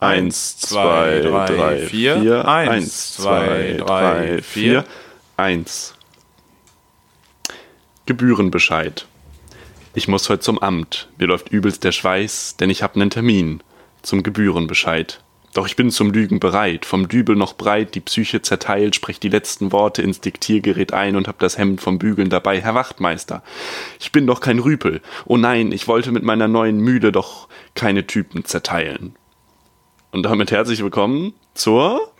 Eins, 0.00 0.56
zwei, 0.56 1.20
drei, 1.20 1.86
vier. 1.86 2.48
Eins, 2.48 3.12
zwei, 3.16 3.74
drei, 3.78 4.40
vier. 4.42 4.86
Eins. 5.36 5.94
Gebührenbescheid. 8.06 9.06
Ich 9.92 10.08
muss 10.08 10.30
heute 10.30 10.40
zum 10.40 10.58
Amt. 10.58 11.08
Mir 11.18 11.26
läuft 11.26 11.50
übelst 11.50 11.84
der 11.84 11.92
Schweiß, 11.92 12.56
denn 12.58 12.70
ich 12.70 12.82
hab 12.82 12.96
nen 12.96 13.10
Termin. 13.10 13.62
Zum 14.00 14.22
Gebührenbescheid. 14.22 15.20
Doch 15.52 15.66
ich 15.66 15.76
bin 15.76 15.90
zum 15.90 16.12
Lügen 16.12 16.40
bereit, 16.40 16.86
vom 16.86 17.08
Dübel 17.08 17.36
noch 17.36 17.54
breit, 17.54 17.94
die 17.94 18.00
Psyche 18.00 18.40
zerteilt, 18.40 18.94
sprech 18.94 19.20
die 19.20 19.28
letzten 19.28 19.70
Worte 19.72 20.00
ins 20.00 20.20
Diktiergerät 20.20 20.94
ein 20.94 21.16
und 21.16 21.28
hab 21.28 21.40
das 21.40 21.58
Hemd 21.58 21.82
vom 21.82 21.98
Bügeln 21.98 22.30
dabei. 22.30 22.62
Herr 22.62 22.74
Wachtmeister, 22.74 23.42
ich 23.98 24.12
bin 24.12 24.26
doch 24.26 24.40
kein 24.40 24.60
Rüpel. 24.60 25.02
Oh 25.26 25.36
nein, 25.36 25.72
ich 25.72 25.88
wollte 25.88 26.12
mit 26.12 26.22
meiner 26.22 26.48
neuen 26.48 26.78
Mühle 26.78 27.12
doch 27.12 27.48
keine 27.74 28.06
Typen 28.06 28.44
zerteilen. 28.44 29.16
Und 30.12 30.24
damit 30.24 30.50
herzlich 30.50 30.82
willkommen 30.82 31.34
zur 31.54 32.10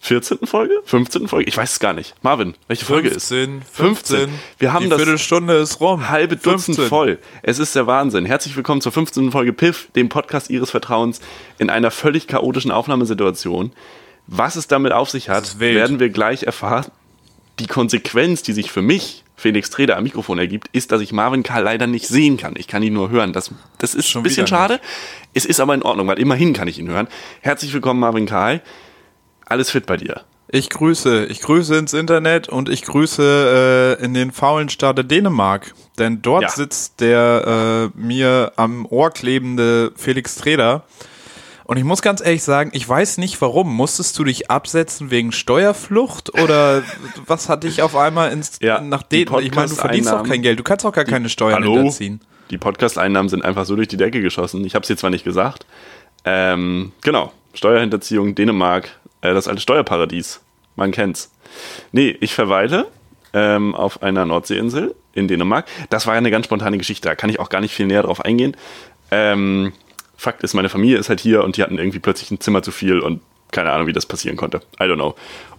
14. 0.00 0.38
Folge? 0.44 0.74
15. 0.84 1.28
Folge? 1.28 1.48
Ich 1.48 1.56
weiß 1.56 1.72
es 1.72 1.78
gar 1.78 1.92
nicht. 1.92 2.14
Marvin, 2.22 2.54
welche 2.66 2.84
Folge 2.84 3.10
15, 3.10 3.58
ist? 3.60 3.76
15. 3.76 4.28
Wir 4.58 4.72
haben 4.72 4.84
Die 4.84 4.88
das 4.90 4.98
Viertelstunde 4.98 5.54
ist 5.58 5.80
rum. 5.80 6.08
halbe 6.08 6.34
Dutzend 6.36 6.76
15. 6.76 6.86
voll. 6.88 7.18
Es 7.42 7.60
ist 7.60 7.76
der 7.76 7.86
Wahnsinn. 7.86 8.26
Herzlich 8.26 8.56
willkommen 8.56 8.80
zur 8.80 8.90
15. 8.90 9.30
Folge 9.30 9.52
Piff, 9.52 9.88
dem 9.94 10.08
Podcast 10.08 10.50
Ihres 10.50 10.70
Vertrauens 10.72 11.20
in 11.58 11.70
einer 11.70 11.92
völlig 11.92 12.26
chaotischen 12.26 12.72
Aufnahmesituation. 12.72 13.72
Was 14.26 14.56
es 14.56 14.66
damit 14.66 14.92
auf 14.92 15.08
sich 15.10 15.28
hat, 15.28 15.60
werden 15.60 16.00
wir 16.00 16.08
gleich 16.10 16.42
erfahren. 16.42 16.86
Die 17.60 17.66
Konsequenz, 17.66 18.42
die 18.42 18.52
sich 18.52 18.72
für 18.72 18.82
mich, 18.82 19.21
Felix 19.36 19.70
Treder, 19.70 19.96
am 19.96 20.04
Mikrofon 20.04 20.38
ergibt, 20.38 20.68
ist, 20.72 20.92
dass 20.92 21.00
ich 21.00 21.12
Marvin 21.12 21.42
Karl 21.42 21.64
leider 21.64 21.86
nicht 21.86 22.06
sehen 22.06 22.36
kann. 22.36 22.54
Ich 22.56 22.68
kann 22.68 22.82
ihn 22.82 22.92
nur 22.92 23.10
hören. 23.10 23.32
Das, 23.32 23.50
das 23.78 23.94
ist 23.94 24.08
Schon 24.08 24.20
ein 24.20 24.24
bisschen 24.24 24.46
schade. 24.46 24.80
Es 25.34 25.44
ist 25.44 25.58
aber 25.60 25.74
in 25.74 25.82
Ordnung, 25.82 26.06
weil 26.06 26.18
immerhin 26.18 26.52
kann 26.52 26.68
ich 26.68 26.78
ihn 26.78 26.88
hören. 26.88 27.08
Herzlich 27.40 27.72
willkommen, 27.72 27.98
Marvin 28.00 28.26
Karl. 28.26 28.60
Alles 29.46 29.70
fit 29.70 29.86
bei 29.86 29.96
dir? 29.96 30.22
Ich 30.48 30.68
grüße, 30.68 31.26
ich 31.26 31.40
grüße 31.40 31.74
ins 31.76 31.94
Internet 31.94 32.48
und 32.48 32.68
ich 32.68 32.82
grüße 32.82 33.96
äh, 34.00 34.04
in 34.04 34.12
den 34.12 34.32
faulen 34.32 34.68
Staate 34.68 35.04
Dänemark. 35.04 35.72
Denn 35.98 36.20
dort 36.20 36.42
Ja. 36.42 36.48
sitzt 36.50 37.00
der 37.00 37.90
äh, 37.94 37.98
mir 37.98 38.52
am 38.56 38.84
Ohr 38.86 39.10
klebende 39.10 39.92
Felix 39.96 40.34
Treder. 40.36 40.84
Und 41.72 41.78
ich 41.78 41.84
muss 41.84 42.02
ganz 42.02 42.20
ehrlich 42.20 42.42
sagen, 42.42 42.68
ich 42.74 42.86
weiß 42.86 43.16
nicht 43.16 43.40
warum. 43.40 43.74
Musstest 43.74 44.18
du 44.18 44.24
dich 44.24 44.50
absetzen 44.50 45.10
wegen 45.10 45.32
Steuerflucht 45.32 46.38
oder 46.38 46.82
was 47.26 47.48
hat 47.48 47.64
dich 47.64 47.80
auf 47.80 47.96
einmal 47.96 48.30
ins 48.30 48.58
Ja, 48.60 48.82
nach 48.82 49.02
die 49.02 49.24
Dänemark? 49.24 49.42
Ich 49.42 49.54
meine, 49.54 49.68
du 49.70 49.74
verdienst 49.76 50.10
Podcast-Einnahmen- 50.10 50.28
kein 50.28 50.42
Geld. 50.42 50.58
Du 50.58 50.64
kannst 50.64 50.84
auch 50.84 50.92
gar 50.92 51.06
keine 51.06 51.30
Steuern 51.30 51.62
Hallo? 51.62 51.76
hinterziehen. 51.76 52.20
Die 52.50 52.58
Podcast-Einnahmen 52.58 53.30
sind 53.30 53.42
einfach 53.42 53.64
so 53.64 53.74
durch 53.74 53.88
die 53.88 53.96
Decke 53.96 54.20
geschossen. 54.20 54.62
Ich 54.66 54.74
habe 54.74 54.82
es 54.82 54.88
dir 54.88 54.98
zwar 54.98 55.08
nicht 55.08 55.24
gesagt. 55.24 55.64
Ähm, 56.26 56.92
genau, 57.00 57.32
Steuerhinterziehung, 57.54 58.34
Dänemark, 58.34 58.90
äh, 59.22 59.32
das 59.32 59.48
alte 59.48 59.62
Steuerparadies. 59.62 60.42
Man 60.76 60.90
kennt's. 60.90 61.32
Nee, 61.90 62.14
ich 62.20 62.34
verweile 62.34 62.88
ähm, 63.32 63.74
auf 63.74 64.02
einer 64.02 64.26
Nordseeinsel 64.26 64.94
in 65.14 65.26
Dänemark. 65.26 65.64
Das 65.88 66.06
war 66.06 66.12
ja 66.12 66.18
eine 66.18 66.30
ganz 66.30 66.44
spontane 66.44 66.76
Geschichte, 66.76 67.08
da 67.08 67.14
kann 67.14 67.30
ich 67.30 67.40
auch 67.40 67.48
gar 67.48 67.62
nicht 67.62 67.72
viel 67.72 67.86
näher 67.86 68.02
drauf 68.02 68.22
eingehen. 68.22 68.58
Ähm, 69.10 69.72
Fakt 70.22 70.44
ist, 70.44 70.54
meine 70.54 70.68
Familie 70.68 70.98
ist 70.98 71.08
halt 71.08 71.18
hier 71.20 71.42
und 71.42 71.56
die 71.56 71.62
hatten 71.64 71.78
irgendwie 71.78 71.98
plötzlich 71.98 72.30
ein 72.30 72.38
Zimmer 72.40 72.62
zu 72.62 72.70
viel 72.70 73.00
und 73.00 73.20
keine 73.50 73.72
Ahnung, 73.72 73.86
wie 73.88 73.92
das 73.92 74.06
passieren 74.06 74.36
konnte. 74.36 74.58
I 74.80 74.84
don't 74.84 74.94
know. 74.94 75.14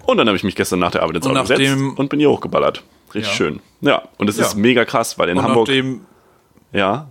Und 0.06 0.17
dann 0.17 0.28
habe 0.28 0.38
ich 0.38 0.44
mich 0.44 0.56
gestern 0.56 0.80
nach 0.80 0.92
der 0.92 1.03
Arbeit 1.03 1.17
ins 1.17 1.28
Auto 1.28 1.42
gesetzt 1.42 1.75
und 1.97 2.09
bin 2.09 2.19
hier 2.19 2.30
hochgeballert. 2.30 2.81
Richtig 3.14 3.31
Ja. 3.34 3.38
schön. 3.38 3.59
Ja, 3.81 4.03
und 4.17 4.30
es 4.30 4.38
Ja. 4.38 4.45
ist 4.45 4.56
mega 4.56 4.86
krass, 4.86 5.19
weil 5.19 5.30
in 5.30 5.38
Und 5.38 5.44
Hamburg. 5.44 5.67
nachdem. 5.67 6.02
Ja. 6.72 7.08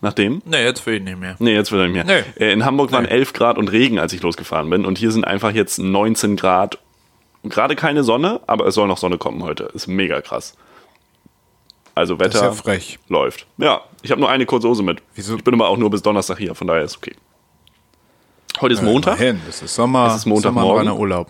Nachdem? 0.00 0.42
Nee, 0.44 0.62
jetzt 0.64 0.84
will 0.86 0.94
ich 0.94 1.02
nicht 1.02 1.18
mehr. 1.18 1.36
Nee, 1.38 1.54
jetzt 1.54 1.70
will 1.72 1.80
er 1.80 1.88
nicht 1.88 2.06
mehr. 2.06 2.22
Nee. 2.38 2.44
Äh, 2.44 2.52
In 2.52 2.64
Hamburg 2.64 2.92
waren 2.92 3.04
Nee. 3.04 3.10
11 3.10 3.32
Grad 3.32 3.56
und 3.58 3.68
Regen, 3.72 3.98
als 3.98 4.12
ich 4.12 4.22
losgefahren 4.22 4.68
bin. 4.70 4.84
Und 4.84 4.98
hier 4.98 5.10
sind 5.10 5.24
einfach 5.26 5.52
jetzt 5.52 5.78
19 5.78 6.36
Grad. 6.36 6.78
Gerade 7.44 7.76
keine 7.76 8.04
Sonne, 8.04 8.40
aber 8.46 8.66
es 8.66 8.74
soll 8.74 8.88
noch 8.88 8.98
Sonne 8.98 9.18
kommen 9.18 9.42
heute. 9.42 9.64
Ist 9.74 9.86
mega 9.86 10.20
krass. 10.20 10.54
Also 11.94 12.18
Wetter 12.20 12.42
ja 12.42 12.52
frech. 12.52 12.98
läuft. 13.08 13.46
Ja, 13.56 13.80
ich 14.06 14.12
habe 14.12 14.20
nur 14.20 14.30
eine 14.30 14.46
kurze 14.46 14.68
Hose 14.68 14.84
mit. 14.84 15.02
Wieso? 15.16 15.36
Ich 15.36 15.42
bin 15.42 15.52
aber 15.54 15.68
auch 15.68 15.76
nur 15.76 15.90
bis 15.90 16.00
Donnerstag 16.00 16.38
hier, 16.38 16.54
von 16.54 16.68
daher 16.68 16.84
ist 16.84 16.96
okay. 16.96 17.14
Heute 18.60 18.74
ist 18.74 18.82
Montag. 18.82 19.18
Immerhin, 19.18 19.40
es 19.48 19.60
ist 19.62 19.74
Sommer, 19.74 20.06
Es 20.06 20.16
ist 20.16 20.26
Montagmorgen. 20.26 20.86
Sommer, 20.86 20.98
Urlaub. 20.98 21.28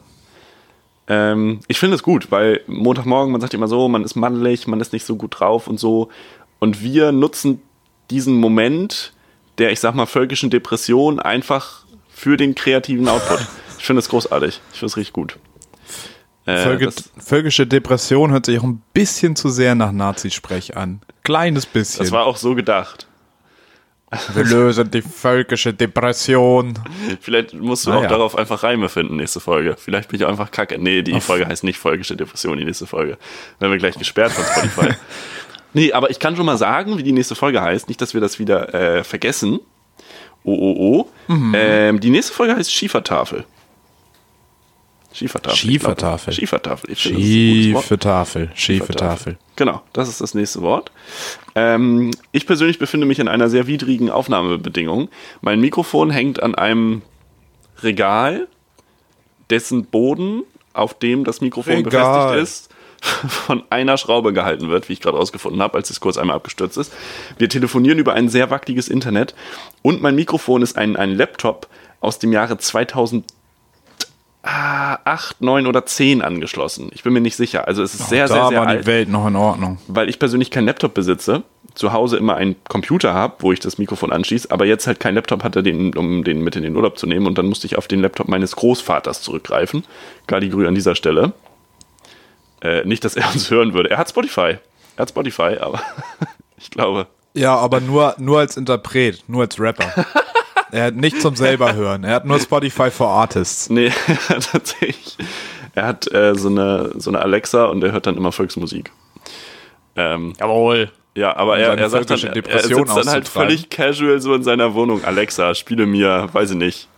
Ähm, 1.08 1.60
ich 1.68 1.78
finde 1.78 1.96
es 1.96 2.02
gut, 2.02 2.30
weil 2.30 2.60
Montagmorgen, 2.66 3.32
man 3.32 3.40
sagt 3.40 3.54
immer 3.54 3.66
so, 3.66 3.88
man 3.88 4.04
ist 4.04 4.14
mandelig, 4.14 4.66
man 4.66 4.78
ist 4.80 4.92
nicht 4.92 5.06
so 5.06 5.16
gut 5.16 5.40
drauf 5.40 5.68
und 5.68 5.80
so. 5.80 6.10
Und 6.58 6.82
wir 6.82 7.12
nutzen 7.12 7.62
diesen 8.10 8.36
Moment 8.36 9.14
der, 9.56 9.72
ich 9.72 9.80
sag 9.80 9.94
mal, 9.94 10.04
völkischen 10.04 10.50
Depression 10.50 11.18
einfach 11.18 11.86
für 12.10 12.36
den 12.36 12.54
kreativen 12.54 13.08
Output. 13.08 13.40
ich 13.78 13.84
finde 13.86 14.00
es 14.00 14.08
großartig. 14.10 14.60
Ich 14.72 14.78
finde 14.78 14.90
es 14.90 14.96
richtig 14.98 15.14
gut. 15.14 15.38
Äh, 16.46 16.58
Völke, 16.58 16.92
völkische 17.18 17.66
Depression 17.66 18.30
hört 18.30 18.46
sich 18.46 18.58
auch 18.58 18.64
ein 18.64 18.80
bisschen 18.94 19.34
zu 19.36 19.48
sehr 19.48 19.74
nach 19.74 19.92
Nazisprech 19.92 20.76
an. 20.76 21.00
Kleines 21.24 21.66
bisschen. 21.66 22.04
das 22.04 22.12
war 22.12 22.24
auch 22.24 22.36
so 22.36 22.54
gedacht. 22.54 23.06
Wir 24.34 24.44
lösen 24.44 24.88
die 24.92 25.02
völkische 25.02 25.74
Depression. 25.74 26.74
Vielleicht 27.20 27.52
musst 27.54 27.86
du 27.86 27.90
Ah, 27.90 27.96
auch 27.98 28.06
darauf 28.06 28.36
einfach 28.38 28.62
Reime 28.62 28.88
finden, 28.88 29.16
nächste 29.16 29.40
Folge. 29.40 29.74
Vielleicht 29.76 30.08
bin 30.08 30.20
ich 30.20 30.24
auch 30.24 30.30
einfach 30.30 30.52
kacke. 30.52 30.78
Nee, 30.78 31.02
die 31.02 31.14
Auf- 31.14 31.24
Folge 31.24 31.46
heißt 31.48 31.64
nicht 31.64 31.78
völkische 31.80 32.14
Depression, 32.16 32.56
die 32.56 32.64
nächste 32.64 32.86
Folge. 32.86 33.18
Werden 33.58 33.72
wir 33.72 33.78
gleich 33.78 33.98
gesperrt 33.98 34.30
von 34.30 34.44
Spotify. 34.44 34.94
nee, 35.72 35.92
aber 35.92 36.10
ich 36.10 36.20
kann 36.20 36.36
schon 36.36 36.46
mal 36.46 36.56
sagen, 36.56 36.96
wie 36.96 37.02
die 37.02 37.10
nächste 37.12 37.34
Folge 37.34 37.60
heißt. 37.60 37.88
Nicht, 37.88 38.00
dass 38.00 38.14
wir 38.14 38.20
das 38.20 38.38
wieder 38.38 38.72
äh, 38.72 39.02
vergessen. 39.02 39.58
Oh, 40.44 40.54
oh, 40.54 40.76
oh. 41.28 41.32
Mhm. 41.32 41.54
Ähm, 41.56 42.00
die 42.00 42.10
nächste 42.10 42.32
Folge 42.32 42.54
heißt 42.54 42.72
Schiefertafel. 42.72 42.74
Schiefertafel. 42.74 43.44
ich 43.44 43.44
glaub. 43.44 43.44
Schiefertafel. 43.44 43.44
Schiefertafel. 43.44 43.44
Ich 43.44 43.44
finde, 43.44 43.54
das 43.54 45.00
ist 45.00 45.04
ein 45.04 45.04
gutes 45.04 45.05
Wort. 45.88 46.34
Schiefe 46.34 46.62
Tafel. 47.98 48.50
Schiefe 48.54 48.92
Tafel. 48.92 49.38
Genau, 49.56 49.82
das 49.92 50.08
ist 50.08 50.20
das 50.20 50.34
nächste 50.34 50.62
Wort. 50.62 50.92
Ähm, 51.54 52.10
ich 52.32 52.46
persönlich 52.46 52.78
befinde 52.78 53.06
mich 53.06 53.18
in 53.18 53.28
einer 53.28 53.48
sehr 53.48 53.66
widrigen 53.66 54.10
Aufnahmebedingung. 54.10 55.08
Mein 55.40 55.60
Mikrofon 55.60 56.10
hängt 56.10 56.42
an 56.42 56.54
einem 56.54 57.02
Regal, 57.82 58.48
dessen 59.50 59.86
Boden, 59.86 60.42
auf 60.72 60.98
dem 60.98 61.24
das 61.24 61.40
Mikrofon 61.40 61.76
Regal. 61.76 62.32
befestigt 62.32 62.42
ist, 62.42 62.70
von 63.28 63.62
einer 63.70 63.96
Schraube 63.96 64.32
gehalten 64.32 64.68
wird, 64.68 64.88
wie 64.88 64.94
ich 64.94 65.00
gerade 65.00 65.16
rausgefunden 65.16 65.62
habe, 65.62 65.78
als 65.78 65.90
es 65.90 66.00
kurz 66.00 66.16
einmal 66.16 66.36
abgestürzt 66.36 66.76
ist. 66.76 66.92
Wir 67.38 67.48
telefonieren 67.48 67.98
über 67.98 68.14
ein 68.14 68.28
sehr 68.28 68.50
wackeliges 68.50 68.88
Internet 68.88 69.34
und 69.82 70.02
mein 70.02 70.14
Mikrofon 70.14 70.62
ist 70.62 70.76
ein, 70.76 70.96
ein 70.96 71.14
Laptop 71.14 71.68
aus 72.00 72.18
dem 72.18 72.32
Jahre 72.32 72.58
2008, 74.46 75.40
9 75.40 75.66
oder 75.66 75.84
10 75.84 76.22
angeschlossen. 76.22 76.90
Ich 76.92 77.02
bin 77.02 77.12
mir 77.12 77.20
nicht 77.20 77.36
sicher. 77.36 77.66
Also 77.66 77.82
es 77.82 77.94
ist 77.94 78.08
sehr, 78.08 78.28
da 78.28 78.34
sehr, 78.34 78.48
sehr 78.48 78.60
war 78.60 78.66
alt 78.68 78.82
die 78.82 78.86
Welt 78.86 79.08
noch 79.08 79.26
in 79.26 79.36
Ordnung. 79.36 79.78
weil 79.88 80.08
ich 80.08 80.18
persönlich 80.18 80.50
keinen 80.50 80.66
Laptop 80.66 80.94
besitze, 80.94 81.42
zu 81.74 81.92
Hause 81.92 82.16
immer 82.16 82.36
einen 82.36 82.56
Computer 82.68 83.12
habe, 83.12 83.34
wo 83.40 83.52
ich 83.52 83.60
das 83.60 83.78
Mikrofon 83.78 84.12
anschließe, 84.12 84.50
aber 84.50 84.64
jetzt 84.64 84.86
halt 84.86 85.00
keinen 85.00 85.14
Laptop 85.14 85.42
hatte, 85.44 85.62
den, 85.62 85.94
um 85.96 86.24
den 86.24 86.42
mit 86.42 86.56
in 86.56 86.62
den 86.62 86.76
Urlaub 86.76 86.98
zu 86.98 87.06
nehmen 87.06 87.26
und 87.26 87.36
dann 87.38 87.46
musste 87.46 87.66
ich 87.66 87.76
auf 87.76 87.88
den 87.88 88.00
Laptop 88.00 88.28
meines 88.28 88.56
Großvaters 88.56 89.20
zurückgreifen. 89.22 89.84
Galigrü 90.26 90.66
an 90.66 90.74
dieser 90.74 90.94
Stelle. 90.94 91.32
Äh, 92.62 92.84
nicht, 92.84 93.04
dass 93.04 93.16
er 93.16 93.30
uns 93.32 93.50
hören 93.50 93.74
würde. 93.74 93.90
Er 93.90 93.98
hat 93.98 94.08
Spotify. 94.08 94.58
Er 94.96 95.02
hat 95.02 95.10
Spotify, 95.10 95.56
aber 95.60 95.80
ich 96.56 96.70
glaube. 96.70 97.08
Ja, 97.34 97.54
aber 97.56 97.80
nur, 97.80 98.14
nur 98.18 98.38
als 98.38 98.56
Interpret, 98.56 99.22
nur 99.28 99.42
als 99.42 99.60
Rapper. 99.60 99.92
er 100.72 100.84
hat 100.84 100.96
nicht 100.96 101.20
zum 101.20 101.36
selber 101.36 101.74
hören. 101.74 102.04
Er 102.04 102.14
hat 102.16 102.24
nur 102.24 102.38
Spotify 102.40 102.90
for 102.90 103.08
Artists. 103.08 103.70
Nee, 103.70 103.86
er 104.06 104.36
hat 104.36 104.50
tatsächlich. 104.52 105.16
Er 105.74 105.86
hat 105.86 106.12
äh, 106.12 106.34
so, 106.34 106.48
eine, 106.48 106.92
so 106.96 107.10
eine 107.10 107.20
Alexa 107.20 107.66
und 107.66 107.84
er 107.84 107.92
hört 107.92 108.06
dann 108.06 108.16
immer 108.16 108.32
Volksmusik. 108.32 108.90
Ähm, 109.94 110.32
Jawohl. 110.38 110.90
Ja, 111.14 111.36
aber 111.36 111.58
er, 111.58 111.78
er 111.78 111.88
sagt 111.88 112.10
dann, 112.10 112.18
völkische 112.18 112.28
er 112.28 112.34
Depression 112.34 112.86
sitzt 112.86 112.96
dann 112.98 113.08
halt 113.08 113.28
völlig 113.28 113.70
casual 113.70 114.20
so 114.20 114.34
in 114.34 114.42
seiner 114.42 114.74
Wohnung. 114.74 115.02
Alexa, 115.04 115.54
spiele 115.54 115.86
mir, 115.86 116.28
weiß 116.32 116.50
ich 116.50 116.56
nicht. 116.56 116.88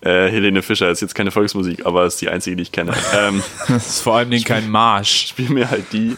Äh, 0.00 0.28
Helene 0.28 0.62
Fischer 0.62 0.90
ist 0.90 1.00
jetzt 1.00 1.14
keine 1.14 1.30
Volksmusik, 1.30 1.86
aber 1.86 2.04
ist 2.04 2.20
die 2.20 2.28
einzige, 2.28 2.56
die 2.56 2.62
ich 2.62 2.72
kenne. 2.72 2.92
Ähm, 3.16 3.42
Das 3.68 3.86
ist 3.86 4.00
vor 4.02 4.16
allen 4.16 4.30
Dingen 4.30 4.44
kein 4.44 4.70
Marsch. 4.70 5.28
spiel 5.28 5.48
mir 5.48 5.70
halt 5.70 5.92
die. 5.92 6.16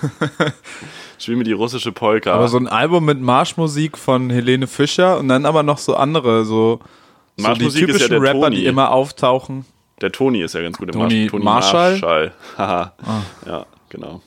spiel 1.24 1.36
mir 1.36 1.44
die 1.44 1.52
russische 1.52 1.92
Polka. 1.92 2.32
Aber 2.32 2.48
so 2.48 2.58
ein 2.58 2.66
Album 2.68 3.04
mit 3.04 3.20
Marschmusik 3.20 3.98
von 3.98 4.30
Helene 4.30 4.66
Fischer 4.66 5.18
und 5.18 5.28
dann 5.28 5.46
aber 5.46 5.62
noch 5.62 5.78
so 5.78 5.94
andere, 5.94 6.44
so, 6.44 6.80
so 7.36 7.54
die 7.54 7.64
ist 7.64 7.74
ja 7.74 7.86
typischen 7.86 8.10
der 8.10 8.22
Rapper, 8.22 8.40
Toni. 8.42 8.56
die 8.56 8.66
immer 8.66 8.90
auftauchen. 8.90 9.64
Der 10.00 10.12
Toni 10.12 10.42
ist 10.42 10.54
ja 10.54 10.62
ganz 10.62 10.78
gut 10.78 10.88
im 10.88 11.00
Toni 11.00 11.28
Marsch. 11.32 11.44
Marschall? 11.44 11.90
Marschall. 11.92 12.32
Haha. 12.58 12.92
Ja, 13.46 13.66
genau. 13.90 14.22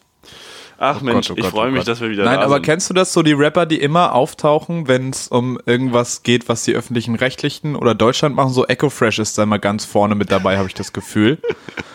Ach 0.78 1.02
Mensch, 1.02 1.28
Gott, 1.30 1.38
oh 1.38 1.40
ich 1.42 1.46
freue 1.48 1.70
oh 1.70 1.72
mich, 1.72 1.84
dass 1.86 2.02
wir 2.02 2.10
wieder 2.10 2.26
Nein, 2.26 2.40
da 2.40 2.46
aber 2.46 2.56
sind. 2.56 2.66
kennst 2.66 2.90
du 2.90 2.94
das 2.94 3.14
so, 3.14 3.22
die 3.24 3.32
Rapper, 3.34 3.66
die 3.66 3.80
immer 3.80 4.14
auftauchen, 4.14 4.88
wenn 4.88 5.12
es 5.12 5.28
um 5.28 5.60
irgendwas 5.66 6.24
geht, 6.24 6.50
was 6.50 6.64
die 6.64 6.74
öffentlichen 6.74 7.16
Rechtlichen 7.16 7.76
oder 7.76 7.96
Deutschland 7.96 8.36
machen? 8.36 8.52
So 8.52 8.66
Echo 8.66 8.90
Fresh 8.90 9.20
ist 9.20 9.38
da 9.38 9.46
mal 9.46 9.60
ganz 9.60 9.86
vorne 9.86 10.16
mit 10.16 10.32
dabei, 10.32 10.58
habe 10.58 10.68
ich 10.68 10.74
das 10.74 10.92
Gefühl. 10.94 11.38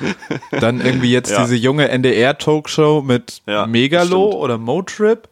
Dann 0.52 0.80
irgendwie 0.80 1.10
jetzt 1.12 1.30
Ja. 1.30 1.42
diese 1.42 1.56
junge 1.56 1.88
NDR-Talkshow 1.88 3.02
mit 3.02 3.42
Ja, 3.46 3.66
Megalo 3.66 4.28
stimmt. 4.28 4.42
oder 4.42 4.58
Motrip. 4.58 5.28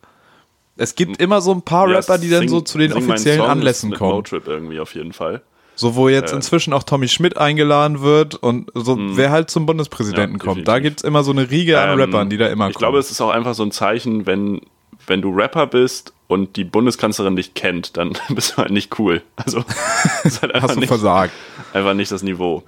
Es 0.77 0.95
gibt 0.95 1.21
immer 1.21 1.41
so 1.41 1.53
ein 1.53 1.63
paar 1.63 1.89
Rapper, 1.89 2.19
die 2.19 2.29
dann 2.29 2.49
so 2.49 2.61
zu 2.61 2.77
den 2.77 2.93
offiziellen 2.93 3.41
Anlässen 3.41 3.95
kommen. 3.95 4.13
Motrip 4.13 4.47
irgendwie 4.47 4.79
auf 4.79 4.95
jeden 4.95 5.15
Fall. 5.15 5.41
So, 5.79 5.95
wo 5.95 6.09
jetzt 6.09 6.33
inzwischen 6.33 6.73
auch 6.73 6.83
Tommy 6.85 7.07
Schmidt 7.07 7.37
eingeladen 7.37 8.01
wird 8.01 8.35
und 8.35 8.71
so, 8.75 8.97
wer 8.99 9.31
halt 9.31 9.51
zum 9.51 9.67
Bundespräsidenten 9.67 10.39
Ja, 10.39 10.45
kommt. 10.45 10.67
Da 10.67 10.79
gibt's 10.79 11.03
immer 11.05 11.23
so 11.23 11.31
eine 11.33 11.51
Riege 11.51 11.79
an 11.81 11.91
Ähm, 11.91 12.01
Rappern, 12.01 12.31
die 12.31 12.39
da 12.39 12.49
immer 12.49 12.69
Ich 12.69 12.75
kommen. 12.75 12.81
glaube, 12.81 12.99
es 12.99 13.11
ist 13.11 13.21
auch 13.21 13.29
einfach 13.31 13.55
so 13.55 13.63
ein 13.63 13.71
Zeichen, 13.73 14.25
wenn, 14.27 14.63
wenn 15.07 15.21
du 15.21 15.31
Rapper 15.31 15.67
bist 15.67 16.15
und 16.29 16.57
die 16.57 16.65
Bundeskanzlerin 16.65 17.37
dich 17.37 17.53
kennt, 17.55 17.97
dann 17.99 18.13
bist 18.31 18.53
du 18.55 18.57
halt 18.57 18.71
nicht 18.71 18.99
cool. 18.99 19.23
Also, 19.37 19.61
das 19.61 20.25
ist 20.25 20.43
halt 20.43 20.55
einfach 20.55 20.69
Hast 20.71 20.77
du 20.77 20.81
nicht, 20.81 20.89
versagt. 20.89 21.33
einfach 21.75 21.93
nicht 21.95 22.11
das 22.11 22.23
Niveau. 22.23 22.63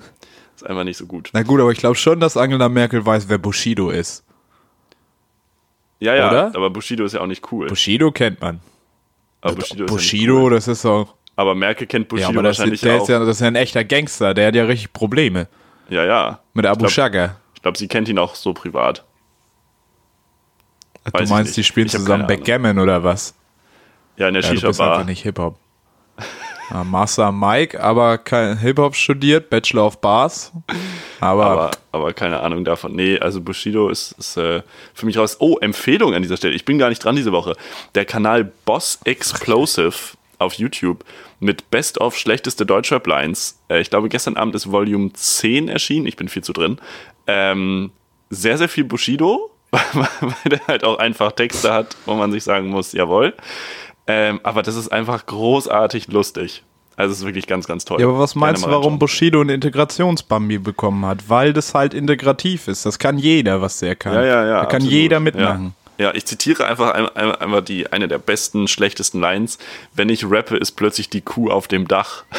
Ist 0.55 0.67
einfach 0.67 0.85
nicht 0.85 0.99
so 0.99 1.07
gut. 1.07 1.31
Na 1.33 1.43
gut, 1.45 1.61
aber 1.61 1.71
ich 1.73 1.79
glaube 1.79 1.97
schon, 1.97 2.21
dass 2.21 2.37
Angela 2.37 2.69
Merkel 2.69 3.07
weiß, 3.07 3.29
wer 3.31 3.39
Bushido 3.39 3.89
ist. 3.91 4.23
Ja, 6.01 6.15
ja, 6.15 6.29
Oder? 6.31 6.47
aber 6.55 6.71
Bushido 6.71 7.05
ist 7.05 7.15
ja 7.15 7.21
auch 7.21 7.27
nicht 7.27 7.51
cool. 7.53 7.67
Bushido 7.69 8.13
kennt 8.13 8.41
man. 8.41 8.61
aber 9.41 9.55
Bushido, 9.57 9.85
ist 9.85 9.91
ja 9.91 9.97
Bushido, 9.97 10.43
cool. 10.45 10.51
das 10.51 10.69
ist 10.69 10.85
auch. 10.87 11.15
Aber 11.39 11.55
Merkel 11.55 11.87
kennt 11.87 12.07
Ja, 12.07 12.09
Bushido 12.09 12.29
aber 12.31 12.43
das, 12.43 12.59
wahrscheinlich 12.59 12.81
der 12.81 12.97
auch. 12.97 13.03
ist 13.03 13.09
ja, 13.09 13.19
das 13.21 13.29
ist 13.29 13.41
ja 13.41 13.47
ein 13.47 13.55
echter 13.55 13.85
Gangster, 13.85 14.35
der 14.35 14.49
hat 14.49 14.57
ja 14.57 14.65
richtig 14.65 14.93
Probleme. 14.93 15.47
ja, 15.89 16.05
ja. 16.05 16.41
Mit 16.53 16.67
Abu 16.67 16.85
ich 16.87 16.93
glaube, 16.95 17.13
Shaka. 17.13 17.37
glaub, 17.63 17.77
sie 17.77 17.87
kennt 17.87 18.09
ihn 18.09 18.19
auch 18.19 18.35
so 18.35 18.53
privat. 18.53 19.05
Du 21.05 21.13
weiß 21.13 21.23
ich 21.23 21.31
meinst, 21.31 21.57
die 21.57 21.63
spielen 21.63 21.87
Ich 21.87 21.93
zusammen. 21.93 22.27
Backgammon 22.27 22.79
oder 22.81 23.05
was? 23.05 23.35
Ja, 24.17 24.27
in 24.27 24.35
der 24.35 24.43
Ja, 24.43 24.49
du 24.49 24.55
bist 24.55 24.67
Shisha-Bar. 24.67 24.95
einfach 24.95 25.07
nicht 25.07 25.23
Hip-Hop. 25.23 25.59
Ja, 26.71 26.83
Master 26.85 27.31
Mike, 27.33 27.81
aber 27.81 28.19
kein 28.19 28.59
Hip-Hop 28.59 28.95
studiert, 28.97 29.49
Bachelor 29.49 29.87
of 29.87 30.01
Bars. 30.01 30.53
Aber, 31.21 31.47
aber, 31.47 31.71
aber 31.93 32.13
keine 32.13 32.41
Ahnung 32.41 32.65
davon. 32.65 32.95
Nee, 32.97 33.19
also 33.21 33.41
Bushido 33.41 33.89
ist, 33.89 34.13
ist 34.19 34.37
äh, 34.37 34.63
für 34.93 35.07
mich 35.07 35.17
raus. 35.17 35.37
Oh, 35.39 35.57
Empfehlung 35.61 36.15
an 36.15 36.23
dieser 36.23 36.37
Stelle. 36.37 36.55
Ich 36.55 36.65
bin 36.65 36.79
gar 36.79 36.89
nicht 36.91 37.03
dran 37.03 37.15
diese 37.17 37.31
Woche. 37.33 37.55
Der 37.95 38.05
Kanal 38.05 38.45
Boss 38.65 38.99
Explosive 39.05 39.95
auf 40.39 40.55
YouTube 40.55 41.05
mit 41.41 41.71
Best 41.71 42.01
of 42.01 42.17
schlechteste 42.17 42.67
Deutschrap 42.67 43.07
Lines. 43.07 43.61
Äh, 43.69 43.81
ich 43.81 43.91
glaube, 43.91 44.09
gestern 44.09 44.37
Abend 44.37 44.55
ist 44.55 44.71
Volume 44.71 45.13
10 45.13 45.69
erschienen. 45.69 46.07
Ich 46.07 46.17
bin 46.17 46.29
viel 46.29 46.43
zu 46.43 46.53
drin. 46.53 46.79
Ähm, 47.27 47.91
sehr, 48.31 48.59
sehr 48.59 48.69
viel 48.69 48.85
Bushido, 48.85 49.51
weil 49.71 50.33
der 50.51 50.67
halt 50.67 50.85
auch 50.85 50.99
einfach 50.99 51.33
Texte 51.33 51.73
hat, 51.73 51.97
wo 52.07 52.15
man 52.15 52.33
sich 52.33 52.45
sagen 52.45 52.69
muss, 52.69 52.93
jawohl. 52.93 53.35
Ähm, 54.07 54.41
aber 54.43 54.63
das 54.63 54.77
ist 54.77 54.89
einfach 54.89 55.27
großartig 55.27 56.09
lustig. 56.09 56.65
Also 56.99 57.13
es 57.13 57.19
ist 57.21 57.27
wirklich 57.27 57.47
ganz, 57.47 57.69
ganz 57.69 57.85
toll. 57.85 58.01
ja, 58.01 58.09
aber 58.09 58.19
was 58.19 58.35
meinst 58.35 58.67
du, 58.67 58.71
warum. 58.71 58.99
Bushido 58.99 59.41
eine 59.41 59.55
Integrationsbambi 59.55 60.59
bekommen 60.59 61.07
hat? 61.07 61.29
Weil 61.29 61.53
das 61.53 61.73
halt 61.73 61.95
integrativ 61.95 62.67
ist. 62.67 62.85
Das 62.87 62.99
kann 62.99 63.19
jeder, 63.19 63.63
was 63.63 63.79
der 63.79 63.95
kann. 63.95 64.15
Ja, 64.15 64.25
ja, 64.25 64.45
ja. 64.45 64.61
Da 64.61 64.65
kann 64.65 64.77
absolut. 64.79 64.93
jeder 64.93 65.21
mitmachen. 65.21 65.65
Ja. 65.67 65.73
Ja, 65.99 66.15
ich 66.15 66.25
zitiere 66.27 66.67
einfach 66.67 66.93
ein- 66.93 67.09
ein- 67.09 67.35
einmal 67.35 67.63
die, 67.63 67.93
eine 67.93 68.09
der 68.09 68.19
besten, 68.19 68.69
schlechtesten 68.69 69.21
Lines. 69.21 69.59
Wenn 69.95 70.09
ich 70.09 70.25
rappe, 70.31 70.57
ist 70.57 70.73
plötzlich 70.73 71.11
die 71.11 71.21
Kuh 71.21 71.51
auf 71.51 71.69
dem 71.69 71.87
Dach. 71.89 72.25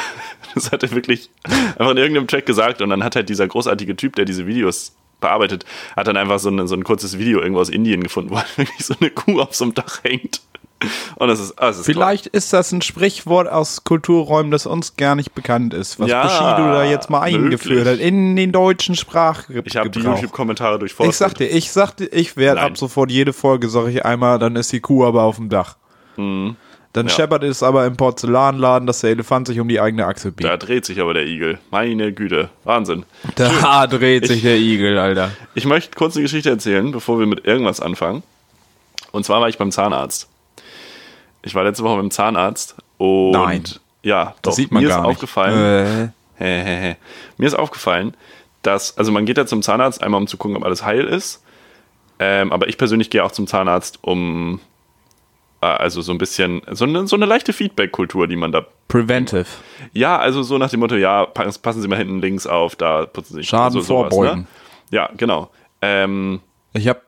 Das 0.56 0.72
hat 0.72 0.82
er 0.82 0.90
wirklich 0.92 1.30
einfach 1.46 1.92
in 1.92 1.98
irgendeinem 1.98 2.26
Track 2.28 2.48
gesagt 2.48 2.82
und 2.82 2.90
dann 2.90 3.04
hat 3.04 3.16
halt 3.16 3.30
dieser 3.30 3.48
großartige 3.48 3.96
Typ, 3.96 4.16
der 4.16 4.26
diese 4.26 4.48
Videos 4.48 4.96
bearbeitet, 5.22 5.64
hat 5.96 6.08
dann 6.08 6.18
einfach 6.18 6.40
so, 6.40 6.50
eine, 6.50 6.68
so 6.68 6.74
ein 6.74 6.84
kurzes 6.84 7.20
Video 7.20 7.40
irgendwo 7.40 7.62
aus 7.62 7.70
Indien 7.70 8.02
gefunden, 8.02 8.32
wo 8.32 8.38
halt 8.40 8.58
wirklich 8.58 8.84
so 8.84 8.96
eine 9.00 9.12
Kuh 9.12 9.40
auf 9.42 9.54
so 9.54 9.66
einem 9.66 9.76
Dach 9.76 10.00
hängt. 10.04 10.42
Und 11.16 11.28
das 11.28 11.40
ist, 11.40 11.54
das 11.60 11.80
ist 11.80 11.86
Vielleicht 11.86 12.28
ist 12.28 12.54
das 12.54 12.72
ein 12.72 12.82
Sprichwort 12.82 13.50
aus 13.50 13.84
Kulturräumen, 13.84 14.50
das 14.52 14.66
uns 14.66 14.96
gar 14.96 15.16
nicht 15.16 15.34
bekannt 15.36 15.74
ist, 15.74 16.00
was 16.00 16.10
Ja, 16.10 16.24
Bushido 16.24 16.72
da 16.72 16.86
jetzt 16.86 17.10
mal 17.10 17.22
eingeführt 17.22 17.66
möglich. 17.80 17.88
hat 17.88 18.00
in 18.00 18.36
den 18.38 18.52
deutschen 18.54 18.96
Sprachgebrauch. 18.96 19.66
Ich 19.66 19.76
habe 19.76 19.90
die 19.90 20.00
YouTube-Kommentare 20.00 20.80
durchforstet. 20.80 21.12
Ich 21.14 21.18
sagte, 21.18 21.46
ich 21.46 21.72
sagte, 21.72 22.06
ich 22.06 22.38
werde 22.38 22.62
ab 22.62 22.78
sofort 22.78 23.12
jede 23.12 23.34
Folge, 23.34 23.68
sage 23.68 23.90
ich 23.92 24.06
einmal, 24.06 24.40
dann 24.40 24.56
ist 24.56 24.72
die 24.72 24.80
Kuh 24.80 25.06
aber 25.06 25.24
auf 25.24 25.36
dem 25.36 25.50
Dach. 25.50 25.76
Dann 26.16 26.56
Ja. 26.96 27.10
scheppert 27.10 27.44
es 27.44 27.62
aber 27.62 27.86
im 27.86 27.98
Porzellanladen, 27.98 28.88
dass 28.88 29.02
der 29.02 29.10
Elefant 29.12 29.48
sich 29.48 29.60
um 29.60 29.68
die 29.68 29.82
eigene 29.82 30.06
Achse 30.06 30.32
biegt. 30.32 30.50
Da 30.50 30.56
dreht 30.56 30.86
sich 30.86 31.02
aber 31.02 31.14
der 31.14 31.26
Igel. 31.28 31.60
Meine 31.72 32.14
Güte. 32.14 32.50
Wahnsinn. 32.64 33.04
Da 33.36 33.86
dreht 33.88 34.28
sich 34.28 34.42
der 34.44 34.56
Igel, 34.58 34.98
Alter. 34.98 35.32
Ich 35.56 35.66
möchte 35.66 35.96
kurz 35.98 36.16
eine 36.16 36.24
Geschichte 36.24 36.50
erzählen, 36.50 36.92
bevor 36.94 37.20
wir 37.20 37.28
mit 37.28 37.46
irgendwas 37.46 37.82
anfangen. 37.82 38.24
Und 39.12 39.26
zwar 39.26 39.42
war 39.42 39.50
ich 39.50 39.58
beim 39.58 39.72
Zahnarzt. 39.72 40.29
Ich 41.42 41.56
war 41.56 41.64
letzte 41.64 41.84
Woche 41.84 41.98
beim 41.98 42.12
Zahnarzt 42.12 42.76
und 42.98 43.32
Nein. 43.32 43.64
ja, 44.04 44.26
doch, 44.42 44.52
Das 44.52 44.56
sieht 44.58 44.72
man 44.72 44.84
mir 44.84 44.90
gar 44.90 45.00
ist 45.00 45.04
nicht. 45.04 45.12
aufgefallen, 45.16 46.12
Äh, 46.38 46.44
hä, 46.44 46.64
hä, 46.64 46.78
hä. 46.82 46.96
mir 47.38 47.48
ist 47.48 47.54
aufgefallen, 47.56 48.14
dass, 48.62 48.98
also 48.98 49.12
man 49.12 49.26
geht 49.26 49.38
ja 49.38 49.46
zum 49.46 49.62
Zahnarzt 49.62 50.04
einmal, 50.04 50.20
um 50.20 50.28
zu 50.28 50.38
gucken, 50.38 50.58
ob 50.58 50.66
alles 50.66 50.84
heil 50.84 51.06
ist. 51.06 51.44
Ähm, 52.20 52.52
aber 52.52 52.68
ich 52.68 52.78
persönlich 52.78 53.10
gehe 53.10 53.24
auch 53.24 53.32
zum 53.32 53.48
Zahnarzt, 53.48 54.00
um 54.02 54.60
äh, 55.62 55.66
also 55.68 56.02
so 56.02 56.12
ein 56.12 56.18
bisschen, 56.18 56.62
so 56.72 56.84
eine, 56.84 57.08
so 57.08 57.16
eine 57.16 57.26
leichte 57.26 57.54
Feedback-Kultur, 57.54 58.28
die 58.28 58.36
man 58.36 58.52
da 58.52 58.66
preventive. 58.90 59.46
ja, 59.94 60.18
also 60.18 60.44
so 60.44 60.58
nach 60.58 60.70
dem 60.70 60.82
Motto, 60.82 60.96
ja, 60.96 61.26
passen 61.26 61.82
Sie 61.82 61.88
mal 61.88 61.98
hinten 61.98 62.20
links 62.20 62.46
auf, 62.48 62.76
da 62.76 63.06
putzen 63.06 63.36
Sie 63.36 63.40
sich 63.42 63.48
Schaden 63.50 63.72
so, 63.72 63.80
sowas, 63.82 64.14
vorbeugen. 64.14 64.42
Ne? 64.42 64.48
Ja, 64.92 65.10
genau. 65.16 65.50
Ähm, 65.82 66.42
Ich 66.74 66.88
hab. 66.90 67.04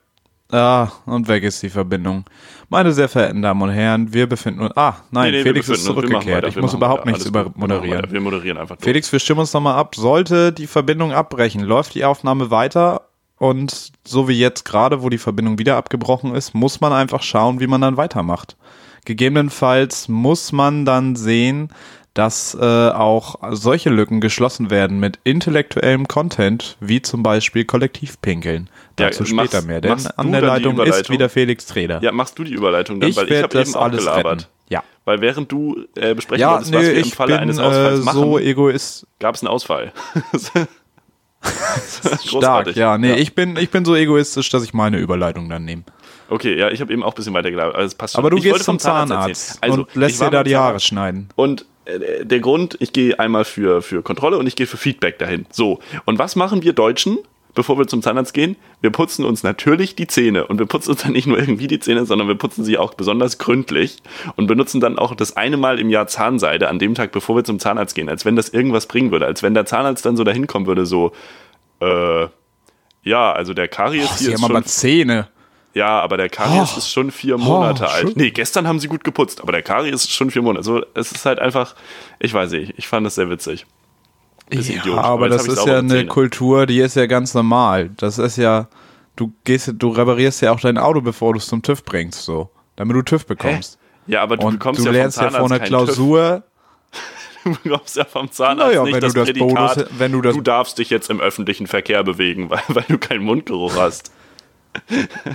Ah, 0.51 0.89
und 1.05 1.27
weg 1.27 1.43
ist 1.43 1.61
die 1.63 1.69
Verbindung. 1.69 2.25
Meine 2.69 2.91
sehr 2.91 3.09
verehrten 3.09 3.41
Damen 3.41 3.61
und 3.61 3.69
Herren, 3.69 4.13
wir 4.13 4.27
befinden 4.27 4.61
uns. 4.61 4.75
Ah, 4.77 4.95
nein, 5.11 5.31
nee, 5.31 5.37
nee, 5.37 5.43
Felix 5.43 5.69
ist 5.69 5.85
zurückgekehrt. 5.85 6.43
weiter, 6.43 6.47
Ich 6.47 6.55
muss 6.57 6.73
überhaupt 6.73 7.01
weiter. 7.01 7.11
nichts 7.11 7.25
Alles 7.25 7.29
über 7.29 7.45
gut, 7.49 7.83
wir. 7.83 8.03
Wir 8.11 8.21
moderieren 8.21 8.57
einfach 8.57 8.75
durch. 8.75 8.83
Felix, 8.85 9.11
wir 9.11 9.19
stimmen 9.19 9.41
uns 9.41 9.53
nochmal 9.53 9.75
ab. 9.75 9.95
Sollte 9.95 10.51
die 10.51 10.67
Verbindung 10.67 11.11
abbrechen, 11.11 11.61
läuft 11.61 11.95
die 11.95 12.05
Aufnahme 12.05 12.51
weiter 12.51 13.07
und 13.37 13.91
so 14.05 14.27
wie 14.27 14.39
jetzt 14.39 14.65
gerade, 14.65 15.01
wo 15.01 15.09
die 15.09 15.17
Verbindung 15.17 15.57
wieder 15.57 15.75
abgebrochen 15.77 16.35
ist, 16.35 16.53
muss 16.53 16.79
man 16.79 16.93
einfach 16.93 17.23
schauen, 17.23 17.59
wie 17.59 17.67
man 17.67 17.81
dann 17.81 17.97
weitermacht. 17.97 18.55
Gegebenenfalls 19.05 20.07
muss 20.09 20.51
man 20.51 20.85
dann 20.85 21.15
sehen, 21.15 21.69
dass 22.13 22.53
äh, 22.59 22.65
auch 22.89 23.35
solche 23.51 23.89
Lücken 23.89 24.19
geschlossen 24.19 24.69
werden 24.69 24.99
mit 24.99 25.19
intellektuellem 25.23 26.07
Content, 26.07 26.75
wie 26.79 27.01
zum 27.01 27.23
Beispiel 27.23 27.63
Kollektivpinkeln. 27.65 28.69
Ja, 28.99 29.07
Dazu 29.07 29.23
machst- 29.33 29.51
später 29.51 29.65
mehr, 29.65 29.79
denn 29.81 29.91
machst 29.91 30.19
an 30.19 30.31
der 30.31 30.41
Leitung 30.41 30.79
ist 30.81 31.09
wieder 31.09 31.29
Felix 31.29 31.65
Treder. 31.67 32.01
Ja, 32.03 32.11
machst 32.11 32.37
du 32.37 32.43
die 32.43 32.53
Überleitung 32.53 32.99
dann, 32.99 33.09
ich 33.09 33.15
weil 33.17 33.31
ich 33.31 33.41
habe 33.41 33.59
eben 33.61 33.75
auch 33.75 33.81
alles 33.83 33.99
gelabert. 33.99 34.25
retten. 34.41 34.45
Ja. 34.69 34.83
Weil 35.05 35.21
während 35.21 35.51
du 35.51 35.85
äh, 35.95 36.13
besprechen 36.13 36.41
Ja, 36.41 36.53
wolltest, 36.55 36.73
was 36.73 36.81
nö, 36.81 36.87
wir 36.87 36.93
im 36.95 37.01
ich 37.01 37.15
Falle 37.15 37.33
bin 37.33 37.39
eines 37.41 37.57
äh, 37.57 37.61
Ausfalls 37.61 38.03
machen, 38.03 38.19
so 38.21 38.39
egoist, 38.39 39.07
gab 39.19 39.35
es 39.35 39.41
einen 39.41 39.47
Ausfall. 39.49 39.91
Stark, 42.25 42.75
ja. 42.75 42.97
Nee, 42.97 43.15
Ich, 43.15 43.33
bin, 43.33 43.55
ich 43.57 43.69
bin 43.71 43.83
so 43.85 43.95
egoistisch, 43.95 44.49
dass 44.49 44.63
ich 44.63 44.73
meine 44.73 44.97
Überleitung 44.97 45.49
dann 45.49 45.65
nehme. 45.65 45.83
Okay, 46.29 46.57
ja, 46.57 46.69
ich 46.69 46.79
habe 46.81 46.93
eben 46.93 47.03
auch 47.03 47.13
ein 47.13 47.15
bisschen 47.15 47.33
weiter 47.33 47.51
gelabert. 47.51 47.75
Also 47.75 47.87
es 47.87 47.95
passt 47.95 48.13
schon. 48.13 48.19
Aber 48.19 48.29
du 48.29 48.37
ich 48.37 48.43
gehst 48.43 48.63
zum 48.63 48.79
Zahnarzt. 48.79 49.57
Also, 49.61 49.81
und 49.81 49.95
lässt 49.95 50.21
dir 50.21 50.29
da 50.29 50.43
die 50.43 50.55
Haare 50.55 50.79
schneiden. 50.79 51.29
Und 51.35 51.61
äh, 51.61 51.65
der 51.87 52.39
Grund, 52.39 52.77
ich 52.79 52.93
gehe 52.93 53.19
einmal 53.19 53.45
für, 53.45 53.81
für 53.81 54.01
Kontrolle 54.01 54.37
und 54.37 54.47
ich 54.47 54.55
gehe 54.55 54.67
für 54.67 54.77
Feedback 54.77 55.17
dahin. 55.19 55.45
So, 55.51 55.79
und 56.05 56.19
was 56.19 56.35
machen 56.35 56.63
wir 56.63 56.73
Deutschen, 56.73 57.17
bevor 57.55 57.77
wir 57.77 57.87
zum 57.87 58.01
Zahnarzt 58.01 58.33
gehen? 58.33 58.55
Wir 58.81 58.91
putzen 58.91 59.25
uns 59.25 59.43
natürlich 59.43 59.95
die 59.95 60.07
Zähne. 60.07 60.47
Und 60.47 60.59
wir 60.59 60.65
putzen 60.65 60.91
uns 60.91 61.01
dann 61.01 61.11
nicht 61.13 61.27
nur 61.27 61.39
irgendwie 61.39 61.67
die 61.67 61.79
Zähne, 61.79 62.05
sondern 62.05 62.27
wir 62.27 62.35
putzen 62.35 62.63
sie 62.63 62.77
auch 62.77 62.93
besonders 62.93 63.37
gründlich 63.37 63.97
und 64.35 64.47
benutzen 64.47 64.79
dann 64.79 64.97
auch 64.97 65.15
das 65.15 65.35
eine 65.35 65.57
Mal 65.57 65.79
im 65.79 65.89
Jahr 65.89 66.07
Zahnseide 66.07 66.69
an 66.69 66.79
dem 66.79 66.95
Tag, 66.95 67.11
bevor 67.11 67.35
wir 67.35 67.43
zum 67.43 67.59
Zahnarzt 67.59 67.95
gehen, 67.95 68.09
als 68.09 68.25
wenn 68.25 68.35
das 68.35 68.49
irgendwas 68.49 68.85
bringen 68.85 69.11
würde. 69.11 69.25
Als 69.25 69.43
wenn 69.43 69.53
der 69.53 69.65
Zahnarzt 69.65 70.05
dann 70.05 70.17
so 70.17 70.23
dahin 70.23 70.47
kommen 70.47 70.67
würde, 70.67 70.85
so, 70.85 71.11
äh, 71.79 72.27
ja, 73.03 73.31
also 73.31 73.53
der 73.53 73.67
Karies 73.67 74.05
Oh, 74.05 74.15
hier 74.17 74.29
ist 74.29 74.33
haben 74.35 74.47
schon 74.47 74.55
aber 74.55 74.65
Zähne. 74.65 75.27
Ja, 75.73 75.99
aber 76.01 76.17
der 76.17 76.29
Karies 76.29 76.71
Oh. 76.75 76.77
ist 76.77 76.89
schon 76.91 77.11
vier 77.11 77.37
Monate 77.37 77.83
Oh, 77.83 77.87
alt. 77.87 78.01
schön. 78.01 78.13
Nee, 78.15 78.31
gestern 78.31 78.67
haben 78.67 78.79
sie 78.79 78.87
gut 78.87 79.03
geputzt, 79.03 79.41
aber 79.41 79.51
der 79.51 79.61
Karies 79.61 79.93
ist 79.95 80.11
schon 80.13 80.29
vier 80.31 80.41
Monate. 80.41 80.59
Also 80.59 80.81
es 80.93 81.11
ist 81.11 81.25
halt 81.25 81.39
einfach, 81.39 81.75
ich 82.19 82.33
weiß 82.33 82.51
nicht, 82.51 82.73
ich 82.77 82.87
fand 82.87 83.05
das 83.05 83.15
sehr 83.15 83.29
witzig. 83.29 83.65
Bisschen 84.49 84.75
Ja, 84.75 84.81
idiotisch, 84.81 85.03
aber 85.05 85.29
jetzt 85.29 85.47
das 85.47 85.57
ist 85.59 85.65
ja 85.65 85.77
eine 85.79 85.87
Zähne. 85.87 86.05
Kultur, 86.07 86.65
die 86.65 86.79
ist 86.79 86.95
ja 86.95 87.05
ganz 87.05 87.33
normal. 87.33 87.91
Das 87.97 88.17
ist 88.17 88.35
ja, 88.37 88.67
du 89.15 89.31
gehst, 89.45 89.71
du 89.77 89.89
reparierst 89.89 90.41
ja 90.41 90.51
auch 90.51 90.59
dein 90.59 90.77
Auto, 90.77 90.99
bevor 91.01 91.33
du 91.33 91.39
es 91.39 91.47
zum 91.47 91.61
TÜV 91.61 91.85
bringst, 91.85 92.23
so. 92.23 92.49
Damit 92.75 92.95
du 92.97 93.01
TÜV 93.01 93.25
bekommst. 93.25 93.77
Ja, 94.07 94.21
aber 94.23 94.35
du 94.35 94.47
Und 94.47 94.53
bekommst 94.59 94.81
du 94.81 94.85
ja 94.85 94.91
lernst 94.91 95.17
vom 95.19 95.25
ja 95.31 95.39
vor 95.39 95.45
einer 95.51 95.59
Klausur, 95.59 96.41
TÜV. 96.41 96.43
Du 97.43 97.55
bekommst 97.63 97.95
ja 97.95 98.03
vom 98.05 98.29
Zahnarzt 98.31 98.67
Naja, 98.75 98.83
nicht 98.83 98.93
wenn 98.93 99.01
das 99.01 99.13
du 99.13 99.19
das 99.19 99.27
Prädikat, 99.29 99.75
Bonus- 99.77 99.85
wenn 99.97 100.11
du 100.11 100.21
das- 100.21 100.35
darfst 100.43 100.77
dich 100.77 100.89
jetzt 100.91 101.09
im 101.09 101.19
öffentlichen 101.19 101.65
Verkehr 101.65 102.03
bewegen, 102.03 102.49
weil, 102.49 102.61
weil 102.67 102.85
du 102.87 102.97
keinen 102.99 103.23
Mundgeruch 103.23 103.75
hast. 103.77 104.11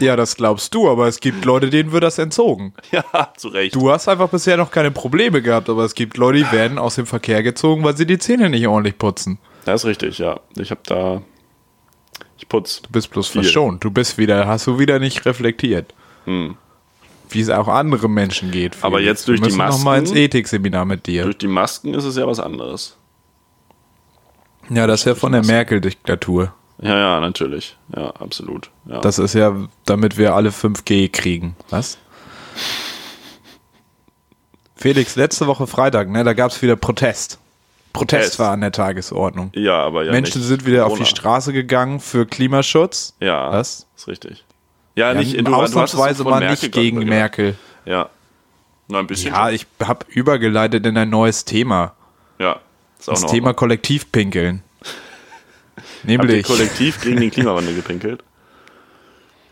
Ja, 0.01 0.17
das 0.17 0.37
glaubst 0.37 0.75
du, 0.75 0.89
aber 0.89 1.09
es 1.09 1.21
gibt 1.21 1.45
Leute, 1.45 1.69
denen 1.71 1.93
wird 1.93 2.03
das 2.05 2.19
entzogen. 2.19 2.73
Ja, 2.93 3.05
zu 3.37 3.49
Recht. 3.49 3.75
Du 3.75 3.91
hast 3.91 4.09
einfach 4.09 4.29
bisher 4.31 4.57
noch 4.57 4.71
keine 4.71 4.91
Probleme 4.91 5.43
gehabt, 5.43 5.69
aber 5.69 5.85
es 5.85 5.95
gibt 5.95 6.17
Leute, 6.17 6.39
die 6.39 6.53
werden 6.53 6.79
aus 6.79 6.95
dem 6.97 7.07
Verkehr 7.07 7.43
gezogen, 7.43 7.85
weil 7.85 7.97
sie 7.97 8.07
die 8.07 8.19
Zähne 8.19 8.49
nicht 8.51 8.67
ordentlich 8.67 8.97
putzen. 8.99 9.39
Das 9.65 9.83
ist 9.83 9.87
richtig, 9.89 10.19
ja. 10.19 10.41
Ich 10.57 10.71
habe 10.71 10.81
da, 10.85 11.23
ich 12.39 12.49
putz. 12.49 12.83
Du 12.83 12.91
bist 12.91 13.11
bloß 13.11 13.29
Viel. 13.29 13.43
verschont. 13.43 13.83
Du 13.85 13.91
bist 13.91 14.17
wieder, 14.19 14.47
hast 14.47 14.67
du 14.67 14.79
wieder 14.79 14.99
nicht 14.99 15.25
reflektiert. 15.27 15.93
Wie 17.29 17.41
es 17.41 17.51
auch 17.51 17.69
anderen 17.69 18.13
Menschen 18.15 18.51
geht. 18.51 18.75
Hm. 18.77 18.85
Aber 18.85 18.97
Felix. 18.99 19.11
jetzt 19.11 19.29
durch 19.29 19.41
Wir 19.41 19.49
die 19.49 19.57
müssen 19.57 19.69
noch 19.69 19.85
mal 19.85 19.99
ins 19.99 20.11
Masken- 20.11 20.23
Ethikseminar 20.25 20.85
mit 20.85 21.07
dir. 21.07 21.25
Durch 21.25 21.39
die 21.39 21.47
Masken 21.49 21.95
ist 21.95 22.05
es 22.05 22.17
ja 22.17 22.27
was 22.27 22.41
anderes. 22.41 22.97
Ja, 24.71 24.87
das 24.87 25.01
ist 25.01 25.07
ja 25.07 25.15
von 25.15 25.33
der 25.33 25.45
Merkel-Diktatur. 25.45 26.53
Ja, 26.79 26.97
ja, 26.99 27.21
natürlich. 27.21 27.77
Ja, 27.97 28.11
absolut. 28.11 28.71
Ja. 28.87 29.01
Das 29.01 29.19
ist 29.19 29.35
ja, 29.35 29.55
damit 29.87 30.19
wir 30.19 30.35
alle 30.35 30.51
5G 30.51 31.09
kriegen. 31.11 31.57
Was? 31.71 31.99
Felix, 34.77 35.17
letzte 35.17 35.47
Woche 35.47 35.67
Freitag, 35.67 36.09
ne, 36.11 36.23
da 36.25 36.35
gab 36.35 36.51
es 36.51 36.61
wieder 36.63 36.77
Protest. 36.77 37.39
Protest 37.93 38.35
Es- 38.35 38.39
war 38.39 38.53
an 38.53 38.61
der 38.61 38.73
Tagesordnung. 38.73 39.51
Ja, 39.55 39.83
aber 39.83 40.05
ja 40.05 40.13
Menschen 40.13 40.41
nicht 40.41 40.49
sind 40.49 40.67
wieder 40.67 40.85
auf 40.85 40.93
die 40.93 40.99
Corona. 40.99 41.07
Straße 41.11 41.53
gegangen 41.55 41.99
für 42.01 42.27
Klimaschutz. 42.27 43.15
Ja, 43.21 43.51
Was? 43.53 43.87
ist 43.97 44.07
richtig. 44.09 44.45
Ja, 44.95 45.13
Ja, 45.13 45.19
nicht, 45.19 45.35
du, 45.39 45.43
du 45.45 45.51
es 45.53 45.57
ausnahmsweise 45.71 46.23
von 46.25 46.31
mal 46.33 46.41
Merkel 46.41 46.67
nicht 46.69 46.73
gegen 46.75 46.97
gesagt. 46.97 47.11
Merkel. 47.11 47.55
Ja. 47.87 48.11
Nur 48.89 49.01
ein 49.01 49.07
bisschen. 49.07 49.33
Ja, 49.33 49.51
ich 49.51 49.67
habe 49.83 50.05
übergeleitet 50.11 50.85
in 50.87 50.97
ein 50.99 51.09
neues 51.11 51.45
Thema. 51.45 51.95
ja. 52.39 52.61
Das 53.05 53.25
Thema 53.27 53.53
Kollektivpinkeln. 53.53 54.63
Habt 55.77 55.87
ihr 56.05 56.19
Nämlich, 56.19 56.47
kollektiv 56.47 57.01
gegen 57.01 57.21
den 57.21 57.31
Klimawandel 57.31 57.75
gepinkelt? 57.75 58.23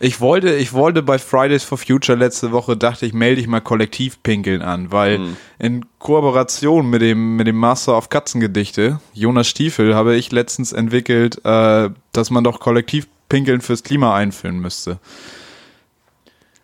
ich 0.01 0.21
wollte, 0.21 0.55
ich 0.55 0.73
wollte 0.73 1.03
bei 1.03 1.19
Fridays 1.19 1.65
for 1.65 1.79
Future 1.79 2.19
letzte 2.19 2.53
Woche, 2.53 2.77
dachte 2.77 3.07
ich, 3.07 3.15
melde 3.15 3.41
ich 3.41 3.47
mal 3.47 3.61
Kollektivpinkeln 3.61 4.61
an, 4.61 4.93
weil 4.93 5.19
Hm. 5.19 5.37
in 5.59 5.85
Kooperation 5.99 6.91
mit 6.91 7.01
dem, 7.01 7.37
mit 7.37 7.47
dem 7.47 7.57
Master 7.57 7.97
of 7.97 8.09
Katzengedichte, 8.11 9.01
Jonas 9.15 9.47
Stiefel, 9.49 9.95
habe 9.95 10.17
ich 10.17 10.31
letztens 10.33 10.73
entwickelt, 10.73 11.41
äh, 11.45 11.91
dass 12.13 12.31
man 12.31 12.45
doch 12.45 12.61
Kollektivpinkeln 12.61 13.61
fürs 13.63 13.83
Klima 13.83 14.15
einführen 14.15 14.59
müsste. 14.59 14.99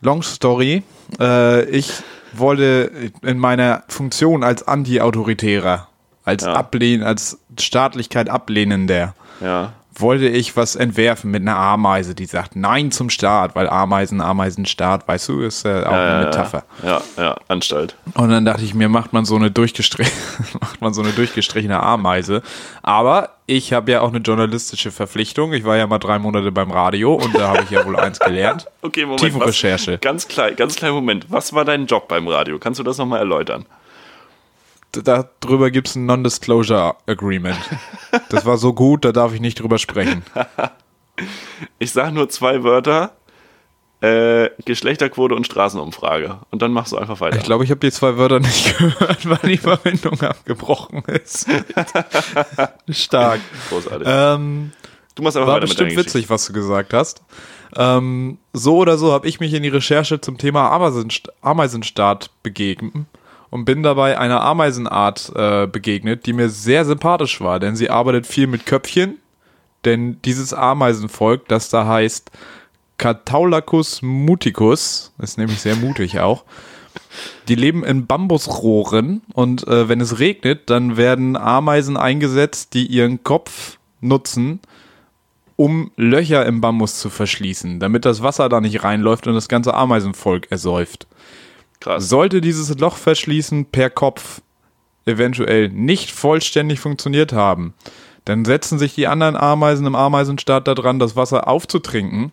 Long 0.03 0.23
story, 0.23 0.83
äh, 1.19 1.65
ich 1.71 1.93
wollte 2.33 2.91
in 3.23 3.39
meiner 3.39 3.85
Funktion 3.89 4.43
als 4.45 4.67
Anti-Autoritärer, 4.67 5.89
als 6.25 6.45
Ja. 6.45 6.55
Ablehn, 6.55 7.03
als 7.03 7.39
Staatlichkeit 7.59 8.29
ablehnender, 8.29 9.15
Ja. 9.41 9.73
wollte 9.99 10.29
ich 10.29 10.57
was 10.57 10.77
entwerfen 10.77 11.31
mit 11.31 11.43
einer 11.43 11.57
Ameise, 11.57 12.15
die 12.15 12.25
sagt 12.25 12.57
Nein 12.57 12.91
zum 12.91 13.11
Staat, 13.11 13.55
weil 13.55 13.69
Ameisen, 13.69 14.21
Ameisenstaat, 14.21 15.07
weißt 15.07 15.29
du, 15.29 15.41
ist 15.41 15.65
äh, 15.67 15.85
auch 15.85 15.93
eine 15.93 16.25
Metapher. 16.27 16.65
Ja, 16.83 17.03
ja, 17.19 17.37
Anstalt. 17.49 17.97
Und 18.15 18.31
dann 18.31 18.45
dachte 18.47 18.63
ich 18.65 18.73
mir, 18.75 18.89
macht 18.89 19.13
man 19.13 19.25
so 19.25 19.37
eine 19.37 19.51
durchgestrichene, 19.51 20.17
macht 20.61 20.81
man 20.81 20.95
so 20.95 21.03
eine 21.03 21.13
durchgestrichene 21.13 21.83
Ameise. 21.83 22.43
Aber 22.83 23.31
ich 23.47 23.73
habe 23.73 23.91
ja 23.91 24.01
auch 24.01 24.09
eine 24.11 24.19
journalistische 24.19 24.91
Verpflichtung. 24.91 25.53
Ich 25.53 25.65
war 25.65 25.77
ja 25.77 25.87
mal 25.87 25.99
drei 25.99 26.19
Monate 26.19 26.51
beim 26.53 26.71
Radio 26.71 27.15
und 27.15 27.37
da 27.37 27.49
habe 27.49 27.63
ich 27.65 27.71
ja 27.71 27.85
wohl 27.85 27.97
eins 27.97 28.19
gelernt. 28.19 28.67
Okay, 28.83 29.03
Moment. 29.03 29.21
Tiefenrecherche. 29.21 29.95
Was, 29.95 30.01
ganz 30.01 30.27
klein, 30.27 30.57
ganz 30.57 30.77
kleinen 30.77 30.95
Moment. 30.95 31.27
Was 31.29 31.53
war 31.53 31.67
dein 31.67 31.85
Job 31.85 32.09
beim 32.09 32.27
Radio? 32.29 32.59
Kannst 32.59 32.81
du 32.81 32.83
das 32.83 32.97
nochmal 32.97 33.19
erläutern? 33.19 33.67
Darüber 34.93 35.71
gibt 35.71 35.89
es 35.89 35.97
ein 35.97 36.07
Non-Disclosure 36.07 36.97
Agreement. 37.07 37.59
Das 38.29 38.45
war 38.45 38.57
so 38.57 38.73
gut, 38.73 39.05
da 39.05 39.13
darf 39.13 39.33
ich 39.35 39.41
nicht 39.41 39.61
drüber 39.61 39.79
sprechen. 39.79 40.23
Ich 41.79 41.93
sag 41.93 42.15
nur 42.15 42.31
zwei 42.31 42.65
Wörter. 42.65 43.13
Äh, 44.01 44.49
Geschlechterquote 44.65 45.35
und 45.35 45.45
Straßenumfrage. 45.45 46.39
Und 46.51 46.63
dann 46.63 46.73
machst 46.73 46.93
du 46.93 46.97
einfach 46.97 47.21
weiter. 47.21 47.37
Ich 47.37 47.43
glaube, 47.43 47.65
ich 47.65 47.71
habe 47.71 47.81
die 47.81 47.93
zwei 47.93 48.17
Wörter 48.17 48.41
nicht 48.41 48.79
gehört, 48.79 49.29
weil 49.29 49.51
die 49.51 49.59
Verbindung 49.59 50.19
abgebrochen 50.23 51.03
ist. 51.05 51.47
Stark. 52.89 53.41
Großartig. 53.69 54.09
Ähm, 54.11 54.73
du 55.15 55.23
machst 55.23 55.37
einfach 55.37 55.53
war 55.53 55.61
bestimmt 55.61 55.95
witzig, 55.95 56.31
was 56.31 56.47
du 56.47 56.55
gesagt 56.55 56.95
hast. 56.95 57.23
Ähm, 57.77 58.39
so 58.55 58.79
oder 58.79 58.97
so 58.97 59.13
habe 59.13 59.29
ich 59.29 59.39
mich 59.39 59.53
in 59.53 59.63
die 59.63 59.69
Recherche 59.69 60.23
zum 60.23 60.39
Thema 60.39 60.71
Ameisenst 60.71 61.31
Ameisenstaat 61.43 62.31
begegnet 62.43 63.05
und 63.51 63.65
bin 63.65 63.83
dabei 63.83 64.19
einer 64.19 64.43
Ameisenart 64.43 65.33
äh, 65.35 65.67
begegnet, 65.67 66.27
die 66.27 66.33
mir 66.33 66.49
sehr 66.49 66.85
sympathisch 66.85 67.41
war, 67.41 67.61
denn 67.61 67.77
sie 67.77 67.91
arbeitet 67.91 68.27
viel 68.27 68.47
mit 68.47 68.67
Köpfchen, 68.67 69.19
denn 69.85 70.21
dieses 70.23 70.55
Ameisenvolk, 70.55 71.49
das 71.49 71.69
da 71.69 71.87
heißt 71.87 72.31
Cataulacus 72.99 74.03
muticus, 74.03 75.13
ist 75.19 75.39
nämlich 75.39 75.61
sehr 75.61 75.77
mutig 75.77 76.21
auch, 76.21 76.45
die 77.49 77.55
leben 77.55 77.85
in 77.85 78.07
Bambusrohren 78.07 79.23
und 79.33 79.67
äh, 79.67 79.89
wenn 79.89 80.01
es 80.01 80.19
regnet, 80.19 80.71
dann 80.71 80.97
werden 80.97 81.37
Ameisen 81.37 81.97
eingesetzt, 81.97 82.75
die 82.75 82.87
ihren 82.87 83.25
Kopf 83.25 83.79
nutzen, 84.01 84.61
um 85.57 85.91
Löcher 85.97 86.47
im 86.47 86.61
Bambus 86.61 86.99
zu 87.01 87.11
verschließen, 87.11 87.81
damit 87.81 88.05
das 88.05 88.23
Wasser 88.23 88.49
da 88.49 88.61
nicht 88.61 88.83
reinläuft 88.83 89.27
und 89.27 89.35
das 89.35 89.49
ganze 89.49 89.75
Ameisenvolk 89.75 90.51
ersäuft. 90.51 91.07
Krass. 91.81 92.09
Sollte 92.09 92.41
dieses 92.41 92.79
Loch 92.79 92.97
verschließen 92.97 93.67
per 93.67 93.91
Kopf 93.91 94.43
eventuell 95.07 95.69
nicht 95.71 96.11
vollständig 96.11 96.81
funktioniert 96.81 97.33
haben, 97.33 97.75
dann 98.27 98.45
setzen 98.45 98.79
sich 98.79 98.95
die 98.95 99.07
anderen 99.07 99.37
Ameisen 99.37 99.87
im 99.87 99.95
Ameisenstaat 99.95 100.69
daran, 100.69 100.99
das 100.99 101.17
Wasser 101.17 101.49
aufzutrinken 101.49 102.33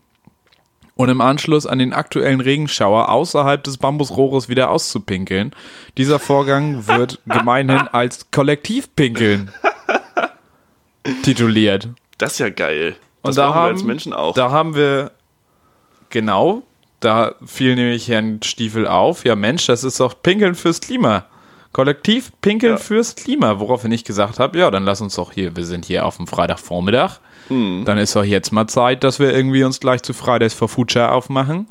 und 0.96 1.10
im 1.10 1.22
Anschluss 1.22 1.66
an 1.66 1.80
den 1.80 1.94
aktuellen 1.94 2.42
Regenschauer 2.42 3.10
außerhalb 3.10 3.63
des 3.63 3.77
Bambusrohres 3.77 4.50
wieder 4.50 4.70
auszupinkeln. 4.70 5.56
Dieser 5.98 6.20
Vorgang 6.20 6.88
wird 6.88 7.22
gemeinhin 7.25 7.88
als 7.88 8.32
Kollektivpinkeln 8.32 9.51
tituliert. 11.24 11.89
Das 12.18 12.34
ist 12.34 12.39
ja 12.39 12.50
geil. 12.50 12.96
Das 13.24 13.30
Und 13.30 13.38
da 13.38 13.46
brauchen 13.46 13.56
wir 13.56 13.62
haben, 13.62 13.74
als 13.74 13.84
Menschen 13.84 14.13
auch. 14.13 14.34
Da 14.34 14.51
haben 14.51 14.75
wir, 14.75 15.12
genau, 16.10 16.63
da 17.00 17.36
fiel 17.46 17.75
nämlich 17.75 18.08
Herrn 18.08 18.39
Stiefel 18.44 18.88
auf, 18.88 19.24
ja 19.25 19.36
Mensch, 19.36 19.66
das 19.68 19.84
ist 19.84 20.00
doch 20.00 20.22
Pinkeln 20.22 20.56
fürs 20.56 20.82
Klima. 20.82 21.25
Kollektiv 21.74 22.32
Pinkeln 22.42 22.74
Ja. 22.74 22.77
fürs 22.77 23.16
Klima, 23.16 23.60
woraufhin 23.60 23.92
ich 23.92 24.04
gesagt 24.04 24.39
habe, 24.39 24.58
ja, 24.58 24.72
dann 24.72 24.84
lass 24.84 25.00
uns 25.01 25.16
doch 25.16 25.32
hier, 25.32 25.56
wir 25.56 25.66
sind 25.66 25.86
hier 25.86 26.06
auf 26.06 26.18
dem 26.18 26.25
Freitagvormittag, 26.27 27.20
Hm. 27.50 27.84
dann 27.86 27.98
ist 28.00 28.16
doch 28.16 28.24
jetzt 28.24 28.51
mal 28.51 28.68
Zeit, 28.68 29.04
dass 29.04 29.20
wir 29.20 29.32
irgendwie 29.34 29.63
uns 29.63 29.80
gleich 29.80 30.01
zu 30.01 30.13
Fridays 30.13 30.54
for 30.54 30.68
Future 30.68 31.12
aufmachen. 31.12 31.68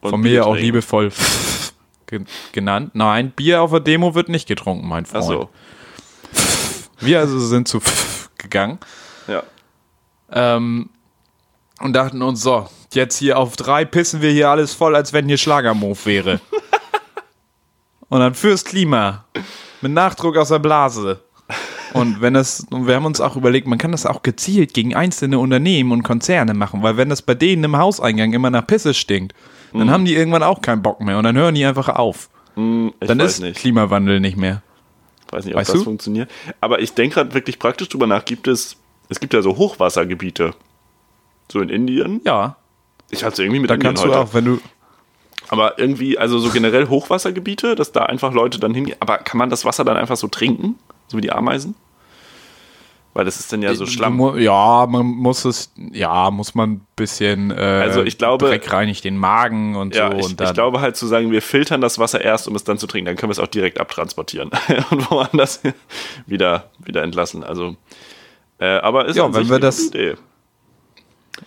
Und 0.00 0.10
Von 0.10 0.22
Bier 0.22 0.30
mir 0.40 0.46
auch 0.46 0.52
trinken. 0.54 0.64
liebevoll 0.64 1.12
ge- 2.06 2.24
genannt. 2.52 2.92
Nein, 2.94 3.32
Bier 3.32 3.60
auf 3.60 3.70
der 3.70 3.80
Demo 3.80 4.14
wird 4.14 4.30
nicht 4.30 4.48
getrunken, 4.48 4.88
mein 4.88 5.04
Freund. 5.04 5.24
Ach 5.24 5.28
so. 5.28 5.50
Wir 7.00 7.18
also 7.20 7.38
sind 7.38 7.68
zu 7.68 7.80
gegangen. 8.38 8.78
Ja. 9.28 9.42
Ähm, 10.32 10.88
und 11.80 11.94
dachten 11.94 12.22
uns, 12.22 12.42
so, 12.42 12.68
jetzt 12.92 13.16
hier 13.16 13.38
auf 13.38 13.56
drei 13.56 13.84
pissen 13.84 14.22
wir 14.22 14.30
hier 14.30 14.48
alles 14.50 14.74
voll, 14.74 14.94
als 14.94 15.12
wenn 15.12 15.26
hier 15.26 15.38
Schlagermove 15.38 16.06
wäre. 16.06 16.40
und 18.08 18.20
dann 18.20 18.34
fürs 18.34 18.64
Klima. 18.64 19.24
Mit 19.80 19.92
Nachdruck 19.92 20.36
aus 20.36 20.48
der 20.48 20.58
Blase. 20.58 21.20
Und 21.92 22.20
wenn 22.20 22.34
das, 22.34 22.66
und 22.70 22.86
wir 22.86 22.94
haben 22.94 23.04
uns 23.06 23.20
auch 23.20 23.34
überlegt, 23.34 23.66
man 23.66 23.78
kann 23.78 23.90
das 23.90 24.06
auch 24.06 24.22
gezielt 24.22 24.74
gegen 24.74 24.94
einzelne 24.94 25.38
Unternehmen 25.40 25.90
und 25.90 26.04
Konzerne 26.04 26.54
machen, 26.54 26.82
weil 26.84 26.96
wenn 26.96 27.08
das 27.08 27.22
bei 27.22 27.34
denen 27.34 27.64
im 27.64 27.76
Hauseingang 27.76 28.32
immer 28.32 28.50
nach 28.50 28.66
Pisse 28.66 28.94
stinkt, 28.94 29.34
dann 29.72 29.90
haben 29.90 30.04
die 30.04 30.14
irgendwann 30.14 30.42
auch 30.42 30.62
keinen 30.62 30.82
Bock 30.82 31.00
mehr 31.00 31.18
und 31.18 31.24
dann 31.24 31.36
hören 31.36 31.54
die 31.54 31.64
einfach 31.64 31.88
auf. 31.88 32.28
Hm, 32.54 32.92
ich 33.00 33.08
Dann 33.08 33.20
ist 33.20 33.40
nicht. 33.40 33.58
Klimawandel 33.58 34.20
nicht 34.20 34.36
mehr. 34.36 34.62
weiß 35.30 35.44
nicht, 35.44 35.54
ob 35.54 35.60
Weißt 35.60 35.70
das 35.70 35.78
du? 35.78 35.84
funktioniert. 35.84 36.30
Aber 36.60 36.80
ich 36.80 36.92
denke 36.94 37.14
gerade 37.14 37.34
wirklich 37.34 37.58
praktisch 37.58 37.88
drüber 37.88 38.06
nach. 38.06 38.24
Gibt 38.24 38.48
es, 38.48 38.76
es 39.08 39.20
gibt 39.20 39.32
ja 39.32 39.42
so 39.42 39.56
Hochwassergebiete. 39.56 40.54
So 41.50 41.60
in 41.60 41.68
Indien. 41.68 42.20
Ja, 42.24 42.56
Ich 43.10 43.24
hatte 43.24 43.34
es 43.34 43.38
irgendwie 43.40 43.60
mit 43.60 43.70
da 43.70 43.74
Indien 43.74 43.88
kannst 43.94 44.04
du 44.04 44.08
heute. 44.08 44.18
auch, 44.20 44.34
wenn 44.34 44.44
du, 44.44 44.60
Aber 45.48 45.78
irgendwie, 45.78 46.16
also 46.18 46.38
so 46.38 46.50
generell 46.50 46.88
Hochwassergebiete, 46.88 47.74
dass 47.74 47.90
da 47.92 48.04
einfach 48.04 48.32
Leute 48.32 48.60
dann 48.60 48.72
hingehen. 48.74 48.96
Aber 49.00 49.18
kann 49.18 49.38
man 49.38 49.50
das 49.50 49.64
Wasser 49.64 49.84
dann 49.84 49.96
einfach 49.96 50.16
so 50.16 50.28
trinken? 50.28 50.78
So 51.08 51.16
wie 51.16 51.22
die 51.22 51.32
Ameisen? 51.32 51.74
Weil 53.12 53.24
das 53.24 53.40
ist 53.40 53.52
dann 53.52 53.60
ja 53.60 53.74
so 53.74 53.84
Du 53.86 53.90
Schlamm. 53.90 54.38
Ja, 54.38 54.86
man 54.88 55.04
muss 55.04 55.44
es, 55.44 55.72
ja, 55.92 56.30
muss 56.30 56.54
man 56.54 56.70
ein 56.74 56.86
bisschen 56.94 57.50
äh, 57.50 57.54
Also 57.54 58.04
ich 58.04 58.16
glaube- 58.18 58.46
Dreck 58.46 58.72
reinigt 58.72 59.02
den 59.02 59.16
Magen 59.16 59.74
und 59.74 59.96
Ja, 59.96 60.12
so. 60.12 60.18
ich, 60.18 60.24
und 60.26 60.38
dann, 60.40 60.46
ich 60.46 60.54
glaube 60.54 60.80
halt 60.80 60.94
zu 60.96 61.08
sagen, 61.08 61.32
wir 61.32 61.42
filtern 61.42 61.80
das 61.80 61.98
Wasser 61.98 62.20
erst, 62.20 62.46
um 62.46 62.54
es 62.54 62.62
dann 62.62 62.78
zu 62.78 62.86
trinken. 62.86 63.06
Dann 63.06 63.16
können 63.16 63.30
wir 63.30 63.32
es 63.32 63.40
auch 63.40 63.48
direkt 63.48 63.80
abtransportieren 63.80 64.50
und 64.92 65.10
woanders 65.10 65.60
wieder, 66.26 66.70
wieder 66.78 67.02
entlassen. 67.02 67.42
Also, 67.42 67.74
äh, 68.60 68.66
aber 68.78 69.06
ist 69.06 69.16
Ja, 69.16 69.34
wenn 69.34 69.48
wir 69.50 69.58
das- 69.58 69.88
Idee. 69.88 70.14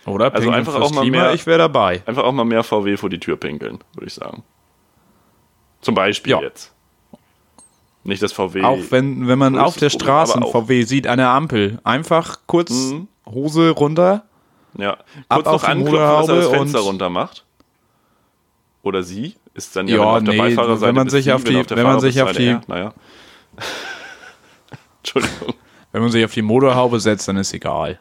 Oder 0.05 0.33
also 0.33 0.49
einfach 0.49 0.75
auch 0.75 0.91
mal 0.91 1.01
Klima, 1.01 1.17
mehr- 1.17 1.33
ich 1.33 1.45
wäre 1.45 1.57
dabei. 1.59 2.01
Einfach 2.05 2.23
auch 2.23 2.31
mal 2.31 2.45
mehr 2.45 2.63
VW 2.63 2.97
vor 2.97 3.09
die 3.09 3.19
Tür 3.19 3.37
pinkeln, 3.37 3.79
würde 3.93 4.07
ich 4.07 4.13
sagen. 4.13 4.43
Zum 5.81 5.95
Beispiel 5.95 6.31
Ja. 6.31 6.41
jetzt. 6.41 6.73
Nicht 8.03 8.21
das 8.21 8.33
VW. 8.33 8.63
Auch 8.63 8.79
wenn, 8.89 9.27
wenn 9.27 9.39
man 9.39 9.57
auf 9.57 9.77
der 9.77 9.89
Straße 9.89 10.35
ein. 10.37 10.43
VW 10.43 10.83
sieht, 10.83 11.07
eine 11.07 11.29
Ampel, 11.29 11.79
einfach 11.83 12.39
kurz 12.47 12.71
Mhm. 12.71 13.07
Hose 13.25 13.69
runter. 13.71 14.23
Ja. 14.77 14.97
Kurz 15.29 15.47
auf 15.47 15.61
noch 15.61 15.69
die 15.69 15.71
anklopfen, 15.71 15.93
dass 15.99 16.27
er 16.29 16.35
das 16.35 16.45
Motorhaube 16.45 16.57
Fenster 16.57 16.79
und- 16.81 16.85
runter 16.87 17.09
macht. 17.09 17.45
Oder 18.81 19.03
sie. 19.03 19.35
Ist 19.53 19.75
dann 19.75 19.87
ja, 19.87 19.97
Ja, 19.97 20.03
auf 20.03 20.23
der 20.23 20.33
nee, 20.33 20.37
Beifahrerseite 20.39 20.87
wenn 20.89 20.95
man 20.95 21.09
sich 21.09 21.31
auf 21.31 21.43
die- 21.43 21.53
der 21.53 21.77
wenn 21.77 21.83
man 21.83 21.99
sich 21.99 22.21
auf 22.21 22.31
die- 22.33 22.47
er. 22.47 22.61
Naja. 22.67 22.93
Entschuldigung. 24.99 25.53
Wenn 25.91 26.01
man 26.01 26.11
sich 26.11 26.25
auf 26.25 26.33
die 26.33 26.41
Motorhaube 26.41 26.99
setzt, 26.99 27.27
dann 27.27 27.37
ist 27.37 27.53
egal. 27.53 27.99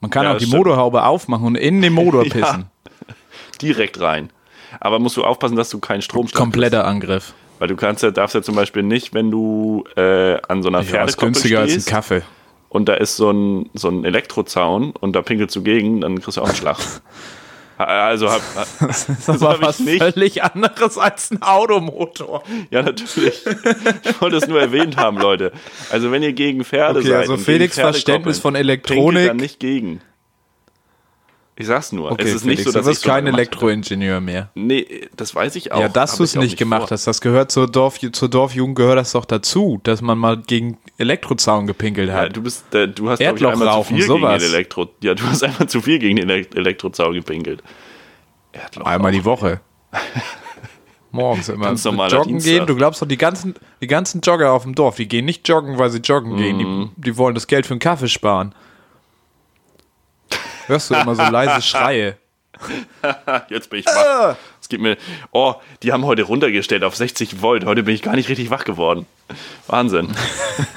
Man 0.00 0.10
kann 0.10 0.24
Ja, 0.24 0.30
auch 0.30 0.34
das 0.34 0.42
die 0.42 0.48
stimmt. 0.48 0.64
Motorhaube 0.64 1.04
aufmachen 1.04 1.46
und 1.46 1.54
in 1.56 1.82
den 1.82 1.92
Motor 1.92 2.24
Ja. 2.24 2.30
pissen. 2.32 2.66
Direkt 3.60 4.00
rein. 4.00 4.30
Aber 4.80 4.98
musst 4.98 5.16
du 5.16 5.24
aufpassen, 5.24 5.56
dass 5.56 5.68
du 5.70 5.78
keinen 5.80 6.00
Stromschlag 6.02 6.40
Kompletter 6.40 6.86
Angriff. 6.86 7.26
kriegst. 7.26 7.34
Weil 7.58 7.68
du 7.68 7.76
kannst 7.76 8.02
ja, 8.02 8.10
darfst 8.10 8.34
ja 8.34 8.40
zum 8.42 8.54
Beispiel 8.54 8.82
nicht, 8.82 9.12
wenn 9.12 9.30
du 9.30 9.84
äh, 9.96 10.38
an 10.48 10.62
so 10.62 10.68
einer 10.68 10.78
Ja, 10.78 10.82
ist 10.84 10.90
Pferdekoppel 10.90 11.26
günstiger 11.32 11.60
als 11.60 11.76
ein 11.76 11.84
Kaffee. 11.84 12.22
und 12.70 12.88
da 12.88 12.94
ist 12.94 13.16
so 13.16 13.30
ein, 13.30 13.68
so 13.74 13.88
ein 13.88 14.04
Elektrozaun 14.06 14.92
und 14.92 15.14
da 15.14 15.20
pinkelst 15.20 15.54
du 15.56 15.62
gegen, 15.62 16.00
dann 16.00 16.20
kriegst 16.22 16.38
du 16.38 16.40
auch 16.42 16.46
einen 16.46 16.54
Schlag. 16.56 16.78
Also 17.86 18.30
hab, 18.30 18.40
Das 18.80 19.08
ist 19.08 19.28
das 19.28 19.42
aber 19.42 19.60
was 19.62 19.80
nicht. 19.80 20.02
völlig 20.02 20.42
anderes 20.42 20.98
als 20.98 21.30
ein 21.30 21.42
Automotor. 21.42 22.42
Ja, 22.70 22.82
natürlich. 22.82 23.42
Ich 24.04 24.20
wollte 24.20 24.36
es 24.36 24.46
nur 24.46 24.60
erwähnt 24.60 24.96
haben, 24.96 25.18
Leute. 25.18 25.52
Also 25.90 26.10
wenn 26.12 26.22
ihr 26.22 26.32
gegen 26.32 26.64
Pferde 26.64 27.00
Okay, 27.00 27.08
seid. 27.08 27.18
also 27.20 27.36
Felix 27.36 27.78
Verständnis 27.78 28.38
koppeln, 28.38 28.54
von 28.54 28.54
Elektronik. 28.56 29.26
dann 29.28 29.36
nicht 29.36 29.58
gegen. 29.60 30.00
Ich 31.60 31.66
sag's 31.66 31.92
nur. 31.92 32.10
Okay, 32.10 32.22
es 32.24 32.34
ist 32.36 32.42
Felix, 32.42 32.60
nicht 32.60 32.66
so, 32.66 32.72
dass 32.72 32.86
du 32.86 32.90
ich 32.92 32.96
bist 32.96 33.04
kein. 33.06 33.26
Elektroingenieur 33.26 34.20
mehr. 34.20 34.48
Nee, 34.54 35.08
das 35.14 35.34
weiß 35.34 35.56
ich 35.56 35.72
auch. 35.72 35.80
ja, 35.80 35.88
dass 35.88 36.16
du 36.16 36.22
es 36.24 36.34
ich 36.34 36.40
nicht 36.40 36.56
gemacht 36.56 36.82
vor. 36.82 36.90
hast, 36.92 37.06
das 37.06 37.20
gehört 37.20 37.52
zur, 37.52 37.70
Dorf, 37.70 37.98
zur 38.12 38.28
Dorfjugend, 38.30 38.76
gehört 38.76 38.96
das 38.98 39.12
doch 39.12 39.26
dazu, 39.26 39.78
dass 39.82 40.00
man 40.00 40.16
mal 40.16 40.38
gegen 40.38 40.78
Elektrozaun 40.96 41.66
gepinkelt 41.66 42.08
Ja, 42.08 42.14
hat. 42.14 42.36
du 42.36 42.42
bist, 42.42 42.74
äh, 42.74 42.88
du 42.88 43.10
hast 43.10 43.20
ich, 43.20 43.26
Erdloch 43.26 43.52
einmal 43.52 43.72
zu 43.84 43.94
viel 43.94 44.02
sowas. 44.02 44.38
gegen 44.40 44.50
den 44.50 44.54
Elektro. 44.54 44.88
Ja, 45.02 45.14
du 45.14 45.22
hast 45.24 45.42
einmal 45.44 45.68
zu 45.68 45.80
viel 45.82 45.98
gegen 45.98 46.16
den 46.16 46.30
Elek- 46.30 46.56
Elektrozaun 46.56 47.12
gepinkelt. 47.12 47.62
Erdloch 48.52 48.86
Einmal 48.86 49.12
die 49.12 49.18
rauchen. 49.18 49.26
Woche. 49.42 49.60
Morgens 51.12 51.48
immer 51.48 51.66
Ganz 51.66 51.84
joggen 51.84 52.08
Dienstag. 52.28 52.50
gehen. 52.52 52.66
Du 52.66 52.76
glaubst 52.76 53.02
doch, 53.02 53.06
die 53.08 53.16
ganzen, 53.18 53.54
die 53.80 53.86
ganzen 53.88 54.20
Jogger 54.20 54.52
auf 54.52 54.62
dem 54.62 54.74
Dorf, 54.76 54.96
die 54.96 55.08
gehen 55.08 55.24
nicht 55.24 55.46
joggen, 55.48 55.76
weil 55.76 55.90
sie 55.90 55.98
joggen 55.98 56.36
gehen. 56.36 56.56
Mhm. 56.58 56.90
Die, 56.96 57.00
die 57.10 57.16
wollen 57.16 57.34
das 57.34 57.46
Geld 57.48 57.66
für 57.66 57.72
einen 57.74 57.80
Kaffee 57.80 58.08
sparen. 58.08 58.54
Hörst 60.70 60.88
du 60.88 60.94
immer 60.94 61.16
so 61.16 61.22
leise 61.22 61.62
Schreie. 61.62 62.16
Jetzt 63.48 63.70
bin 63.70 63.80
ich 63.80 63.86
wach. 63.86 64.36
Es 64.60 64.68
gibt 64.68 64.80
mir. 64.80 64.96
Oh, 65.32 65.54
die 65.82 65.92
haben 65.92 66.04
heute 66.04 66.22
runtergestellt 66.22 66.84
auf 66.84 66.94
60 66.94 67.42
Volt. 67.42 67.64
Heute 67.64 67.82
bin 67.82 67.92
ich 67.92 68.02
gar 68.02 68.14
nicht 68.14 68.28
richtig 68.28 68.50
wach 68.50 68.62
geworden. 68.62 69.06
Wahnsinn. 69.66 70.14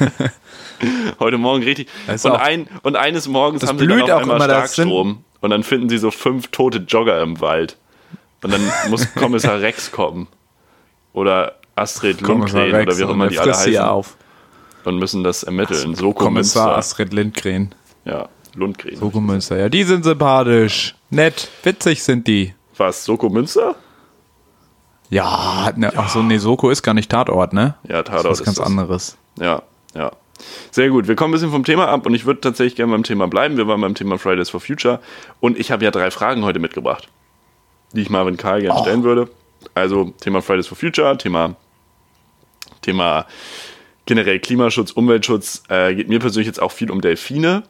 heute 1.19 1.37
Morgen 1.37 1.61
richtig. 1.61 1.89
Und, 2.07 2.25
ein, 2.25 2.67
und 2.81 2.95
eines 2.95 3.27
Morgens 3.27 3.67
haben 3.67 3.77
sie 3.77 3.85
dann 3.85 4.01
auf 4.01 4.09
auch 4.09 4.21
einmal 4.21 4.41
Starkstrom. 4.41 5.23
Und 5.41 5.49
dann 5.51 5.61
finden 5.61 5.89
sie 5.89 5.99
so 5.99 6.09
fünf 6.09 6.47
tote 6.47 6.79
Jogger 6.79 7.21
im 7.21 7.39
Wald. 7.39 7.77
Und 8.41 8.51
dann 8.51 8.61
muss 8.89 9.13
Kommissar 9.15 9.61
Rex 9.61 9.91
kommen. 9.91 10.27
Oder 11.13 11.59
Astrid 11.75 12.27
Rex 12.27 12.51
oder 12.55 12.97
wie 12.97 13.03
auch 13.03 13.09
immer 13.11 13.27
die 13.27 13.37
alle 13.37 13.55
heißen. 13.55 13.77
auf. 13.77 14.17
Und 14.85 14.97
müssen 14.97 15.23
das 15.23 15.43
ermitteln. 15.43 15.93
So 15.93 16.13
Kommissar 16.13 16.77
Astrid 16.77 17.13
Lindgren. 17.13 17.75
Ja, 18.05 18.27
Lundgren. 18.55 18.95
Soko 18.97 19.19
Münster. 19.19 19.57
Ja, 19.57 19.69
die 19.69 19.83
sind 19.83 20.03
sympathisch. 20.03 20.95
Nett. 21.09 21.49
Witzig 21.63 22.03
sind 22.03 22.27
die. 22.27 22.53
Was? 22.77 23.05
Soko 23.05 23.29
Münster? 23.29 23.75
Ja, 25.09 25.71
ne, 25.75 25.91
ach 25.95 26.09
so, 26.09 26.23
nee, 26.23 26.37
Soko 26.37 26.69
ist 26.69 26.81
gar 26.81 26.93
nicht 26.93 27.11
Tatort, 27.11 27.53
ne? 27.53 27.75
Ja, 27.87 28.01
Das 28.01 28.05
Tatort 28.05 28.25
ist 28.25 28.29
was 28.31 28.39
ist 28.39 28.45
ganz 28.45 28.57
das. 28.57 28.65
anderes. 28.65 29.17
Ja, 29.39 29.61
ja. 29.93 30.11
Sehr 30.71 30.89
gut. 30.89 31.07
Wir 31.07 31.15
kommen 31.15 31.31
ein 31.31 31.35
bisschen 31.35 31.51
vom 31.51 31.63
Thema 31.63 31.87
ab 31.87 32.05
und 32.07 32.15
ich 32.15 32.25
würde 32.25 32.41
tatsächlich 32.41 32.75
gerne 32.75 32.91
beim 32.91 33.03
Thema 33.03 33.27
bleiben. 33.27 33.55
Wir 33.57 33.67
waren 33.67 33.79
beim 33.81 33.93
Thema 33.95 34.17
Fridays 34.17 34.49
for 34.49 34.59
Future 34.59 34.99
und 35.39 35.57
ich 35.59 35.71
habe 35.71 35.83
ja 35.85 35.91
drei 35.91 36.09
Fragen 36.09 36.43
heute 36.43 36.59
mitgebracht, 36.59 37.07
die 37.93 38.01
ich 38.01 38.09
Marvin 38.09 38.37
Karl 38.37 38.61
gerne 38.61 38.79
stellen 38.79 39.03
würde. 39.03 39.29
Also 39.75 40.13
Thema 40.19 40.41
Fridays 40.41 40.67
for 40.67 40.77
Future, 40.77 41.15
Thema, 41.17 41.55
Thema 42.81 43.25
generell 44.05 44.39
Klimaschutz, 44.39 44.91
Umweltschutz. 44.91 45.63
Äh, 45.69 45.93
geht 45.95 46.09
mir 46.09 46.19
persönlich 46.19 46.47
jetzt 46.47 46.61
auch 46.61 46.71
viel 46.71 46.89
um 46.91 46.99
Delfine. 47.01 47.63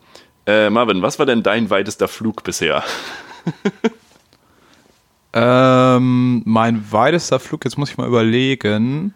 Äh, 0.45 0.69
Marvin, 0.69 1.01
was 1.01 1.19
war 1.19 1.25
denn 1.25 1.41
dein 1.43 1.69
weitester 1.69 2.07
Flug 2.07 2.43
bisher? 2.43 2.83
Ähm, 5.35 6.43
mein 6.45 6.91
weitester 6.91 7.39
Flug, 7.39 7.65
jetzt 7.65 7.77
muss 7.77 7.89
ich 7.89 7.97
mal 7.97 8.07
überlegen. 8.07 9.13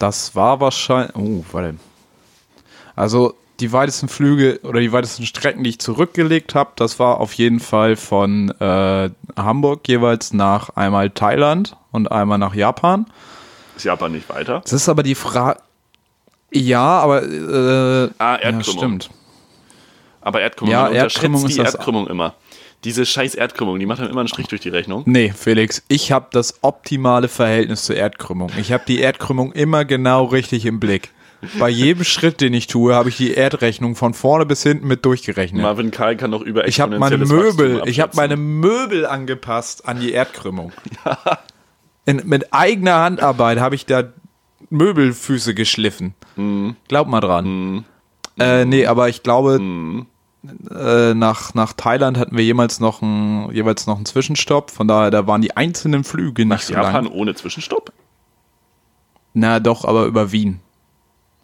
Das 0.00 0.34
war 0.34 0.60
wahrscheinlich. 0.60 1.14
Oh, 1.14 1.44
warte. 1.52 1.76
Also, 2.96 3.34
die 3.60 3.70
weitesten 3.72 4.08
Flüge 4.08 4.58
oder 4.64 4.80
die 4.80 4.90
weitesten 4.92 5.24
Strecken, 5.24 5.62
die 5.62 5.70
ich 5.70 5.78
zurückgelegt 5.78 6.56
habe, 6.56 6.72
das 6.74 6.98
war 6.98 7.20
auf 7.20 7.32
jeden 7.34 7.60
Fall 7.60 7.94
von 7.94 8.50
äh, 8.60 9.10
Hamburg 9.36 9.86
jeweils 9.86 10.32
nach 10.32 10.70
einmal 10.70 11.10
Thailand 11.10 11.76
und 11.92 12.10
einmal 12.10 12.38
nach 12.38 12.54
Japan. 12.56 13.06
Ist 13.76 13.84
Japan 13.84 14.10
nicht 14.10 14.28
weiter? 14.28 14.62
Das 14.64 14.72
ist 14.72 14.88
aber 14.88 15.04
die 15.04 15.14
Frage. 15.14 15.60
Ja, 16.52 16.98
aber. 16.98 17.22
Äh, 17.22 18.10
Ah, 18.18 18.34
ja, 18.34 18.36
Erdkrümmung. 18.38 18.62
stimmt. 19.00 19.10
Aber 20.24 20.40
Erdkrümmung, 20.40 20.72
Ja, 20.72 20.82
man 20.84 20.94
Erdkrümmung 20.94 21.42
die 21.44 21.50
ist 21.52 21.58
das- 21.58 21.74
Erdkrümmung 21.74 22.08
immer. 22.08 22.34
Diese 22.82 23.06
scheiß 23.06 23.34
Erdkrümmung, 23.34 23.78
die 23.78 23.86
macht 23.86 24.00
dann 24.00 24.10
immer 24.10 24.20
einen 24.20 24.28
Strich 24.28 24.48
durch 24.48 24.60
die 24.60 24.68
Rechnung. 24.68 25.04
Nee, 25.06 25.32
Felix, 25.34 25.82
ich 25.88 26.12
habe 26.12 26.26
das 26.32 26.58
optimale 26.62 27.28
Verhältnis 27.28 27.84
zur 27.84 27.96
Erdkrümmung. 27.96 28.50
Ich 28.58 28.72
habe 28.72 28.84
die 28.86 29.00
Erdkrümmung 29.00 29.52
immer 29.52 29.84
genau 29.86 30.24
richtig 30.24 30.66
im 30.66 30.80
Blick. 30.80 31.10
Bei 31.58 31.68
jedem 31.68 32.04
Schritt, 32.04 32.40
den 32.40 32.52
ich 32.54 32.66
tue, 32.66 32.94
habe 32.94 33.10
ich 33.10 33.16
die 33.18 33.34
Erdrechnung 33.34 33.96
von 33.96 34.12
vorne 34.14 34.44
bis 34.46 34.62
hinten 34.62 34.86
mit 34.86 35.04
durchgerechnet. 35.04 35.60
Marvin 35.62 35.90
Karl 35.90 36.16
kann 36.16 36.30
noch 36.30 36.40
über 36.42 36.66
ich 36.66 36.80
habe 36.80 36.98
meine 36.98 37.18
Möbel, 37.18 37.82
ich 37.86 38.00
habe 38.00 38.16
meine 38.16 38.36
Möbel 38.38 39.04
angepasst 39.06 39.86
an 39.86 40.00
die 40.00 40.12
Erdkrümmung. 40.12 40.72
In, 42.06 42.22
mit 42.24 42.52
eigener 42.52 42.96
Handarbeit 42.96 43.60
habe 43.60 43.74
ich 43.74 43.86
da 43.86 44.04
Möbelfüße 44.70 45.54
geschliffen. 45.54 46.14
Mhm. 46.36 46.76
Glaub 46.88 47.08
mal 47.08 47.20
dran. 47.20 47.84
Äh, 48.38 48.64
nee, 48.64 48.86
aber 48.86 49.08
ich 49.08 49.22
glaube, 49.22 49.58
Mhm. 49.58 50.06
Äh, 50.70 51.14
nach, 51.14 51.54
nach 51.54 51.72
Thailand 51.72 52.18
hatten 52.18 52.36
wir 52.36 52.44
jemals 52.44 52.80
noch 52.80 53.02
einen, 53.02 53.50
jeweils 53.52 53.86
noch 53.86 53.96
einen 53.96 54.06
Zwischenstopp. 54.06 54.70
Von 54.70 54.88
daher, 54.88 55.10
da 55.10 55.26
waren 55.26 55.42
die 55.42 55.56
einzelnen 55.56 56.04
Flüge 56.04 56.44
nicht 56.44 56.64
so 56.64 56.74
Japan 56.74 57.04
lang. 57.04 57.12
ohne 57.12 57.34
Zwischenstopp? 57.34 57.92
Na 59.32 59.60
doch, 59.60 59.84
aber 59.84 60.04
über 60.06 60.32
Wien. 60.32 60.60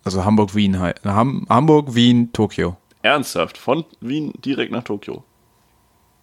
Also 0.05 0.25
Hamburg, 0.25 0.55
Wien. 0.55 0.79
halt. 0.79 1.03
Ham 1.05 1.47
Hamburg, 1.49 1.95
Wien, 1.95 2.33
Tokio. 2.33 2.77
Ernsthaft? 3.03 3.59
Von 3.59 3.85
Wien 4.01 4.33
direkt 4.45 4.73
nach 4.73 4.85
Tokio? 4.85 5.25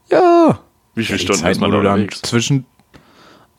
Ja. 0.10 0.60
Wie 0.96 1.04
viele 1.04 1.18
Die 1.18 1.24
Stunden 1.26 1.42
Zeit, 1.42 1.52
ist 1.54 1.60
man 1.62 1.72
da 1.72 1.98
zwischen 2.24 2.66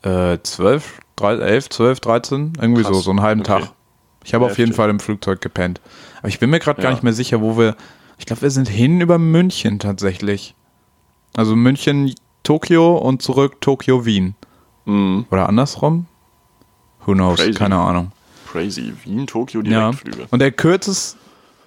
äh, 0.01 0.37
12, 0.41 0.99
13, 1.17 1.41
11, 1.47 1.69
12, 1.69 1.99
13, 1.99 2.53
irgendwie 2.59 2.81
Krass. 2.83 2.95
so, 2.95 3.01
so 3.01 3.09
einen 3.11 3.21
halben 3.21 3.41
Okay. 3.41 3.61
Tag. 3.61 3.71
Ich 4.25 4.33
habe 4.33 4.45
auf 4.45 4.57
jeden. 4.57 4.73
Fall 4.73 4.89
im 4.89 4.99
Flugzeug 4.99 5.41
gepennt. 5.41 5.79
Aber 6.19 6.27
ich 6.27 6.39
bin 6.39 6.49
mir 6.49 6.59
gerade 6.59 6.81
gar 6.81 6.91
Ja. 6.91 6.95
nicht 6.95 7.03
mehr 7.03 7.13
sicher, 7.13 7.41
wo 7.41 7.57
wir. 7.57 7.75
Ich 8.19 8.25
glaube, 8.25 8.43
wir 8.43 8.51
sind 8.51 8.67
hin 8.69 9.01
über 9.01 9.17
München 9.17 9.79
tatsächlich. 9.79 10.53
Also 11.35 11.55
München, 11.55 12.13
Tokio 12.43 12.97
und 12.97 13.21
zurück 13.21 13.61
Tokio, 13.61 14.05
Wien. 14.05 14.35
Mhm. 14.85 15.25
Oder 15.31 15.49
andersrum? 15.49 16.05
Who 17.05 17.13
knows? 17.13 17.39
Crazy. 17.39 17.53
Keine 17.53 17.77
Ahnung. 17.77 18.11
Crazy. 18.51 18.93
Wien, 19.05 19.25
Tokio, 19.27 19.61
Ja. 19.61 19.91
Direktflüge. 19.91 20.27
Und 20.31 20.39
der 20.39 20.51
kürzeste 20.51 21.17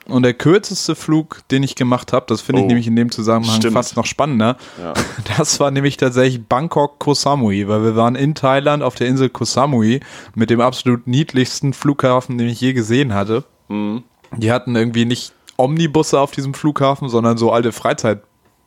und 0.09 0.25
der 0.25 0.35
kürzeste 0.35 0.97
Flug, 0.97 1.43
den 1.53 1.63
ich 1.63 1.77
gemacht 1.77 2.13
habe, 2.13 2.27
das 2.29 2.41
finde 2.41 2.61
ich 2.63 2.65
Oh. 2.65 2.69
nämlich 2.69 2.89
in 2.89 2.97
dem 2.97 3.13
Zusammenhang 3.13 3.59
Stimmt. 3.59 3.75
fast 3.75 3.97
noch 3.97 4.05
spannender. 4.07 4.57
Ja. 4.83 4.95
Das 5.39 5.61
war 5.61 5.71
nämlich 5.71 5.97
tatsächlich 5.97 6.45
Bangkok 6.45 6.99
Koh 6.99 7.15
Samui, 7.15 7.69
weil 7.69 7.85
wir 7.85 7.95
waren 7.95 8.17
in 8.17 8.35
Thailand 8.35 8.83
auf 8.83 8.97
der 8.97 9.07
Insel 9.07 9.29
Koh 9.31 9.45
Samui 9.45 10.01
mit 10.35 10.51
dem 10.51 10.61
absolut 10.61 11.07
niedlichsten 11.07 11.73
Flughafen, 11.73 12.37
den 12.37 12.49
ich 12.49 12.61
je 12.61 12.73
gesehen 12.73 13.15
hatte. 13.15 13.45
Mhm. 13.69 14.03
Die 14.37 14.51
hatten 14.51 14.75
irgendwie 14.75 15.05
nicht 15.05 15.33
Omnibusse 15.63 16.21
auf 16.21 16.33
diesem 16.33 16.55
Flughafen, 16.55 17.09
sondern 17.09 17.39
so 17.39 17.53
alte 17.53 17.73
Freizeit 17.73 18.23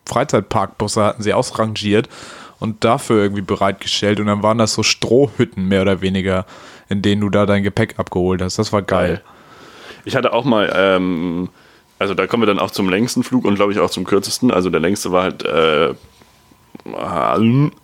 Freizeitparkbusse 0.08 1.04
hatten 1.04 1.24
sie 1.24 1.34
ausrangiert 1.34 2.10
und 2.60 2.84
dafür 2.84 3.24
irgendwie 3.24 3.42
bereitgestellt 3.42 4.20
und 4.20 4.28
dann 4.28 4.44
waren 4.44 4.58
das 4.58 4.74
so 4.74 4.84
Strohhütten 4.84 5.68
mehr 5.68 5.82
oder 5.82 6.02
weniger, 6.02 6.46
in 6.90 7.02
denen 7.02 7.22
du 7.22 7.30
da 7.30 7.46
dein 7.46 7.64
Gepäck 7.64 7.96
abgeholt 7.98 8.42
hast. 8.42 8.60
Das 8.60 8.72
war 8.72 8.82
geil. 8.82 9.22
Ich 10.06 10.16
hatte 10.16 10.32
auch 10.34 10.46
mal, 10.46 10.72
ähm, 10.76 11.50
also 11.98 12.14
da 12.14 12.28
kommen 12.28 12.44
wir 12.44 12.48
dann 12.48 12.60
auch 12.60 12.72
zum 12.72 12.90
längsten 12.90 13.24
Flug 13.24 13.46
und 13.46 13.56
glaube 13.56 13.74
ich 13.74 13.80
auch 13.80 13.90
zum 13.90 14.04
kürzesten. 14.04 14.52
Also 14.52 14.70
der 14.70 14.80
längste 14.80 15.12
war 15.12 15.24
halt 15.24 15.44
äh, 15.44 15.96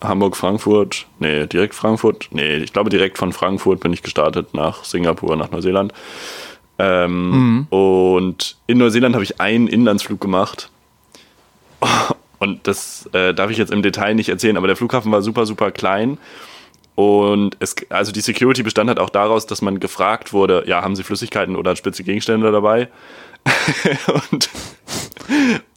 Hamburg-Frankfurt, 0.03 1.07
nee, 1.19 1.47
direkt 1.47 1.73
Frankfurt, 1.73 2.29
nee, 2.31 2.57
ich 2.57 2.71
glaube 2.71 2.91
direkt 2.91 3.17
von 3.17 3.33
Frankfurt 3.33 3.79
bin 3.79 3.93
ich 3.93 4.03
gestartet 4.03 4.53
nach 4.53 4.83
Singapur, 4.83 5.35
nach 5.35 5.49
Neuseeland. 5.49 5.93
Ähm, 6.81 7.67
Und 7.69 8.55
in 8.67 8.79
Neuseeland 8.79 9.13
habe 9.13 9.23
ich 9.23 9.39
einen 9.39 9.67
Inlandsflug 9.67 10.19
gemacht. 10.19 10.69
Und 12.39 12.65
das 12.67 13.07
äh, 13.13 13.35
darf 13.35 13.51
ich 13.51 13.57
jetzt 13.57 13.71
im 13.71 13.83
Detail 13.83 14.15
nicht 14.15 14.29
erzählen, 14.29 14.57
aber 14.57 14.65
der 14.65 14.75
Flughafen 14.75 15.11
war 15.11 15.21
super, 15.21 15.45
super 15.45 15.71
klein. 15.71 16.17
Und 16.95 17.55
es, 17.59 17.75
also 17.89 18.11
die 18.11 18.21
Security 18.21 18.63
bestand 18.63 18.87
halt 18.89 18.99
auch 18.99 19.09
daraus, 19.09 19.45
dass 19.45 19.61
man 19.61 19.79
gefragt 19.79 20.33
wurde, 20.33 20.63
ja, 20.65 20.81
haben 20.81 20.95
Sie 20.95 21.03
Flüssigkeiten 21.03 21.55
oder 21.55 21.75
spitze 21.75 22.03
Gegenstände 22.03 22.51
dabei? 22.51 22.89
und 24.31 24.49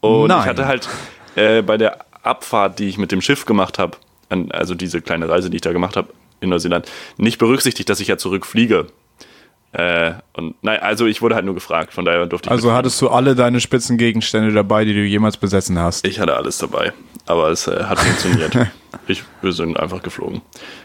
und 0.01 0.31
ich 0.31 0.37
hatte 0.37 0.67
halt 0.67 0.88
äh, 1.37 1.62
bei 1.62 1.77
der 1.77 1.99
Abfahrt, 2.23 2.79
die 2.79 2.88
ich 2.88 2.99
mit 2.99 3.12
dem 3.12 3.21
Schiff 3.21 3.45
gemacht 3.45 3.79
habe, 3.79 3.97
also 4.51 4.75
diese 4.75 5.01
kleine 5.03 5.29
Reise, 5.29 5.51
die 5.51 5.57
ich 5.57 5.62
da 5.62 5.73
gemacht 5.73 5.97
habe 5.97 6.09
in 6.40 6.49
Neuseeland, 6.49 6.90
nicht 7.17 7.38
berücksichtigt, 7.38 7.88
dass 7.88 8.01
ich 8.01 8.09
ja 8.09 8.17
zurückfliege. 8.19 8.87
Äh, 9.75 10.13
und 10.35 10.55
nein, 10.63 10.79
also 10.81 11.05
ich 11.07 11.21
wurde 11.21 11.35
halt 11.35 11.45
nur 11.45 11.55
gefragt, 11.55 11.93
von 11.93 12.05
daher 12.05 12.25
durfte 12.27 12.47
ich 12.47 12.51
Also 12.51 12.69
mitfliegen. 12.69 12.77
hattest 12.79 13.03
du 13.03 13.09
alle 13.09 13.35
deine 13.35 13.59
Spitzengegenstände 13.61 14.53
dabei, 14.53 14.85
die 14.85 14.95
du 14.95 15.01
jemals 15.01 15.37
besessen 15.37 15.79
hast. 15.81 16.07
Ich 16.07 16.21
hatte 16.21 16.37
alles 16.37 16.59
dabei, 16.59 16.93
aber 17.27 17.49
es 17.51 17.67
äh, 17.67 17.83
hat 17.85 17.99
funktioniert. 17.99 18.57
Ich, 19.07 19.23
wir 19.43 19.53
sind 19.53 19.79
einfach 19.79 20.03
geflogen. 20.03 20.41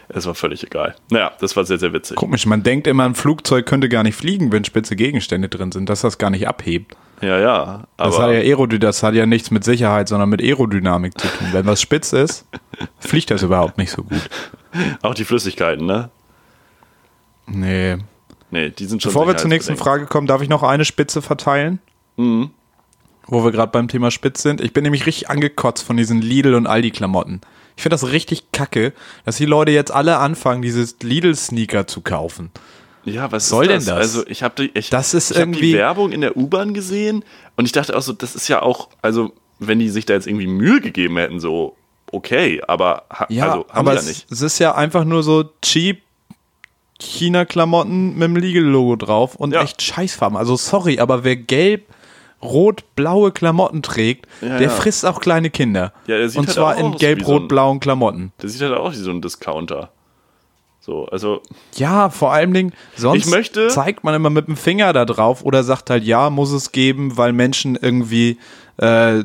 Es 0.08 0.26
war 0.26 0.34
völlig 0.34 0.62
egal. 0.64 0.94
Naja, 1.10 1.30
das 1.40 1.56
war 1.56 1.64
sehr, 1.64 1.78
sehr 1.78 1.94
witzig. 1.94 2.16
Komisch, 2.16 2.44
man 2.44 2.62
denkt 2.62 2.86
immer, 2.86 3.04
ein 3.04 3.14
Flugzeug 3.14 3.64
könnte 3.64 3.88
gar 3.88 4.02
nicht 4.02 4.14
fliegen, 4.16 4.52
wenn 4.52 4.62
spitze 4.64 4.94
Gegenstände 4.94 5.48
drin 5.48 5.72
sind, 5.72 5.88
dass 5.88 6.02
das 6.02 6.18
gar 6.18 6.28
nicht 6.28 6.46
abhebt. 6.46 6.96
Ja, 7.22 7.38
ja. 7.38 7.84
Das 7.96 8.18
hat 8.18 8.32
ja 8.32 8.40
Aerody 8.40 8.78
das 8.78 9.02
hat 9.02 9.14
ja 9.14 9.24
nichts 9.24 9.50
mit 9.50 9.64
Sicherheit, 9.64 10.08
sondern 10.08 10.28
mit 10.28 10.42
Aerodynamik 10.42 11.18
zu 11.18 11.28
tun. 11.28 11.48
Wenn 11.52 11.64
was 11.64 11.80
spitz 11.80 12.12
ist, 12.12 12.46
fliegt 12.98 13.30
das 13.30 13.42
überhaupt 13.42 13.78
nicht 13.78 13.92
so 13.92 14.02
gut. 14.02 14.28
auch 15.00 15.14
die 15.14 15.24
Flüssigkeiten, 15.24 15.86
ne? 15.86 16.10
Nee. 17.46 17.96
Nee, 18.50 18.70
die 18.70 18.86
sind 18.86 19.02
schon 19.02 19.10
Bevor 19.10 19.26
wir 19.26 19.36
zur 19.36 19.48
nächsten. 19.48 19.76
Frage 19.76 20.06
kommen, 20.06 20.26
darf 20.26 20.42
ich 20.42 20.48
noch 20.48 20.62
eine 20.62 20.84
Spitze 20.84 21.22
verteilen? 21.22 21.78
Mhm. 22.16 22.50
Wo 23.26 23.44
wir 23.44 23.52
gerade 23.52 23.70
beim 23.70 23.86
Thema 23.88 24.10
Spitz 24.10 24.42
sind. 24.42 24.60
Ich 24.60 24.72
bin 24.72 24.82
nämlich 24.82 25.06
richtig 25.06 25.30
angekotzt 25.30 25.84
von 25.84 25.96
diesen 25.96 26.20
Lidl- 26.20 26.54
und 26.54 26.66
Aldi-Klamotten. 26.66 27.40
Ich 27.76 27.82
finde 27.82 27.94
das 27.94 28.10
richtig 28.10 28.50
kacke, 28.52 28.92
dass 29.24 29.36
die 29.36 29.46
Leute 29.46 29.70
jetzt 29.70 29.92
alle 29.92 30.18
anfangen, 30.18 30.62
dieses 30.62 30.96
Lidl-Sneaker 31.00 31.86
zu 31.86 32.00
kaufen. 32.00 32.50
Ja, 33.04 33.32
was 33.32 33.48
soll 33.48 33.66
ist 33.70 33.86
denn 33.86 33.96
das? 33.96 34.06
Also 34.16 34.26
ich 34.26 34.42
habe 34.42 34.54
die, 34.58 34.70
ich, 34.78 34.90
Das 34.90 35.14
ist 35.14 35.30
ich 35.30 35.38
hab 35.38 35.52
die 35.52 35.72
Werbung 35.74 36.12
in 36.12 36.20
der 36.20 36.36
U-Bahn 36.36 36.74
gesehen 36.74 37.24
und 37.56 37.64
ich 37.64 37.72
dachte 37.72 37.96
auch 37.96 38.02
so, 38.02 38.12
das 38.12 38.34
ist 38.34 38.48
ja 38.48 38.60
auch, 38.62 38.90
also 39.00 39.32
wenn 39.58 39.78
die 39.78 39.88
sich 39.88 40.04
da 40.06 40.14
jetzt 40.14 40.26
irgendwie 40.26 40.46
Mühe 40.46 40.80
gegeben 40.80 41.16
hätten, 41.16 41.40
so 41.40 41.76
okay, 42.12 42.60
aber 42.66 43.04
ha, 43.10 43.26
Ja, 43.30 43.44
also 43.52 43.66
haben 43.68 43.78
aber 43.78 43.90
die 43.92 43.96
ja 43.98 44.02
nicht. 44.02 44.30
es 44.30 44.42
ist 44.42 44.58
ja 44.58 44.74
einfach 44.74 45.04
nur 45.04 45.22
so 45.22 45.44
cheap 45.62 46.02
China-Klamotten 47.00 48.14
mit 48.14 48.22
dem 48.22 48.36
Lidl-Logo 48.36 48.96
drauf 48.96 49.34
und 49.36 49.52
Ja. 49.54 49.62
echt 49.62 49.82
Scheißfarben. 49.82 50.36
Also 50.36 50.56
sorry, 50.56 50.98
aber 51.00 51.24
wer 51.24 51.36
gelb, 51.36 51.84
rot, 52.42 52.84
blaue 52.96 53.32
Klamotten 53.32 53.82
trägt, 53.82 54.26
Ja, 54.40 54.58
der 54.58 54.62
ja. 54.62 54.68
frisst 54.70 55.04
auch 55.04 55.20
kleine 55.20 55.50
Kinder. 55.50 55.92
Ja, 56.06 56.16
der 56.18 56.28
sieht 56.28 56.38
und 56.38 56.46
halt 56.46 56.54
zwar 56.54 56.76
in 56.78 56.86
aus 56.86 56.94
wie 56.94 56.98
gelb, 56.98 57.24
so 57.24 57.36
ein- 57.48 57.80
Klamotten. 57.80 58.32
Das 58.38 58.52
sieht 58.52 58.62
halt 58.62 58.74
auch 58.74 58.92
wie 58.92 58.96
so 58.96 59.10
ein 59.10 59.20
Discounter. 59.20 59.90
So, 60.82 61.04
also 61.06 61.42
Ja, 61.76 62.08
vor 62.08 62.32
allem 62.32 62.54
Dingen, 62.54 62.72
sonst 62.96 63.28
möchte- 63.30 63.68
zeigt 63.68 64.02
man 64.02 64.14
immer 64.14 64.30
mit 64.30 64.46
dem 64.48 64.56
Finger 64.56 64.92
da 64.94 65.04
drauf 65.04 65.44
oder 65.44 65.62
sagt 65.62 65.90
halt, 65.90 66.04
ja, 66.04 66.30
muss 66.30 66.52
es 66.52 66.72
geben, 66.72 67.16
weil 67.18 67.32
Menschen 67.34 67.76
irgendwie 67.80 68.38
äh, 68.78 69.22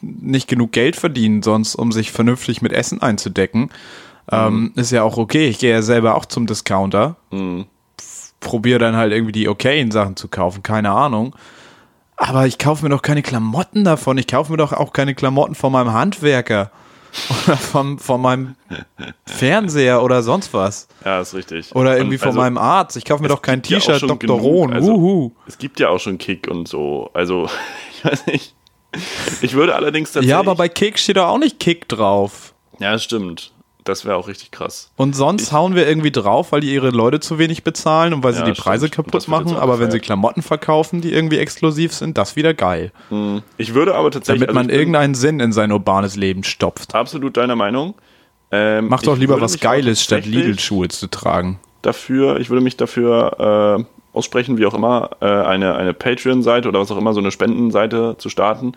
nicht 0.00 0.46
genug 0.46 0.70
Geld 0.70 0.94
verdienen, 0.94 1.42
sonst 1.42 1.74
um 1.74 1.90
sich 1.90 2.12
vernünftig 2.12 2.62
mit 2.62 2.72
Essen 2.72 3.02
einzudecken. 3.02 3.70
Ähm, 4.32 4.72
ist 4.76 4.90
ja 4.90 5.02
auch 5.02 5.18
okay. 5.18 5.48
Ich 5.48 5.58
gehe 5.58 5.70
ja 5.70 5.82
selber 5.82 6.14
auch 6.14 6.24
zum 6.24 6.46
Discounter. 6.46 7.16
Probiere 8.40 8.78
dann 8.78 8.96
halt 8.96 9.12
irgendwie 9.12 9.32
die 9.32 9.48
okayen 9.48 9.90
Sachen 9.90 10.16
zu 10.16 10.28
kaufen, 10.28 10.62
keine 10.62 10.90
Ahnung. 10.90 11.36
Aber 12.16 12.46
ich 12.46 12.58
kaufe 12.58 12.84
mir 12.84 12.90
doch 12.90 13.02
keine 13.02 13.22
Klamotten 13.22 13.84
davon. 13.84 14.16
Ich 14.16 14.26
kaufe 14.26 14.52
mir 14.52 14.58
doch 14.58 14.72
auch 14.72 14.92
keine 14.92 15.14
Klamotten 15.14 15.54
von 15.54 15.72
meinem 15.72 15.92
Handwerker 15.92 16.70
oder 17.46 17.56
vom, 17.56 17.98
von 17.98 18.20
meinem 18.20 18.54
Fernseher 19.26 20.02
oder 20.02 20.22
sonst 20.22 20.54
was. 20.54 20.88
ja, 21.04 21.20
ist 21.20 21.34
richtig. 21.34 21.74
Oder 21.74 21.96
irgendwie 21.96 22.18
von 22.18 22.28
also, 22.28 22.40
meinem 22.40 22.58
Arzt. 22.58 22.96
Ich 22.96 23.04
kaufe 23.04 23.22
mir 23.22 23.28
doch 23.28 23.42
kein 23.42 23.60
ja 23.66 23.78
T-Shirt 23.78 24.00
schon 24.00 24.08
Dr. 24.08 24.38
Rohn. 24.38 24.72
also- 24.72 24.92
Wuhu. 24.92 25.32
Es 25.46 25.58
gibt 25.58 25.78
ja 25.80 25.90
auch 25.90 26.00
schon 26.00 26.16
Kick 26.16 26.48
und 26.48 26.68
so. 26.68 27.10
Also, 27.12 27.48
ich 27.92 28.04
weiß 28.04 28.26
nicht. 28.26 28.54
Ich 29.40 29.54
würde 29.54 29.74
allerdings 29.74 30.10
tatsächlich. 30.10 30.30
Ja, 30.30 30.38
aber 30.38 30.54
bei 30.54 30.68
Kick 30.68 30.98
steht 30.98 31.16
doch 31.16 31.28
auch 31.28 31.38
nicht 31.38 31.58
Kick 31.58 31.88
drauf. 31.88 32.54
Ja, 32.78 32.98
stimmt. 32.98 33.52
Das 33.84 34.04
wäre 34.04 34.16
auch 34.16 34.28
richtig 34.28 34.52
krass. 34.52 34.92
Und 34.96 35.16
sonst 35.16 35.52
hauen 35.52 35.74
wir 35.74 35.88
irgendwie 35.88 36.12
drauf, 36.12 36.52
weil 36.52 36.60
die 36.60 36.72
ihre 36.72 36.90
Leute 36.90 37.18
zu 37.18 37.38
wenig 37.38 37.64
bezahlen 37.64 38.14
und 38.14 38.22
weil 38.22 38.32
sie 38.32 38.40
Ja, 38.40 38.44
die 38.44 38.52
Preise 38.52 38.86
stimmt. 38.86 39.06
Kaputt 39.06 39.26
machen. 39.28 39.56
Aber 39.56 39.80
wenn 39.80 39.90
sie. 39.90 39.98
Klamotten 39.98 40.42
verkaufen, 40.42 41.00
die 41.00 41.12
irgendwie 41.12 41.38
exklusiv 41.38 41.92
sind, 41.92 42.18
das 42.18 42.36
wieder 42.36 42.54
geil. 42.54 42.92
Ich 43.56 43.74
würde 43.74 43.94
aber 43.94 44.10
tatsächlich. 44.10 44.46
Damit 44.46 44.50
also 44.50 44.54
man 44.54 44.66
ich 44.66 44.72
bin 44.72 44.78
irgendeinen 44.78 45.14
Sinn 45.14 45.40
in 45.40 45.52
sein 45.52 45.72
urbanes 45.72 46.16
Leben 46.16 46.44
stopft. 46.44 46.94
Absolut 46.94 47.36
deiner 47.36 47.56
Meinung. 47.56 47.94
Ähm, 48.50 48.88
Mach 48.88 49.02
doch 49.02 49.14
ich 49.14 49.20
lieber 49.20 49.40
was 49.40 49.58
Geiles, 49.60 50.02
statt 50.02 50.26
Lidl-Schuhe 50.26 50.88
zu 50.88 51.08
tragen. 51.08 51.58
Dafür, 51.80 52.38
ich 52.38 52.50
würde 52.50 52.62
mich 52.62 52.76
dafür 52.76 53.78
äh, 53.80 53.84
aussprechen, 54.12 54.58
wie 54.58 54.66
auch 54.66 54.74
immer, 54.74 55.10
äh, 55.20 55.26
eine, 55.26 55.74
eine 55.74 55.94
Patreon-Seite 55.94 56.68
oder 56.68 56.80
was 56.80 56.90
auch 56.90 56.98
immer, 56.98 57.14
so 57.14 57.20
eine 57.20 57.30
Spendenseite 57.30 58.16
zu 58.18 58.28
starten. 58.28 58.74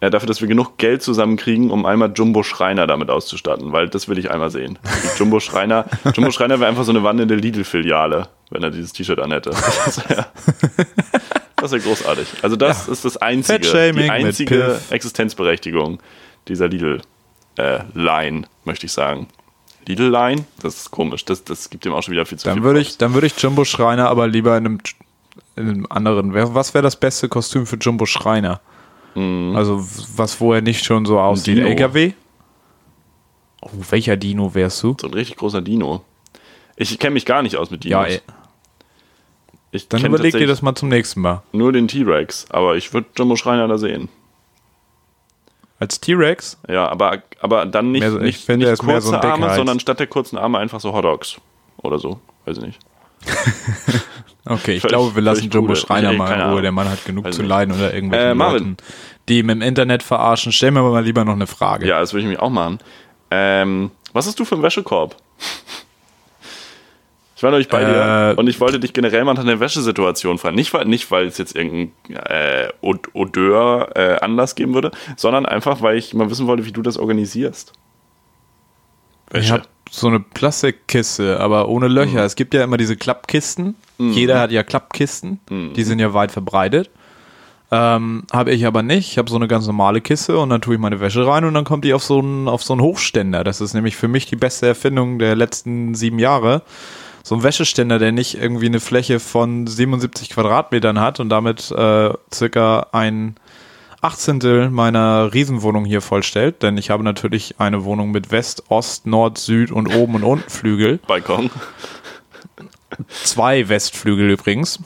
Äh, 0.00 0.10
dafür, 0.10 0.28
dass 0.28 0.40
wir 0.40 0.48
genug 0.48 0.76
Geld 0.78 1.02
zusammenkriegen, 1.02 1.70
um 1.70 1.84
einmal 1.84 2.12
Jumbo 2.14 2.44
Schreiner 2.44 2.86
damit 2.86 3.10
auszustatten, 3.10 3.72
weil 3.72 3.88
das 3.88 4.08
will 4.08 4.18
ich 4.18 4.30
einmal 4.30 4.50
sehen. 4.50 4.78
Jumbo 5.18 5.40
Schreiner, 5.40 5.86
Jumbo 6.14 6.30
Schreiner 6.30 6.60
wäre 6.60 6.70
einfach 6.70 6.84
so 6.84 6.92
eine 6.92 7.02
wandelnde 7.02 7.34
Lidl-Filiale, 7.34 8.28
wenn 8.50 8.62
er 8.62 8.70
dieses 8.70 8.92
T-Shirt 8.92 9.18
anhätte. 9.18 9.50
Das 9.50 10.08
wäre 10.08 10.26
das 11.56 11.72
wär 11.72 11.80
großartig. 11.80 12.28
Also 12.42 12.54
das 12.54 12.86
ist 12.86 13.04
das 13.04 13.16
einzige, 13.16 13.92
die 13.92 14.10
einzige. 14.10 14.78
Existenzberechtigung 14.90 15.98
dieser 16.46 16.68
Lidl-Line, 16.68 18.46
möchte 18.64 18.86
ich 18.86 18.92
sagen. 18.92 19.26
Lidl-Line? 19.86 20.44
Das 20.62 20.76
ist 20.76 20.90
komisch. 20.92 21.24
Das, 21.24 21.42
das 21.42 21.70
gibt 21.70 21.84
ihm 21.86 21.92
auch 21.92 22.02
schon 22.02 22.12
wieder 22.12 22.26
viel 22.26 22.38
zu 22.38 22.44
Dann 22.44 22.58
viel 22.58 22.62
würde 22.62 22.80
Props. 22.80 22.92
ich, 22.92 22.98
dann 22.98 23.14
würde 23.14 23.26
ich 23.26 23.40
Jumbo 23.40 23.64
Schreiner 23.64 24.08
aber 24.08 24.28
lieber 24.28 24.56
in 24.56 24.66
einem, 24.66 24.78
in 25.56 25.68
einem 25.68 25.86
anderen. 25.90 26.32
Was 26.54 26.74
wäre 26.74 26.82
das 26.82 26.94
beste 26.94 27.28
Kostüm 27.28 27.66
für 27.66 27.76
Jumbo 27.76 28.06
Schreiner? 28.06 28.60
Also 29.14 29.84
was, 30.16 30.40
wo 30.40 30.52
er 30.52 30.60
nicht 30.60 30.84
schon 30.84 31.04
so 31.04 31.18
aussieht. 31.18 31.58
Mhm. 31.58 31.66
LKW? 31.66 32.12
Oh, 33.62 33.70
welcher 33.90 34.16
Dino 34.16 34.54
wärst 34.54 34.82
du? 34.82 34.96
So 35.00 35.08
ein 35.08 35.14
richtig 35.14 35.36
großer 35.36 35.60
Dino. 35.60 36.04
Ich 36.76 36.96
kenne 36.98 37.14
mich 37.14 37.26
gar 37.26 37.42
nicht 37.42 37.56
aus 37.56 37.70
mit 37.70 37.82
Dinos. 37.82 38.06
Ja, 38.08 38.14
ey. 38.14 38.20
ich 39.72 39.88
Dann 39.88 40.04
überleg 40.04 40.32
dir 40.32 40.46
das 40.46 40.62
mal 40.62 40.74
zum 40.76 40.88
nächsten 40.88 41.20
Mal. 41.20 41.42
Nur 41.52 41.72
den 41.72 41.88
T-Rex, 41.88 42.46
aber 42.50 42.76
ich 42.76 42.92
würde 42.92 43.08
Jumbo 43.16 43.34
Schreiner 43.34 43.66
da 43.66 43.78
sehen. 43.78 44.08
Als 45.80 46.00
T-Rex? 46.00 46.58
Ja, 46.68 46.88
aber, 46.88 47.22
aber 47.40 47.66
dann 47.66 47.90
nicht, 47.92 48.06
so- 48.06 48.16
ich 48.18 48.22
nicht, 48.22 48.44
finde, 48.44 48.68
nicht 48.70 48.80
so 48.80 48.86
kurze 48.86 49.20
ein 49.20 49.30
Arme, 49.30 49.54
sondern 49.54 49.80
statt 49.80 49.98
der 49.98 50.06
kurzen 50.06 50.38
Arme 50.38 50.58
einfach 50.58 50.80
so 50.80 50.92
Hotdogs. 50.92 51.40
Oder 51.78 51.98
so. 51.98 52.20
Weiß 52.44 52.58
ich 52.58 52.62
nicht. 52.64 52.78
Okay, 54.48 54.74
ich 54.74 54.80
Völlig- 54.80 54.92
glaube, 54.92 55.14
wir 55.14 55.22
lassen 55.22 55.50
Jumbo 55.50 55.70
cool. 55.72 55.76
Schreiner 55.76 56.12
mal 56.12 56.32
in 56.34 56.40
Ruhe. 56.50 56.62
Der 56.62 56.72
Mann 56.72 56.88
hat 56.88 57.04
genug 57.04 57.26
Weiß 57.26 57.36
zu 57.36 57.42
leiden 57.42 57.74
oder 57.74 57.92
irgendwelchen 57.94 58.30
Äh, 58.30 58.34
Marvin. 58.34 58.58
Leuten, 58.62 58.76
die 59.28 59.38
ihm 59.40 59.50
im 59.50 59.62
Internet 59.62 60.02
verarschen. 60.02 60.52
Stell 60.52 60.70
mir 60.70 60.82
mal 60.82 61.04
lieber 61.04 61.24
noch 61.24 61.34
eine 61.34 61.46
Frage. 61.46 61.86
Ja, 61.86 62.00
das 62.00 62.12
würde 62.12 62.22
ich 62.24 62.28
mich 62.28 62.38
auch 62.38 62.50
machen. 62.50 62.78
Ähm, 63.30 63.90
was 64.12 64.26
hast 64.26 64.40
du 64.40 64.44
für 64.44 64.54
einen 64.54 64.62
Wäschekorb? 64.64 65.16
Ich 67.36 67.42
war 67.44 67.52
neulich 67.52 67.68
bei 67.68 67.82
Äh, 67.82 67.86
dir 68.34 68.34
und 68.38 68.48
ich 68.48 68.58
wollte 68.58 68.80
dich 68.80 68.92
generell 68.92 69.24
mal 69.24 69.34
nach 69.34 69.44
der 69.44 69.60
Wäschesituation 69.60 70.38
fragen. 70.38 70.56
Nicht, 70.56 70.72
weil, 70.74 70.86
nicht, 70.86 71.08
weil 71.12 71.26
es 71.26 71.38
jetzt 71.38 71.54
irgendeinen 71.54 71.92
äh, 72.26 72.68
Od- 72.80 73.14
Odeur 73.14 73.90
äh, 73.94 74.16
Anlass 74.20 74.56
geben 74.56 74.74
würde, 74.74 74.90
sondern 75.16 75.46
einfach, 75.46 75.80
weil 75.80 75.96
ich 75.98 76.14
mal 76.14 76.28
wissen 76.30 76.48
wollte, 76.48 76.64
wie 76.64 76.72
du 76.72 76.82
das 76.82 76.96
organisierst. 76.98 77.72
Ich 79.34 79.52
habe 79.52 79.62
so 79.90 80.08
eine 80.08 80.20
Plastikkiste, 80.20 81.40
aber 81.40 81.68
ohne 81.68 81.88
Löcher. 81.88 82.24
Es 82.24 82.36
gibt 82.36 82.54
ja 82.54 82.64
immer 82.64 82.76
diese 82.76 82.96
Klappkisten. 82.96 83.74
Jeder 84.12 84.40
hat 84.40 84.52
ja 84.52 84.62
Klappkisten. 84.62 85.40
Die 85.74 85.82
sind 85.82 85.98
ja 85.98 86.14
weit 86.14 86.30
verbreitet. 86.30 86.90
Ähm, 87.70 88.24
habe 88.32 88.52
ich 88.52 88.66
aber 88.66 88.82
nicht. 88.82 89.10
Ich 89.10 89.18
habe 89.18 89.28
so 89.28 89.36
eine 89.36 89.48
ganz 89.48 89.66
normale 89.66 90.00
Kiste 90.00 90.38
und 90.38 90.48
dann 90.48 90.62
tue 90.62 90.74
ich 90.74 90.80
meine 90.80 91.00
Wäsche 91.00 91.26
rein 91.26 91.44
und 91.44 91.52
dann 91.52 91.64
kommt 91.64 91.84
die 91.84 91.92
auf 91.92 92.02
so 92.02 92.20
einen, 92.20 92.48
auf 92.48 92.62
so 92.62 92.72
einen 92.72 92.80
Hochständer. 92.80 93.44
Das 93.44 93.60
ist 93.60 93.74
nämlich 93.74 93.96
für 93.96 94.08
mich 94.08 94.26
die 94.26 94.36
beste 94.36 94.66
Erfindung 94.66 95.18
der 95.18 95.36
letzten 95.36 95.94
sieben 95.94 96.18
Jahre. 96.18 96.62
So 97.22 97.34
ein 97.34 97.42
Wäscheständer, 97.42 97.98
der 97.98 98.12
nicht 98.12 98.40
irgendwie 98.40 98.66
eine 98.66 98.80
Fläche 98.80 99.20
von 99.20 99.66
77 99.66 100.30
Quadratmetern 100.30 100.98
hat 100.98 101.20
und 101.20 101.28
damit 101.28 101.70
äh, 101.70 102.10
circa 102.32 102.86
ein 102.92 103.34
Achtzehntel 104.00 104.70
meiner 104.70 105.32
Riesenwohnung 105.34 105.84
hier 105.84 106.00
vollstellt, 106.00 106.62
denn 106.62 106.76
ich 106.78 106.90
habe 106.90 107.02
natürlich 107.02 107.56
eine 107.58 107.84
Wohnung 107.84 108.10
mit 108.12 108.30
West, 108.30 108.64
Ost, 108.68 109.06
Nord, 109.06 109.38
Süd 109.38 109.72
und 109.72 109.92
oben 109.94 110.14
und 110.16 110.24
unten 110.24 110.48
Flügel. 110.48 110.98
Balkon. 111.06 111.50
Zwei 113.24 113.68
Westflügel 113.68 114.30
übrigens. 114.30 114.78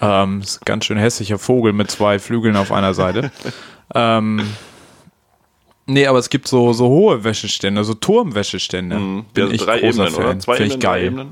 Ähm, 0.00 0.40
ist 0.40 0.60
ein 0.60 0.64
ganz 0.64 0.84
schön 0.84 0.98
hässlicher 0.98 1.38
Vogel 1.38 1.72
mit 1.72 1.90
zwei 1.90 2.18
Flügeln 2.18 2.56
auf 2.56 2.72
einer 2.72 2.94
Seite. 2.94 3.30
ähm, 3.94 4.54
nee, 5.86 6.06
aber 6.06 6.18
es 6.18 6.28
gibt 6.28 6.46
so, 6.48 6.72
so 6.72 6.88
hohe 6.88 7.24
Wäscheständer, 7.24 7.84
so 7.84 7.94
Turmwäscheständer. 7.94 8.98
Ja, 8.98 9.22
Bin 9.34 9.54
ich 9.54 9.62
drei 9.62 9.80
großer 9.80 10.06
Ebenen, 10.06 10.14
oder? 10.14 10.28
Fan. 10.28 10.40
Zwei 10.40 10.56
Finde 10.56 10.74
ich 10.74 10.80
geil. 10.80 11.26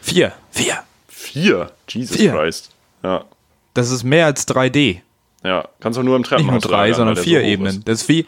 Vier. 0.00 0.32
Vier. 0.50 0.78
Vier. 1.06 1.70
Jesus 1.88 2.16
Vier. 2.16 2.32
Christ. 2.32 2.70
Ja. 3.02 3.24
Das 3.74 3.90
ist 3.90 4.04
mehr 4.04 4.26
als 4.26 4.48
3D. 4.48 5.00
Ja. 5.46 5.68
Kannst 5.80 5.98
du 5.98 6.02
nur 6.02 6.16
im 6.16 6.22
Nicht 6.22 6.30
nur 6.30 6.38
Treppenhaus 6.40 6.62
drei, 6.62 6.92
sondern 6.92 7.14
der 7.14 7.24
vier 7.24 7.40
so 7.40 7.46
Ebenen. 7.46 7.82
Das 7.84 8.02
ist 8.02 8.08
wie. 8.08 8.26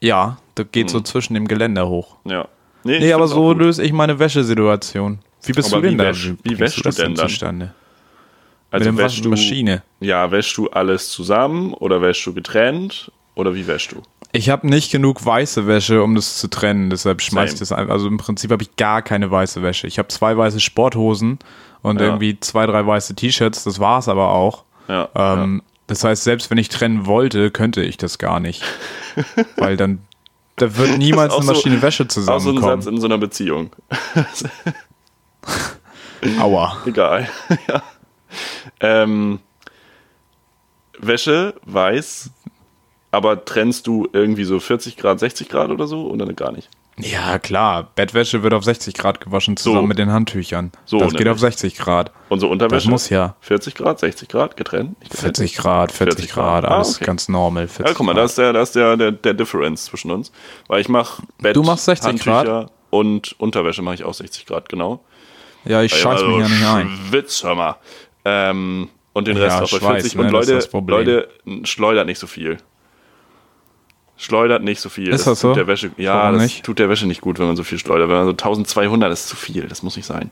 Ja, 0.00 0.38
das 0.54 0.66
geht 0.72 0.86
Mhm. 0.86 0.90
so 0.90 1.00
zwischen 1.00 1.34
dem 1.34 1.46
Geländer 1.46 1.88
hoch. 1.88 2.16
Ja. 2.24 2.48
Nee, 2.84 2.96
ich 2.96 3.14
aber 3.14 3.28
so 3.28 3.52
löse 3.52 3.82
ich 3.82 3.92
meine 3.92 4.18
Wäschesituation. 4.18 5.18
Wie 5.44 5.52
bist 5.52 5.72
Aber 5.72 5.82
du 5.82 5.88
denn 5.88 5.98
da? 5.98 6.04
wäsch- 6.10 6.36
wie 6.42 6.58
wäschst 6.58 6.78
du 6.78 6.82
das 6.82 6.96
denn 6.96 7.14
dann? 7.14 7.28
zustande? 7.28 7.74
Also 8.70 8.90
Mit 8.92 9.00
wäschst 9.02 9.24
du, 9.24 9.30
Waschmaschine. 9.30 9.82
ja, 10.00 10.30
wäschst 10.30 10.56
du 10.56 10.68
alles 10.70 11.10
zusammen 11.10 11.74
oder 11.74 12.00
wäschst 12.00 12.24
du 12.26 12.32
getrennt 12.32 13.10
oder 13.34 13.54
wie 13.54 13.66
wäschst 13.66 13.92
du? 13.92 14.02
Ich 14.32 14.48
habe 14.48 14.66
nicht 14.68 14.92
genug 14.92 15.24
weiße 15.26 15.66
Wäsche, 15.66 16.02
um 16.04 16.14
das 16.14 16.38
zu 16.38 16.48
trennen, 16.48 16.88
deshalb 16.88 17.20
schmeiß 17.20 17.54
ich 17.54 17.58
das 17.58 17.72
einfach. 17.72 17.92
Also 17.92 18.06
im 18.06 18.16
Prinzip 18.16 18.50
habe 18.52 18.62
ich 18.62 18.76
gar 18.76 19.02
keine 19.02 19.30
weiße 19.30 19.60
Wäsche. 19.62 19.86
Ich 19.88 19.98
habe 19.98 20.08
zwei 20.08 20.36
weiße 20.36 20.60
Sporthosen 20.60 21.38
und 21.82 22.00
Ja. 22.00 22.06
irgendwie 22.06 22.38
zwei, 22.40 22.64
drei 22.66 22.86
weiße 22.86 23.14
T-Shirts, 23.16 23.64
das 23.64 23.80
war's 23.80 24.08
aber 24.08 24.30
auch. 24.30 24.64
Ja. 24.88 25.08
Ähm, 25.16 25.62
Das 25.90 26.04
heißt, 26.04 26.22
selbst 26.22 26.52
wenn 26.52 26.58
ich 26.58 26.68
trennen 26.68 27.06
wollte, 27.06 27.50
könnte 27.50 27.82
ich 27.82 27.96
das 27.96 28.18
gar 28.18 28.38
nicht. 28.38 28.62
Weil 29.56 29.76
dann 29.76 29.98
da 30.54 30.76
wird 30.76 30.98
niemals 30.98 31.34
eine 31.34 31.42
so- 31.44 31.52
Maschine 31.52 31.82
Wäsche 31.82 32.04
Auch 32.04 32.10
so 32.12 32.20
ein 32.20 32.24
Satz 32.26 32.42
zusammenkommen. 32.44 32.86
in 32.94 33.00
so 33.00 33.06
einer 33.08 33.18
Beziehung. 33.18 33.72
Aua. 36.38 36.76
Egal. 36.86 37.28
ja. 37.68 37.82
ähm, 38.78 39.40
Wäsche, 41.00 41.54
weiß, 41.64 42.30
aber 43.10 43.44
trennst 43.44 43.88
du 43.88 44.06
irgendwie 44.12 44.44
so 44.44 44.60
40 44.60 44.96
Grad, 44.96 45.18
60 45.18 45.48
Grad 45.48 45.70
oder 45.70 45.88
so 45.88 46.08
oder 46.08 46.32
gar 46.34 46.52
nicht? 46.52 46.68
Ja, 47.02 47.38
klar. 47.38 47.90
Bettwäsche 47.94 48.42
wird 48.42 48.52
auf 48.54 48.64
60 48.64 48.94
Grad 48.94 49.20
gewaschen, 49.20 49.56
zusammen 49.56 49.82
So. 49.82 49.86
mit 49.86 49.98
den 49.98 50.10
Handtüchern. 50.12 50.72
So 50.84 50.98
das 50.98 51.08
geht 51.10 51.20
nämlich. 51.20 51.32
auf 51.32 51.38
60 51.40 51.76
Grad. 51.78 52.12
Und 52.28 52.40
so 52.40 52.48
Unterwäsche? 52.48 52.86
Das 52.86 52.90
muss 52.90 53.08
ja. 53.10 53.36
40 53.40 53.74
Grad, 53.74 53.98
60 54.00 54.28
Grad, 54.28 54.56
getrennt? 54.56 55.00
Getrennt? 55.00 55.20
40 55.36 55.56
Grad, 55.56 55.92
40, 55.92 56.14
40 56.18 56.32
Grad. 56.34 56.62
Grad, 56.64 56.72
alles 56.72 56.88
Ah, 56.88 56.96
okay. 56.96 57.04
ganz 57.06 57.28
normal. 57.28 57.68
40 57.68 57.86
Ja, 57.86 57.94
guck 57.94 58.06
mal, 58.06 58.12
Grad. 58.12 58.20
da 58.20 58.24
ist 58.26 58.38
der, 58.38 58.52
da 58.52 58.62
ist 58.62 58.74
der, 58.74 58.96
der, 58.96 59.12
der 59.12 59.34
Difference 59.34 59.84
zwischen 59.86 60.10
uns. 60.10 60.32
Weil 60.68 60.80
ich 60.80 60.88
mache 60.88 61.22
Bett, 61.38 61.56
Du 61.56 61.62
machst 61.62 61.84
60 61.86 62.08
Handtücher 62.08 62.70
und 62.90 63.38
Unterwäsche 63.40 63.82
mache 63.82 63.94
ich 63.96 64.04
auch 64.04 64.14
60 64.14 64.46
Grad, 64.46 64.68
genau. 64.68 65.04
Ja, 65.64 65.82
ich 65.82 65.94
scheiß 65.94 66.22
mich 66.22 66.38
ja 66.38 66.48
nicht 66.48 66.64
ein. 66.66 66.98
Schwitz, 67.08 67.42
hör 67.44 67.54
mal. 67.54 67.76
Ähm, 68.24 68.88
und 69.12 69.26
den 69.26 69.36
Ja, 69.36 69.44
Rest 69.44 69.56
auch 69.56 69.78
bei 69.80 69.86
Schweiß, 69.86 70.02
40. 70.12 70.14
ne, 70.14 70.20
und 70.26 70.32
das 70.32 70.46
Leute, 70.48 70.54
das. 70.54 70.88
Leute, 70.88 71.28
schleudert 71.64 72.06
nicht 72.06 72.18
so 72.18 72.26
viel. 72.26 72.58
Schleudert 74.20 74.62
nicht 74.62 74.80
so 74.80 74.90
viel. 74.90 75.08
Ist 75.08 75.26
das 75.26 75.40
tut 75.40 75.50
so? 75.50 75.54
Der 75.54 75.66
Wäsche, 75.66 75.90
ja, 75.96 76.30
das 76.30 76.42
nicht? 76.42 76.62
tut 76.62 76.78
der 76.78 76.90
Wäsche 76.90 77.06
nicht 77.06 77.22
gut, 77.22 77.38
wenn 77.38 77.46
man 77.46 77.56
so 77.56 77.64
viel 77.64 77.78
schleudert. 77.78 78.08
Wenn 78.10 78.16
man 78.16 78.26
so 78.26 78.32
1200 78.32 79.10
ist 79.10 79.28
zu 79.28 79.34
viel, 79.36 79.66
das 79.66 79.82
muss 79.82 79.96
nicht 79.96 80.04
sein. 80.04 80.30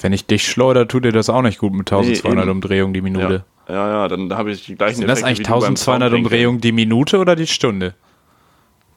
Wenn 0.00 0.12
ich 0.12 0.26
dich 0.26 0.44
schleudere, 0.48 0.88
tut 0.88 1.04
dir 1.04 1.12
das 1.12 1.30
auch 1.30 1.42
nicht 1.42 1.58
gut 1.58 1.72
mit 1.72 1.90
1200 1.92 2.42
eben. 2.44 2.50
Umdrehungen 2.50 2.92
die 2.92 2.98
Ja, 2.98 3.04
Minute. 3.04 3.44
ja, 3.68 3.88
ja 3.88 4.08
dann 4.08 4.34
habe 4.34 4.50
ich 4.50 4.66
die 4.66 4.74
gleichen 4.74 4.96
Sind 4.96 5.06
das 5.08 5.20
Effekte 5.22 5.28
eigentlich 5.28 5.46
du 5.46 5.52
beim 5.52 5.76
1200 5.76 5.78
Sounddenken. 6.10 6.24
Umdrehungen 6.26 6.60
die 6.60 6.72
Minute 6.72 7.18
oder 7.18 7.36
die 7.36 7.46
Stunde? 7.46 7.94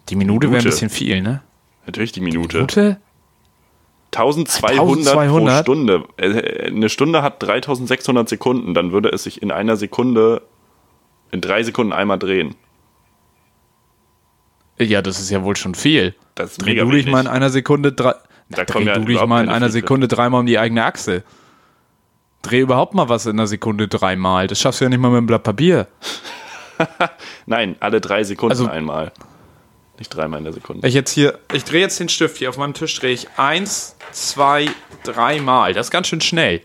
Die 0.09 0.15
Minute 0.15 0.47
wäre 0.47 0.53
ein 0.57 0.63
Minute. 0.63 0.69
bisschen 0.69 0.89
viel, 0.89 1.21
ne? 1.21 1.41
Natürlich 1.85 2.11
die 2.11 2.21
Minute. 2.21 2.57
Minute? 2.57 2.97
1200, 4.11 5.07
1200? 5.07 5.55
pro 5.55 5.61
Stunde. 5.73 6.03
Äh, 6.17 6.67
Eine 6.67 6.89
Stunde 6.89 7.21
hat 7.21 7.43
3600 7.43 8.27
Sekunden. 8.29 8.73
Dann 8.73 8.91
würde 8.91 9.09
es 9.09 9.23
sich 9.23 9.41
in 9.41 9.51
einer 9.51 9.75
Sekunde, 9.75 10.41
in 11.31 11.41
drei 11.41 11.61
Sekunden 11.63 11.93
einmal 11.93 12.17
drehen. 12.17 12.55
Ja, 14.77 15.01
das 15.01 15.19
ist 15.19 15.29
ja 15.29 15.43
wohl 15.43 15.55
schon 15.55 15.75
viel. 15.75 16.15
Das 16.35 16.57
Dreh 16.57 16.75
du 16.75 16.89
dich 16.91 17.07
mal 17.07 17.21
in 17.21 17.27
einer 17.27 17.49
Sekunde 17.49 17.93
drei. 17.93 18.13
Na, 18.49 18.63
dreh 18.63 18.83
ja 18.83 18.95
du 18.95 19.05
dich 19.05 19.25
mal 19.25 19.43
in 19.43 19.49
einer. 19.49 19.69
Sekunde 19.69 20.07
dreimal 20.07 20.41
um 20.41 20.45
die 20.45 20.59
eigene 20.59 20.83
Achse. 20.85 21.23
Dreh 22.41 22.59
überhaupt 22.59 22.93
mal 22.93 23.09
was 23.09 23.25
in 23.25 23.31
einer 23.33 23.47
Sekunde 23.47 23.87
dreimal. 23.87 24.47
Das 24.47 24.59
schaffst 24.59 24.81
du 24.81 24.85
ja 24.85 24.89
nicht 24.89 24.99
mal 24.99 25.09
mit 25.09 25.17
einem 25.19 25.27
Blatt 25.27 25.43
Papier. 25.43 25.87
Nein, 27.45 27.75
alle 27.79 28.01
drei 28.01 28.23
Sekunden 28.23 28.51
Also- 28.51 28.67
einmal. 28.67 29.11
Nicht 29.97 30.09
dreimal 30.09 30.39
in 30.39 30.43
der 30.43 30.51
Sekunde. 30.53 30.85
Ich 30.85 30.93
jetzt 30.93 31.11
hier, 31.11 31.39
ich 31.53 31.63
drehe 31.63 31.79
jetzt 31.79 31.97
den 32.01 32.09
Stift 32.09 32.35
hier 32.37 32.49
auf 32.49 32.57
meinem 32.57 32.73
Tisch, 32.73 32.99
drehe 32.99 33.13
ich 33.13 33.29
eins, 33.37 33.95
zwei, 34.11 34.67
dreimal. 35.05 35.73
Das 35.73 35.87
ist 35.87 35.91
ganz 35.91 36.07
schön 36.07 36.19
schnell. 36.19 36.59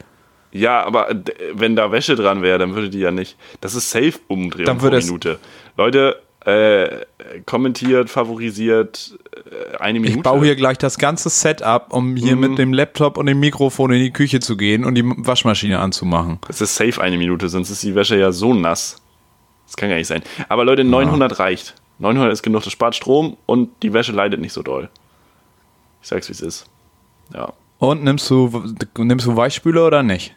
Ja, 0.51 0.83
aber 0.85 1.15
d- 1.15 1.33
wenn 1.53 1.77
da 1.77 1.93
Wäsche 1.93 2.17
dran 2.17 2.43
wäre, 2.43 2.59
dann 2.59 2.75
würde 2.75 2.91
die 2.91 2.99
ja 2.99 3.13
nicht. 3.13 3.37
Das 3.61 3.77
ist 3.77 3.89
safe 3.89 4.15
Umdrehung 4.27 4.67
Dann 4.67 4.79
pro 4.79 4.91
Minute. 4.91 5.39
Leute, 5.77 6.21
äh, 6.45 7.07
kommentiert, 7.47 8.11
favorisiert 8.11 9.19
äh, 9.73 9.77
eine 9.79 10.01
Minute. 10.01 10.19
Ich 10.19 10.23
baue 10.23 10.45
hier 10.45 10.57
gleich 10.57 10.79
das 10.79 10.99
ganze 10.99 11.29
Setup, 11.31 11.93
um 11.93 12.17
hier 12.17 12.35
Mhm. 12.37 12.41
mit 12.41 12.59
dem 12.59 12.73
Laptop 12.73 13.17
und 13.17 13.27
dem 13.27 13.41
Mikrofon 13.41 13.93
in 13.93 14.03
die 14.03 14.11
Küche 14.13 14.41
zu 14.41 14.57
gehen 14.57 14.85
und 14.85 14.95
die 14.97 15.05
Waschmaschine 15.05 15.79
anzumachen. 15.79 16.39
Es 16.49 16.61
ist 16.61 16.75
safe 16.77 17.01
eine 17.01 17.17
Minute, 17.19 17.49
sonst 17.49 17.71
ist 17.71 17.83
die 17.83 17.95
Wäsche 17.95 18.17
ja 18.19 18.33
so 18.33 18.55
nass. 18.55 19.01
Das 19.67 19.77
kann 19.77 19.89
gar 19.89 19.97
nicht 19.97 20.09
sein. 20.09 20.23
Aber 20.49 20.65
Leute, 20.65 20.83
900 20.85 21.39
reicht. 21.39 21.75
900 22.01 22.33
ist 22.33 22.43
genug, 22.43 22.65
das 22.65 22.73
spart 22.73 22.95
Strom 22.97 23.37
und 23.47 23.71
die 23.83 23.93
Wäsche 23.93 24.13
leidet 24.13 24.41
nicht 24.41 24.53
so 24.53 24.63
doll. 24.63 24.89
Ich 26.03 26.09
sag's, 26.09 26.29
wie 26.29 26.33
es 26.33 26.41
ist. 26.41 26.67
Ja. 27.35 27.53
Und 27.79 28.03
nimmst 28.03 28.29
du, 28.31 28.75
nimmst 28.99 29.27
du 29.27 29.37
Weichspüler 29.37 29.87
oder 29.87 30.03
nicht? 30.03 30.35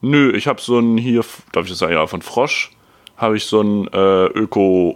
Nö, 0.00 0.32
ich 0.34 0.46
habe 0.46 0.60
so 0.60 0.78
ein 0.78 0.96
hier, 0.98 1.24
darf 1.52 1.64
ich 1.64 1.70
das 1.70 1.78
sagen, 1.78 1.92
ja, 1.92 2.06
von 2.06 2.22
Frosch 2.22 2.70
habe 3.18 3.36
ich 3.36 3.44
so 3.44 3.60
ein 3.60 3.86
äh, 3.92 4.26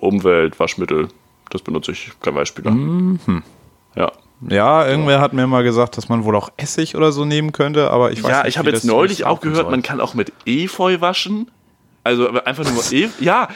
Öko-Umwelt-Waschmittel. 0.03 1.09
Das 1.51 1.63
benutze 1.63 1.93
ich, 1.93 2.11
kein 2.23 2.35
Weichspüler. 2.35 2.71
Mhm. 2.71 3.43
Ja. 3.95 4.11
Ja, 4.49 4.87
irgendwer 4.89 5.21
hat 5.21 5.35
mir 5.35 5.47
mal 5.47 5.63
gesagt, 5.63 5.97
dass 5.97 6.09
man 6.09 6.25
wohl 6.25 6.35
auch 6.35 6.49
Essig 6.57 6.97
oder 6.97 7.13
so 7.13 7.25
nehmen 7.25 7.53
könnte, 7.53 7.91
aber 7.91 8.11
ich 8.11 8.23
weiß 8.25 8.31
Ja, 8.31 8.39
nicht. 8.39 8.49
ich 8.49 8.59
habe 8.59 8.71
jetzt 8.71 8.85
neulich 8.85 9.25
auch 9.25 9.41
gehört, 9.41 9.59
soll. 9.63 9.71
man 9.71 9.83
kann 9.83 10.01
auch 10.01 10.15
mit 10.15 10.33
Efeu 10.47 11.01
waschen. 11.01 11.49
Also 12.05 12.29
einfach 12.31 12.65
nur 12.69 12.83
e 12.93 13.09
ja, 13.21 13.47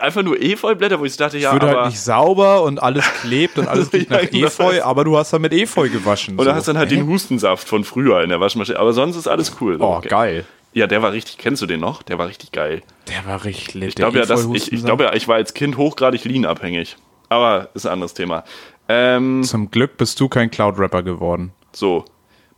einfach 0.00 0.24
nur 0.24 0.40
Efeublätter, 0.42 0.98
wo 0.98 1.04
ich 1.04 1.16
dachte, 1.16 1.38
ja, 1.38 1.52
wird 1.52 1.62
aber 1.62 1.76
halt 1.82 1.86
nicht 1.90 2.00
sauber 2.00 2.64
und 2.64 2.82
alles 2.82 3.04
klebt 3.20 3.56
und 3.58 3.68
alles 3.68 3.92
riecht 3.92 4.10
Ja, 4.10 4.16
nach 4.22 4.28
genau. 4.30 4.46
Efeu, 4.48 4.82
aber 4.82 5.04
du 5.04 5.16
hast 5.16 5.32
dann 5.32 5.42
mit 5.42 5.52
Efeu 5.52 5.88
gewaschen. 5.88 6.36
und 6.36 6.44
so. 6.44 6.52
hast 6.52 6.66
dann 6.66 6.76
halt 6.78 6.90
den 6.90 7.06
Hustensaft 7.06 7.68
von 7.68 7.84
früher 7.84 8.20
in 8.24 8.30
der 8.30 8.40
Waschmaschine, 8.40 8.80
aber 8.80 8.92
sonst 8.92 9.14
ist 9.14 9.28
alles 9.28 9.54
cool. 9.60 9.78
So, 9.78 9.84
Oh, 9.84 9.96
okay. 9.98 10.08
geil. 10.08 10.44
Ja, 10.74 10.86
der 10.86 11.02
war 11.02 11.12
richtig, 11.12 11.36
kennst 11.38 11.60
du 11.62 11.66
den 11.66 11.80
noch? 11.80 12.02
Der 12.02 12.18
war 12.18 12.28
richtig 12.28 12.52
geil. 12.52 12.82
Der 13.08 13.26
war 13.26 13.44
richtig 13.44 13.74
lit. 13.74 13.88
Ich 13.90 13.94
glaube 13.94 14.18
ja, 14.18 14.54
ich, 14.54 14.72
ich 14.72 14.84
glaube 14.84 15.04
ja, 15.04 15.12
ich 15.14 15.28
war 15.28 15.36
als 15.36 15.52
Kind 15.54 15.76
hochgradig 15.76 16.24
Lean-abhängig. 16.24 16.96
Aber 17.28 17.68
ist 17.74 17.86
ein 17.86 17.92
anderes 17.92 18.14
Thema. 18.14 18.44
Ähm, 18.88 19.42
Zum 19.42 19.70
Glück 19.70 19.96
bist 19.96 20.18
du 20.20 20.28
kein 20.28 20.50
Cloud-Rapper 20.50 21.02
geworden. 21.02 21.52
so, 21.72 22.04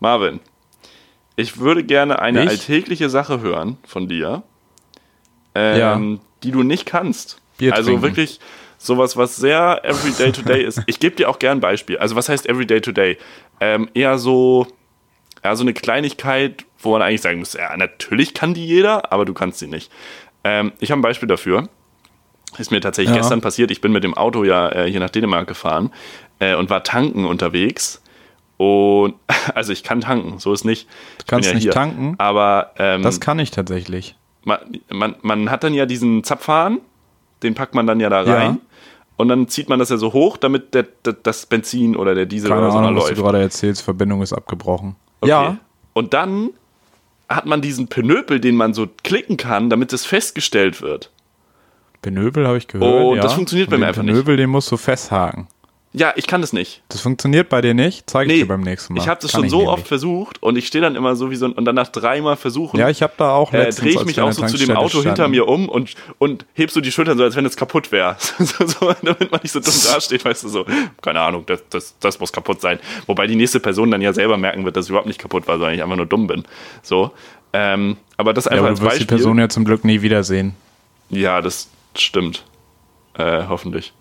Marvin, 0.01 0.41
ich 1.37 1.59
würde 1.59 1.83
gerne 1.85 2.21
eine 2.21 2.45
Ich? 2.45 2.51
alltägliche 2.51 3.09
Sache 3.11 3.41
hören 3.41 3.79
von 3.87 4.09
dir, 4.09 4.43
ähm, 5.55 5.79
Ja. 5.79 6.19
die 6.43 6.51
du 6.51 6.63
nicht 6.63 6.87
kannst. 6.87 7.41
Bier 7.59 7.73
also 7.75 7.91
trinken. 7.91 8.03
wirklich 8.03 8.41
sowas, 8.79 9.17
was 9.17 9.37
sehr 9.37 9.81
everyday 9.85 10.33
to 10.33 10.43
day 10.43 10.63
ist. 10.65 10.83
Ich 10.87 10.99
gebe 11.01 11.17
dir 11.17 11.29
auch 11.29 11.39
gern 11.39 11.59
ein 11.59 11.61
Beispiel. 11.61 11.99
Also 11.99 12.17
was 12.17 12.29
heißt 12.29 12.49
everyday 12.49 12.81
to 12.81 12.93
day? 12.93 13.17
Ähm, 13.61 13.89
eher 13.95 14.19
so, 14.19 14.67
ja, 15.45 15.55
so 15.57 15.63
eine 15.63 15.75
Kleinigkeit, 15.75 16.65
wo 16.81 16.93
man 16.93 17.03
eigentlich 17.03 17.21
sagen 17.21 17.39
muss, 17.39 17.53
ja, 17.53 17.77
natürlich 17.77 18.35
kann 18.35 18.55
die 18.55 18.67
jeder, 18.67 19.13
aber 19.13 19.25
du 19.25 19.35
kannst 19.35 19.59
sie 19.59 19.67
nicht. 19.69 19.91
Ähm, 20.43 20.73
ich 20.81 20.91
habe 20.91 21.01
ein 21.01 21.03
Beispiel 21.03 21.29
dafür. 21.29 21.69
Ist 22.59 22.71
mir 22.71 22.81
tatsächlich 22.81 23.15
Ja. 23.15 23.21
gestern 23.21 23.41
passiert. 23.41 23.71
Ich 23.71 23.81
bin 23.81 23.93
mit 23.93 24.05
dem 24.05 24.15
Auto 24.15 24.45
ja 24.45 24.69
äh, 24.71 24.91
hier 24.91 25.01
nach 25.01 25.11
Dänemark 25.11 25.47
gefahren 25.49 25.91
äh, 26.39 26.55
und 26.55 26.71
war 26.71 26.85
tanken 26.85 27.25
unterwegs. 27.25 28.01
Und 28.57 29.15
also 29.55 29.73
ich 29.73 29.83
kann 29.83 30.01
tanken, 30.01 30.39
so 30.39 30.53
ist 30.53 30.65
nicht. 30.65 30.89
Ich 31.19 31.27
kannst 31.27 31.49
ja 31.49 31.55
nicht 31.55 31.65
hier. 31.65 31.73
tanken? 31.73 32.15
Aber 32.19 32.71
ähm, 32.79 33.03
Das 33.03 33.21
kann 33.21 33.39
ich 33.39 33.51
tatsächlich. 33.51 34.17
man, 34.45 34.59
man, 34.91 35.17
man 35.23 35.51
hat 35.51 35.65
dann 35.65 35.75
ja 35.75 35.85
diesen 35.87 36.23
Zapfhahn, 36.23 36.79
den 37.43 37.55
packt 37.55 37.75
man 37.75 37.87
dann 37.87 37.99
ja 38.01 38.09
da 38.09 38.23
Ja. 38.25 38.35
rein. 38.37 38.61
Und 39.17 39.29
dann 39.29 39.47
zieht 39.49 39.69
man 39.69 39.79
das 39.79 39.91
ja 39.91 39.97
so 39.97 40.13
hoch, 40.13 40.37
damit 40.37 40.75
der, 40.75 40.85
der, 41.05 41.13
das 41.13 41.47
Benzin 41.47 41.95
oder 41.97 42.15
der 42.17 42.27
Diesel 42.27 42.49
Keine 42.51 42.63
oder 42.63 42.71
so 42.73 42.79
Ahnung, 42.79 42.97
was 42.97 43.05
läuft. 43.05 43.19
du 43.19 43.23
gerade 43.23 43.41
erzählst. 43.41 43.83
Verbindung 43.83 44.23
ist 44.23 44.33
abgebrochen. 44.33 44.97
Okay. 45.25 45.31
Ja, 45.31 45.59
Und 45.93 46.15
dann 46.15 46.51
hat 47.29 47.47
man 47.47 47.61
diesen 47.63 47.89
Penöpel, 47.89 48.41
den 48.41 48.57
man 48.57 48.75
so 48.75 48.87
klicken 49.03 49.37
kann, 49.37 49.71
damit 49.71 49.93
es 49.93 50.05
festgestellt 50.05 50.83
wird. 50.83 51.11
Benöbel 52.03 52.47
habe 52.47 52.59
ich 52.59 52.69
gehört. 52.69 52.93
Oh, 52.93 53.15
ja. 53.15 53.23
das 53.23 53.33
funktioniert 53.33 53.71
bei 53.71 53.79
mir 53.79 53.87
einfach 53.87 54.03
nicht. 54.03 54.13
Benöbel, 54.13 54.37
den 54.37 54.51
musst 54.51 54.71
du 54.71 54.77
festhaken. 54.77 55.49
Ja, 55.97 56.13
ich 56.17 56.27
kann 56.27 56.41
das 56.41 56.53
nicht. 56.53 56.83
Das 56.89 57.01
funktioniert 57.01 57.49
bei 57.49 57.61
dir 57.61 57.73
nicht? 57.73 58.11
Zeige 58.11 58.33
ich 58.33 58.41
dir 58.41 58.49
beim 58.49 58.63
nächsten 58.63 58.95
Mal. 58.95 59.01
ich 59.01 59.07
habe 59.09 59.21
das 59.23 59.31
Kann 59.31 59.43
schon 59.43 59.49
so 59.49 59.69
oft 59.69 59.87
versucht 59.87 60.43
und 60.43 60.57
ich 60.57 60.67
stehe 60.67 60.83
dann 60.83 60.97
immer 60.97 61.15
so 61.15 61.31
wie 61.31 61.37
so 61.37 61.47
ein, 61.47 61.53
und 61.53 61.65
dann 61.67 61.77
nach 61.77 61.87
dreimal 61.87 62.35
versuchen, 62.37 62.81
Ja, 62.81 62.89
ich 62.91 63.01
habe 63.01 63.13
da 63.17 63.31
auch 63.31 63.53
äh, 63.53 63.59
letztens, 63.59 63.93
drehe 63.93 64.01
ich 64.01 64.05
mich 64.05 64.21
auch 64.21 64.33
so 64.33 64.45
zu 64.45 64.57
dem 64.59 64.73
Auto 64.77 64.99
hinter 64.99 65.15
standen- 65.15 65.31
mir 65.31 65.47
um 65.47 65.69
und, 65.69 65.95
und 66.19 66.47
heb 66.55 66.73
so 66.73 66.81
die 66.81 66.91
Schultern 66.91 67.17
so, 67.17 67.23
als 67.23 67.37
wenn 67.37 67.47
es 67.47 67.55
kaputt 67.57 67.93
wäre. 67.93 68.17
so, 68.41 68.67
so, 68.67 68.93
damit 69.03 69.31
man 69.31 69.41
nicht 69.45 69.53
so 69.53 69.61
dumm 69.61 69.73
dasteht, 69.93 70.25
weißt 70.25 70.43
du, 70.43 70.49
so, 70.49 70.67
keine 71.01 71.21
Ahnung, 71.21 71.47
das, 71.47 71.63
das, 71.71 71.95
das 72.01 72.19
muss 72.19 72.33
kaputt 72.33 72.61
sein. 72.61 72.81
Wobei 73.07 73.29
die 73.29 73.37
nächste 73.37 73.61
Person 73.61 73.93
dann 73.93 74.03
ja 74.03 74.13
selber 74.13 74.37
merken 74.37 74.65
wird, 74.65 74.77
dass 74.77 74.87
ich 74.87 74.91
überhaupt 74.91 75.07
nicht 75.07 75.21
kaputt 75.21 75.47
war, 75.47 75.59
sondern 75.59 75.75
ich 75.77 75.83
einfach 75.85 75.97
nur 75.97 76.07
dumm 76.07 76.27
bin. 76.27 76.43
So. 76.83 77.13
Ähm, 77.53 77.99
aber 78.17 78.35
das 78.35 78.47
Ja, 78.47 78.51
einfach 78.51 78.63
aber 78.65 78.71
als 78.71 78.81
du 78.81 78.85
wirst 78.87 78.97
die 78.97 78.99
Beispiel. 79.05 79.17
Person 79.19 79.39
ja 79.39 79.49
zum 79.49 79.65
Glück 79.65 79.85
nie 79.85 80.03
wiedersehen. 80.03 80.57
Ja, 81.11 81.41
das 81.41 81.69
stimmt. 81.97 82.43
Äh, 83.17 83.45
hoffentlich. 83.49 83.93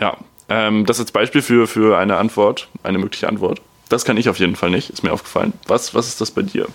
Ja. 0.00 0.16
Ähm, 0.54 0.84
das 0.84 1.00
als 1.00 1.10
Beispiel 1.12 1.40
für, 1.40 1.66
für 1.66 1.96
eine 1.96 2.18
Antwort, 2.18 2.68
eine 2.82 2.98
mögliche 2.98 3.26
Antwort. 3.26 3.62
Das 3.88 4.04
kann 4.04 4.18
ich 4.18 4.28
auf 4.28 4.38
jeden 4.38 4.54
Fall 4.54 4.68
nicht, 4.68 4.90
ist 4.90 5.02
mir 5.02 5.10
aufgefallen. 5.10 5.54
Was, 5.66 5.94
was 5.94 6.08
ist 6.08 6.20
das 6.20 6.30
bei 6.30 6.42
dir? 6.42 6.68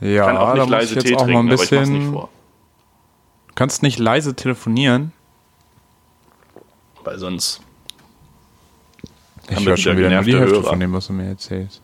Ja, 0.00 0.26
kann 0.26 0.36
auch 0.36 0.54
nicht 0.54 0.62
muss 0.62 0.70
leise 0.70 0.98
Tee 0.98 1.16
auch 1.16 1.26
mal 1.26 1.26
trinken, 1.26 1.48
ein 1.48 1.52
aber 1.52 1.62
ich 1.64 1.70
nicht 1.70 1.80
bisschen. 1.80 2.12
vor. 2.12 2.28
Kannst 3.56 3.82
nicht 3.82 3.98
leise 3.98 4.36
telefonieren. 4.36 5.12
Weil 7.02 7.18
sonst. 7.18 7.60
Ich 9.48 9.66
höre 9.66 9.76
schon 9.76 9.96
wieder 9.96 10.10
nur 10.10 10.22
die 10.22 10.36
Hälfte 10.36 10.56
Hörer. 10.56 10.68
von 10.68 10.78
dem, 10.80 10.92
was 10.92 11.08
du 11.08 11.12
mir 11.12 11.26
erzählst. 11.26 11.82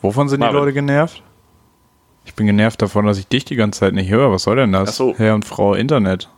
Wovon 0.00 0.28
sind 0.28 0.40
Marvin. 0.40 0.56
die 0.56 0.60
Leute 0.60 0.72
genervt? 0.72 1.22
Ich 2.24 2.34
bin 2.34 2.46
genervt 2.46 2.82
davon, 2.82 3.06
dass 3.06 3.18
ich 3.18 3.28
dich 3.28 3.44
die 3.44 3.56
ganze 3.56 3.80
Zeit 3.80 3.94
nicht 3.94 4.10
höre. 4.10 4.32
Was 4.32 4.42
soll 4.42 4.56
denn 4.56 4.72
das? 4.72 4.96
So. 4.96 5.14
Herr 5.16 5.36
und 5.36 5.44
Frau 5.44 5.74
Internet. 5.74 6.28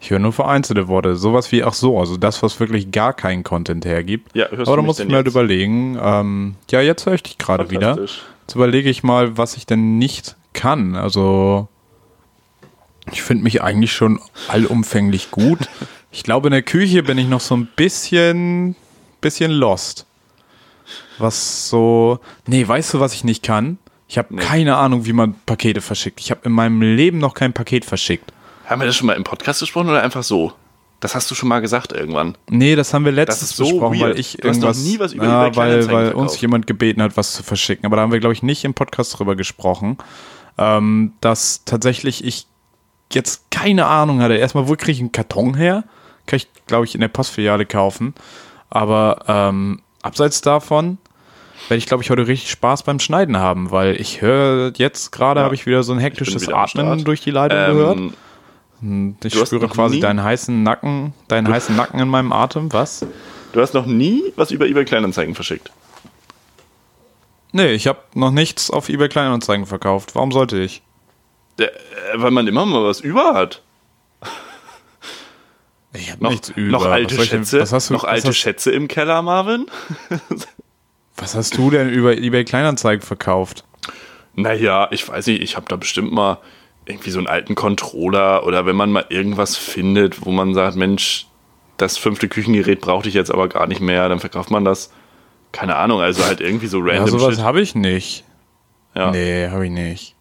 Ich 0.00 0.10
höre 0.10 0.18
nur 0.18 0.32
vereinzelte 0.32 0.88
Worte. 0.88 1.14
Sowas 1.16 1.52
wie, 1.52 1.62
ach 1.62 1.74
so, 1.74 2.00
also 2.00 2.16
das, 2.16 2.42
was 2.42 2.58
wirklich 2.58 2.90
gar 2.90 3.12
keinen 3.12 3.44
Content 3.44 3.84
hergibt. 3.84 4.34
Ja, 4.34 4.48
hörst 4.48 4.68
Aber 4.68 4.76
du 4.76 4.82
da 4.82 4.86
muss 4.86 4.98
ich 4.98 5.06
mir 5.06 5.16
halt 5.16 5.26
überlegen. 5.26 5.98
Ähm, 6.02 6.54
ja, 6.70 6.80
jetzt 6.80 7.04
höre 7.04 7.14
ich 7.14 7.22
dich 7.22 7.36
gerade 7.36 7.70
wieder. 7.70 7.98
Jetzt 7.98 8.54
überlege 8.54 8.88
ich 8.88 9.02
mal, 9.02 9.36
was 9.36 9.56
ich 9.58 9.66
denn 9.66 9.98
nicht 9.98 10.36
kann. 10.54 10.96
Also, 10.96 11.68
ich 13.12 13.22
finde 13.22 13.44
mich 13.44 13.62
eigentlich 13.62 13.92
schon 13.92 14.20
allumfänglich 14.48 15.30
gut. 15.30 15.58
Ich 16.12 16.24
glaube, 16.24 16.48
in 16.48 16.50
der 16.50 16.62
Küche 16.62 17.04
bin 17.04 17.18
ich 17.18 17.28
noch 17.28 17.38
so 17.38 17.56
ein 17.56 17.68
bisschen, 17.76 18.74
bisschen 19.20 19.52
lost. 19.52 20.06
Was 21.18 21.68
so. 21.68 22.18
Nee, 22.48 22.66
weißt 22.66 22.94
du, 22.94 22.98
was 22.98 23.14
ich 23.14 23.22
nicht 23.22 23.44
kann? 23.44 23.78
Ich 24.08 24.18
habe 24.18 24.34
keine 24.34 24.76
Ahnung, 24.76 25.06
wie 25.06 25.12
man 25.12 25.36
Pakete 25.46 25.80
verschickt. 25.80 26.18
Ich 26.18 26.32
habe 26.32 26.40
in 26.44 26.50
meinem 26.50 26.82
Leben 26.82 27.18
noch 27.18 27.34
kein 27.34 27.52
Paket 27.52 27.84
verschickt. 27.84 28.32
Haben 28.70 28.80
wir 28.80 28.86
das 28.86 28.94
schon 28.96 29.08
mal 29.08 29.14
im 29.14 29.24
Podcast 29.24 29.58
gesprochen 29.60 29.88
oder 29.88 30.00
einfach 30.02 30.22
so? 30.22 30.52
Das 31.00 31.14
hast 31.16 31.28
du 31.30 31.34
schon 31.34 31.48
mal 31.48 31.60
gesagt 31.60 31.92
irgendwann. 31.92 32.36
Nee, 32.48 32.76
das 32.76 32.94
haben 32.94 33.04
wir 33.04 33.10
letztens 33.10 33.50
ist 33.50 33.56
so 33.56 33.64
besprochen, 33.64 33.98
weil 34.00 34.08
weird. 34.10 34.18
ich 34.18 34.36
Du 34.40 34.48
hast 34.48 34.58
noch 34.58 34.68
irgendwas, 34.68 34.84
nie 34.84 34.98
was 35.00 35.12
über 35.12 35.24
ja, 35.24 35.56
weil, 35.56 35.90
weil 35.90 36.12
uns 36.12 36.40
jemand 36.40 36.66
gebeten 36.68 37.02
hat, 37.02 37.16
was 37.16 37.32
zu 37.32 37.42
verschicken. 37.42 37.84
Aber 37.86 37.96
da 37.96 38.02
haben 38.02 38.12
wir, 38.12 38.20
glaube 38.20 38.34
ich, 38.34 38.42
nicht 38.44 38.64
im 38.64 38.74
Podcast 38.74 39.18
drüber 39.18 39.34
gesprochen, 39.34 39.98
ähm, 40.56 41.14
dass 41.20 41.64
tatsächlich 41.64 42.24
ich 42.24 42.46
jetzt 43.12 43.50
keine 43.50 43.86
Ahnung 43.86 44.20
hatte. 44.20 44.34
Erstmal, 44.36 44.68
wo 44.68 44.74
kriege 44.76 44.92
ich 44.92 45.00
einen 45.00 45.10
Karton 45.10 45.54
her? 45.54 45.82
Kann 46.26 46.36
ich, 46.36 46.48
glaube 46.68 46.84
ich, 46.84 46.94
in 46.94 47.00
der 47.00 47.08
Postfiliale 47.08 47.66
kaufen. 47.66 48.14
Aber 48.68 49.24
ähm, 49.26 49.80
abseits 50.02 50.42
davon 50.42 50.98
werde 51.68 51.78
ich, 51.78 51.86
glaube 51.86 52.04
ich, 52.04 52.10
heute 52.10 52.28
richtig 52.28 52.50
Spaß 52.50 52.84
beim 52.84 53.00
Schneiden 53.00 53.36
haben, 53.38 53.70
weil 53.72 54.00
ich 54.00 54.20
höre 54.22 54.72
jetzt 54.76 55.10
gerade, 55.10 55.40
Ja. 55.40 55.44
habe 55.44 55.54
ich 55.56 55.66
wieder 55.66 55.82
so 55.82 55.92
ein 55.92 55.98
hektisches 55.98 56.48
Atmen 56.48 57.04
durch 57.04 57.20
die 57.22 57.32
Leitung 57.32 57.58
gehört. 57.74 57.98
Ähm, 58.82 59.16
Ich 59.22 59.32
du 59.34 59.44
spüre 59.46 59.68
quasi 59.68 59.96
nie- 59.96 60.00
deinen 60.00 60.22
heißen 60.22 60.62
Nacken, 60.62 61.12
deinen 61.28 61.48
heißen 61.48 61.74
Nacken 61.76 62.00
in 62.00 62.08
meinem 62.08 62.32
Atem. 62.32 62.72
Was? 62.72 63.04
du 63.52 63.60
hast 63.60 63.74
noch 63.74 63.86
nie 63.86 64.32
was 64.36 64.50
über 64.52 64.66
eBay 64.66 64.84
Kleinanzeigen 64.84 65.34
verschickt. 65.34 65.70
Nee, 67.52 67.72
ich 67.72 67.86
habe 67.88 67.98
noch 68.14 68.30
nichts 68.30 68.70
auf 68.70 68.88
eBay 68.88 69.08
Kleinanzeigen 69.08 69.66
verkauft. 69.66 70.14
Warum 70.14 70.30
sollte 70.30 70.58
ich? 70.60 70.82
Äh, 71.58 71.66
weil 72.14 72.30
man 72.30 72.46
immer 72.46 72.64
mal 72.64 72.84
was 72.84 73.00
über 73.00 73.34
hat. 73.34 73.62
Ich 75.92 76.12
habe 76.12 76.22
Noch, 76.22 76.30
nichts 76.30 76.50
über. 76.50 76.70
noch 76.70 76.86
alte 76.86 77.16
was 77.18 77.24
ich 77.24 77.30
denn- 77.30 77.40
Schätze, 77.40 77.60
was 77.60 77.72
hast 77.72 77.90
du, 77.90 77.94
noch 77.94 78.04
alte 78.04 78.28
hast, 78.28 78.36
Schätze 78.36 78.70
im 78.70 78.86
Keller, 78.86 79.22
Marvin? 79.22 79.66
was 81.16 81.34
hast 81.34 81.56
du 81.58 81.70
denn 81.70 81.90
über 81.90 82.16
eBay 82.16 82.44
Kleinanzeigen 82.44 83.04
verkauft? 83.04 83.64
Naja, 84.34 84.86
ich 84.92 85.08
weiß 85.08 85.26
nicht, 85.26 85.42
ich 85.42 85.56
habe 85.56 85.66
da 85.68 85.74
bestimmt 85.74 86.12
mal 86.12 86.38
irgendwie 86.90 87.10
so 87.10 87.18
einen 87.18 87.26
alten 87.28 87.54
Controller 87.54 88.46
oder 88.46 88.66
wenn 88.66 88.76
man 88.76 88.90
mal 88.92 89.06
irgendwas 89.08 89.56
findet, 89.56 90.24
wo 90.26 90.30
man 90.30 90.54
sagt, 90.54 90.76
Mensch, 90.76 91.26
das 91.76 91.96
fünfte 91.96 92.28
Küchengerät 92.28 92.80
brauchte 92.80 93.08
ich 93.08 93.14
jetzt 93.14 93.32
aber 93.32 93.48
gar 93.48 93.66
nicht 93.66 93.80
mehr, 93.80 94.08
dann 94.08 94.20
verkauft 94.20 94.50
man 94.50 94.64
das. 94.64 94.92
Keine 95.52 95.76
Ahnung, 95.76 96.00
also 96.00 96.24
halt 96.24 96.40
irgendwie 96.40 96.66
so 96.66 96.78
Ja, 96.86 96.94
random 96.98 97.18
sowas 97.18 97.34
Shit. 97.36 97.44
habe 97.44 97.60
ich 97.60 97.74
nicht. 97.74 98.24
Ja. 98.94 99.10
Nee, 99.10 99.48
habe 99.48 99.66
ich 99.66 99.72
nicht. 99.72 100.14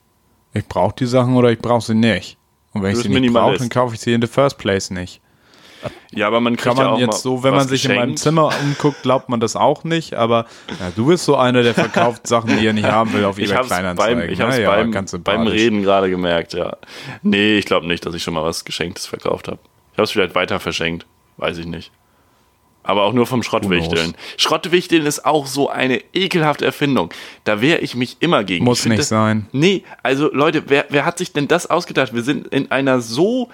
Ich 0.53 0.65
brauche 0.65 0.95
die 0.97 1.05
Sachen 1.05 1.35
oder 1.35 1.51
ich 1.51 1.59
brauche 1.59 1.85
sie 1.85 1.93
nicht. 1.95 2.37
Und 2.73 2.81
wenn 2.83 2.93
Du 2.93 2.99
ich 2.99 3.03
sie 3.03 3.09
nicht 3.09 3.33
brauche, 3.33 3.57
dann 3.57 3.69
kaufe 3.69 3.95
ich 3.95 4.01
sie 4.01 4.13
in 4.13 4.21
the 4.21 4.27
first 4.27 4.57
place 4.57 4.89
nicht. 4.89 5.21
Ja, 6.11 6.27
aber 6.27 6.39
man 6.41 6.55
kriegt 6.55 6.75
Kann 6.75 6.77
man 6.77 6.85
ja 6.85 6.91
auch 6.93 6.99
jetzt 6.99 7.21
so, 7.21 7.43
wenn 7.43 7.53
man 7.53 7.67
sich 7.67 7.85
in 7.85 7.91
meinem 7.91 8.01
geschenkt. 8.01 8.19
Zimmer 8.19 8.51
umguckt, 8.61 9.01
glaubt 9.03 9.29
man 9.29 9.39
das 9.39 9.55
auch 9.55 9.83
nicht. 9.83 10.13
Aber 10.13 10.45
ja, 10.79 10.91
du 10.95 11.07
bist 11.07 11.25
so 11.25 11.35
einer, 11.35 11.63
der 11.63 11.73
verkauft 11.73 12.27
Sachen, 12.27 12.57
die 12.57 12.65
er 12.65 12.73
nicht 12.73 12.85
haben 12.87 13.13
will 13.13 13.25
auf 13.25 13.37
Ich 13.37 13.45
eBay 13.45 13.55
habe 13.55 13.65
es 13.65 13.71
Kleinanzeigen. 13.71 14.19
beim, 14.19 14.29
ich 14.29 14.39
Naja, 14.39 14.69
beim, 14.69 14.91
ganz 14.91 15.11
beim 15.11 15.23
sympathisch. 15.23 15.53
Reden 15.53 15.83
gerade 15.83 16.09
gemerkt, 16.09 16.53
ja. 16.53 16.77
Nee, 17.21 17.57
ich 17.57 17.65
glaube 17.65 17.87
nicht, 17.87 18.05
dass 18.05 18.13
ich 18.15 18.23
schon 18.23 18.33
mal 18.33 18.43
was 18.43 18.65
Geschenktes 18.65 19.05
verkauft 19.05 19.47
habe. 19.47 19.59
Ich 19.93 19.97
habe 19.97 20.03
es 20.03 20.11
vielleicht 20.11 20.35
weiter 20.35 20.59
verschenkt, 20.59 21.05
weiß 21.37 21.57
ich 21.57 21.65
nicht. 21.65 21.91
Aber 22.81 23.03
auch 23.03 23.13
nur 23.13 23.27
vom 23.27 23.43
Schrottwichteln. 23.43 24.15
Schrottwichteln 24.37 25.05
ist 25.05 25.25
auch 25.25 25.45
so 25.45 25.69
eine 25.69 26.01
ekelhafte 26.13 26.65
Erfindung. 26.65 27.13
Da 27.43 27.61
wehre 27.61 27.79
ich 27.79 27.93
mich 27.93 28.17
immer 28.21 28.43
gegen. 28.43 28.63
Muss 28.65 28.85
nicht 28.85 28.99
das, 28.99 29.09
sein. 29.09 29.47
Nee, 29.51 29.83
also 30.01 30.33
Leute, 30.33 30.63
wer, 30.67 30.85
wer 30.89 31.05
hat 31.05 31.17
sich 31.17 31.33
denn 31.33 31.47
das 31.47 31.69
ausgedacht? 31.69 32.13
Wir 32.13 32.23
sind 32.23 32.47
in 32.47 32.71
einer 32.71 33.01
so 33.01 33.49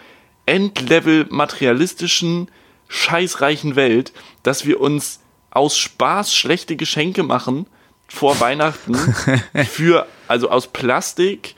endlevel 0.46 1.26
materialistischen, 1.30 2.50
scheißreichen 2.88 3.76
Welt, 3.76 4.14
dass 4.44 4.66
wir 4.66 4.80
uns 4.80 5.20
aus 5.52 5.78
Spaß 5.78 6.34
schlechte 6.34 6.76
Geschenke 6.76 7.24
machen 7.24 7.66
vor 8.08 8.40
Weihnachten 8.40 8.96
für, 9.70 10.06
also 10.28 10.50
aus 10.50 10.68
Plastik, 10.68 11.56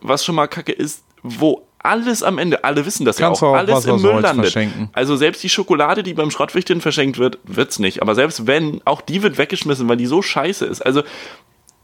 was 0.00 0.24
schon 0.24 0.34
mal 0.34 0.46
kacke 0.46 0.72
ist, 0.72 1.02
wo 1.22 1.66
alles 1.78 2.22
am 2.22 2.38
Ende, 2.38 2.64
alle 2.64 2.84
wissen 2.84 3.04
das 3.04 3.16
Kannst 3.16 3.40
ja 3.40 3.48
auch, 3.48 3.52
auch 3.52 3.56
alles 3.58 3.76
was 3.76 3.86
im 3.86 4.02
Müll 4.02 4.20
landet. 4.20 4.56
Also 4.92 5.16
selbst 5.16 5.42
die 5.42 5.48
Schokolade, 5.48 6.02
die 6.02 6.14
beim 6.14 6.30
Schrottwichteln 6.30 6.80
verschenkt 6.80 7.18
wird, 7.18 7.38
wird's 7.44 7.78
nicht. 7.78 8.02
Aber 8.02 8.14
selbst 8.14 8.46
wenn, 8.46 8.82
auch 8.84 9.00
die 9.00 9.22
wird 9.22 9.38
weggeschmissen, 9.38 9.88
weil 9.88 9.96
die 9.96 10.06
so 10.06 10.20
scheiße 10.20 10.66
ist. 10.66 10.84
Also 10.84 11.04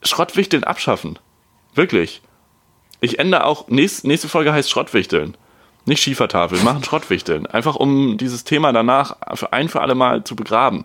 Schrottwichteln 0.03 0.65
abschaffen. 0.65 1.19
Wirklich. 1.75 2.21
Ich 3.01 3.19
ändere 3.19 3.45
auch, 3.45 3.69
nächst, 3.69 4.05
nächste 4.05 4.29
Folge 4.29 4.53
heißt 4.53 4.71
Schrottwichteln. 4.71 5.37
Nicht 5.85 6.03
Schiefertafel, 6.03 6.59
wir 6.59 6.65
machen 6.65 6.85
Schrottwichteln. 6.85 7.47
Einfach 7.47 7.77
um 7.77 8.17
dieses 8.17 8.45
Thema 8.45 8.73
danach 8.73 9.17
für 9.35 9.53
ein 9.53 9.69
für 9.69 9.81
alle 9.81 9.95
Mal 9.95 10.23
zu 10.25 10.37
begraben. 10.37 10.85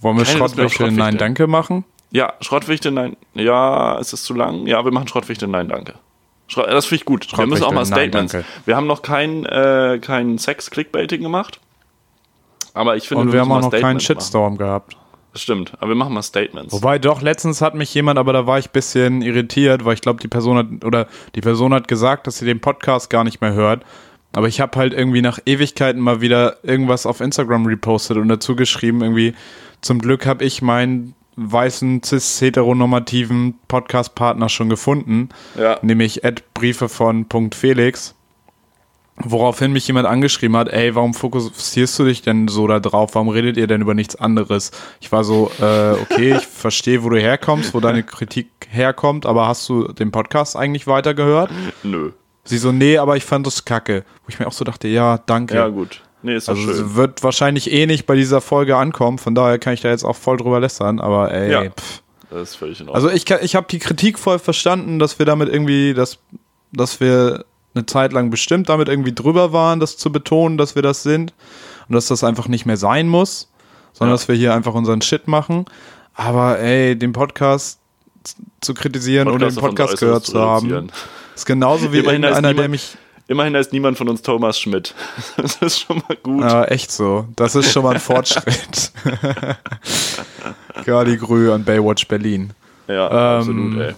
Wollen 0.00 0.18
wir 0.18 0.24
Schrottwichteln 0.24 0.96
Nein. 0.96 1.16
Danke 1.18 1.46
machen? 1.46 1.84
Ja, 2.10 2.34
Schrottwichteln, 2.40 2.94
nein. 2.94 3.16
Ja, 3.34 3.98
ist 3.98 4.12
es 4.12 4.22
zu 4.22 4.32
lang? 4.34 4.66
Ja, 4.66 4.84
wir 4.84 4.92
machen 4.92 5.08
Schrottwichteln, 5.08 5.50
nein, 5.50 5.68
danke. 5.68 5.94
Schrott, 6.48 6.68
das 6.68 6.86
finde 6.86 7.00
ich 7.00 7.04
gut. 7.04 7.26
Wir 7.36 7.46
müssen 7.46 7.64
auch 7.64 7.72
mal 7.72 7.84
nein, 7.84 7.86
Statements. 7.86 8.32
danke. 8.32 8.48
wir 8.64 8.76
haben 8.76 8.86
noch 8.86 9.02
kein, 9.02 9.44
äh, 9.46 9.98
kein 10.00 10.38
Sex-Clickbaiting 10.38 11.22
gemacht. 11.22 11.60
Aber 12.72 12.96
ich 12.96 13.08
finde, 13.08 13.22
Und 13.22 13.32
wir 13.32 13.40
haben 13.40 13.48
müssen 13.48 13.58
auch 13.58 13.62
noch 13.62 13.70
keinen 13.70 13.98
Statements 14.00 14.08
machen. 14.08 14.20
Shitstorm 14.20 14.58
gehabt. 14.58 14.96
Stimmt, 15.36 15.72
aber 15.78 15.88
wir 15.90 15.94
machen 15.94 16.14
mal 16.14 16.22
Statements. 16.22 16.72
Wobei 16.72 16.98
doch, 16.98 17.20
letztens 17.22 17.60
hat 17.60 17.74
mich 17.74 17.92
jemand, 17.94 18.18
aber 18.18 18.32
da 18.32 18.46
war 18.46 18.58
ich 18.58 18.66
ein 18.68 18.72
bisschen 18.72 19.22
irritiert, 19.22 19.84
weil 19.84 19.94
ich 19.94 20.00
glaube, 20.00 20.20
die 20.20 20.28
Person 20.28 20.56
hat, 20.58 20.84
oder 20.84 21.06
die 21.34 21.40
Person 21.40 21.74
hat 21.74 21.88
gesagt, 21.88 22.26
dass 22.26 22.38
sie 22.38 22.46
den 22.46 22.60
Podcast 22.60 23.10
gar 23.10 23.24
nicht 23.24 23.40
mehr 23.40 23.52
hört. 23.52 23.84
Aber 24.32 24.48
ich 24.48 24.60
habe 24.60 24.78
halt 24.78 24.92
irgendwie 24.92 25.22
nach 25.22 25.38
Ewigkeiten 25.46 26.00
mal 26.00 26.20
wieder 26.20 26.58
irgendwas 26.62 27.06
auf 27.06 27.20
Instagram 27.20 27.66
repostet 27.66 28.16
und 28.18 28.28
dazu 28.28 28.56
geschrieben, 28.56 29.00
irgendwie, 29.02 29.34
zum 29.80 29.98
Glück 29.98 30.26
habe 30.26 30.44
ich 30.44 30.60
meinen 30.62 31.14
weißen, 31.36 32.02
cis-heteronormativen 32.02 33.54
Podcast-Partner 33.68 34.48
schon 34.48 34.68
gefunden, 34.68 35.28
Ja. 35.58 35.78
nämlich 35.82 36.22
Briefe 36.54 36.88
von 36.88 37.26
.felix. 37.52 38.14
Woraufhin 39.18 39.72
mich 39.72 39.86
jemand 39.86 40.06
angeschrieben 40.06 40.56
hat, 40.58 40.68
ey, 40.68 40.94
warum 40.94 41.14
fokussierst 41.14 41.98
du 41.98 42.04
dich 42.04 42.20
denn 42.20 42.48
so 42.48 42.66
da 42.66 42.80
drauf? 42.80 43.14
Warum 43.14 43.30
redet 43.30 43.56
ihr 43.56 43.66
denn 43.66 43.80
über 43.80 43.94
nichts 43.94 44.14
anderes? 44.16 44.72
Ich 45.00 45.10
war 45.10 45.24
so, 45.24 45.50
äh, 45.58 45.92
okay, 45.92 46.36
ich 46.36 46.46
verstehe, 46.46 47.02
wo 47.02 47.08
du 47.08 47.18
herkommst, 47.18 47.72
wo 47.72 47.80
deine 47.80 48.02
Kritik 48.02 48.48
herkommt, 48.68 49.24
aber 49.24 49.48
hast 49.48 49.66
du 49.70 49.84
den 49.92 50.10
Podcast 50.12 50.54
eigentlich 50.54 50.86
weitergehört? 50.86 51.50
Nö. 51.82 52.12
Sie 52.44 52.58
so, 52.58 52.72
nee, 52.72 52.98
aber 52.98 53.16
ich 53.16 53.24
fand 53.24 53.46
das 53.46 53.64
kacke. 53.64 54.04
Wo 54.24 54.28
ich 54.28 54.38
mir 54.38 54.46
auch 54.46 54.52
so 54.52 54.64
dachte, 54.64 54.86
ja, 54.86 55.18
danke. 55.24 55.54
Ja, 55.56 55.68
gut. 55.68 56.02
Nee, 56.22 56.34
ist 56.36 56.48
also 56.50 56.60
schön. 56.60 56.70
es 56.70 56.94
wird 56.94 57.22
wahrscheinlich 57.22 57.72
eh 57.72 57.86
nicht 57.86 58.04
bei 58.06 58.16
dieser 58.16 58.40
Folge 58.42 58.76
ankommen, 58.76 59.16
von 59.18 59.34
daher 59.34 59.58
kann 59.58 59.72
ich 59.72 59.80
da 59.80 59.88
jetzt 59.88 60.04
auch 60.04 60.16
voll 60.16 60.36
drüber 60.36 60.60
lästern, 60.60 61.00
aber 61.00 61.32
ey, 61.32 61.50
Ja. 61.52 61.62
pff. 61.70 62.02
Das 62.30 62.50
ist 62.50 62.54
völlig 62.56 62.80
in 62.80 62.88
Ordnung. 62.88 62.96
Also 62.96 63.16
ich, 63.16 63.24
kann- 63.24 63.38
ich 63.42 63.54
habe 63.54 63.66
die 63.70 63.78
Kritik 63.78 64.18
voll 64.18 64.38
verstanden, 64.40 64.98
dass 64.98 65.18
wir 65.18 65.24
damit 65.26 65.48
irgendwie, 65.48 65.94
dass, 65.94 66.18
dass 66.72 67.00
wir 67.00 67.44
eine 67.76 67.86
Zeit 67.86 68.12
lang 68.12 68.30
bestimmt 68.30 68.68
damit 68.68 68.88
irgendwie 68.88 69.14
drüber 69.14 69.52
waren, 69.52 69.78
das 69.80 69.96
zu 69.96 70.10
betonen, 70.10 70.58
dass 70.58 70.74
wir 70.74 70.82
das 70.82 71.02
sind 71.02 71.32
und 71.88 71.94
dass 71.94 72.06
das 72.06 72.24
einfach 72.24 72.48
nicht 72.48 72.66
mehr 72.66 72.76
sein 72.76 73.08
muss, 73.08 73.48
sondern 73.92 74.12
Ja. 74.14 74.16
dass 74.18 74.28
wir 74.28 74.34
hier 74.34 74.54
einfach 74.54 74.74
unseren 74.74 75.02
Shit 75.02 75.28
machen. 75.28 75.66
Aber 76.14 76.58
ey, 76.58 76.96
den 76.96 77.12
Podcast 77.12 77.78
zu 78.60 78.74
kritisieren 78.74 79.28
oder 79.28 79.48
den 79.48 79.56
Podcast 79.56 79.98
gehört 79.98 80.24
zu 80.26 80.40
haben, 80.40 80.88
ist 81.34 81.46
genauso 81.46 81.92
wie 81.92 81.98
Immerhin 81.98 82.24
einer, 82.24 82.54
der 82.54 82.68
mich 82.68 82.96
Immerhin 83.28 83.56
heißt 83.56 83.72
niemand 83.72 83.98
von 83.98 84.08
uns 84.08 84.22
Thomas 84.22 84.58
Schmidt. 84.60 84.94
Das 85.36 85.56
ist 85.56 85.80
schon 85.80 85.98
mal 86.08 86.16
gut. 86.22 86.42
Ja, 86.42 86.64
echt 86.66 86.92
so. 86.92 87.26
Das 87.34 87.56
ist 87.56 87.72
schon 87.72 87.82
mal 87.82 87.94
ein 87.94 88.00
Fortschritt. 88.00 88.92
Gali 90.84 91.16
Grü 91.16 91.50
an 91.52 91.64
Baywatch 91.64 92.06
Berlin. 92.06 92.52
Ja, 92.88 93.08
Ähm, 93.10 93.38
absolut, 93.40 93.78
ey. 93.80 93.94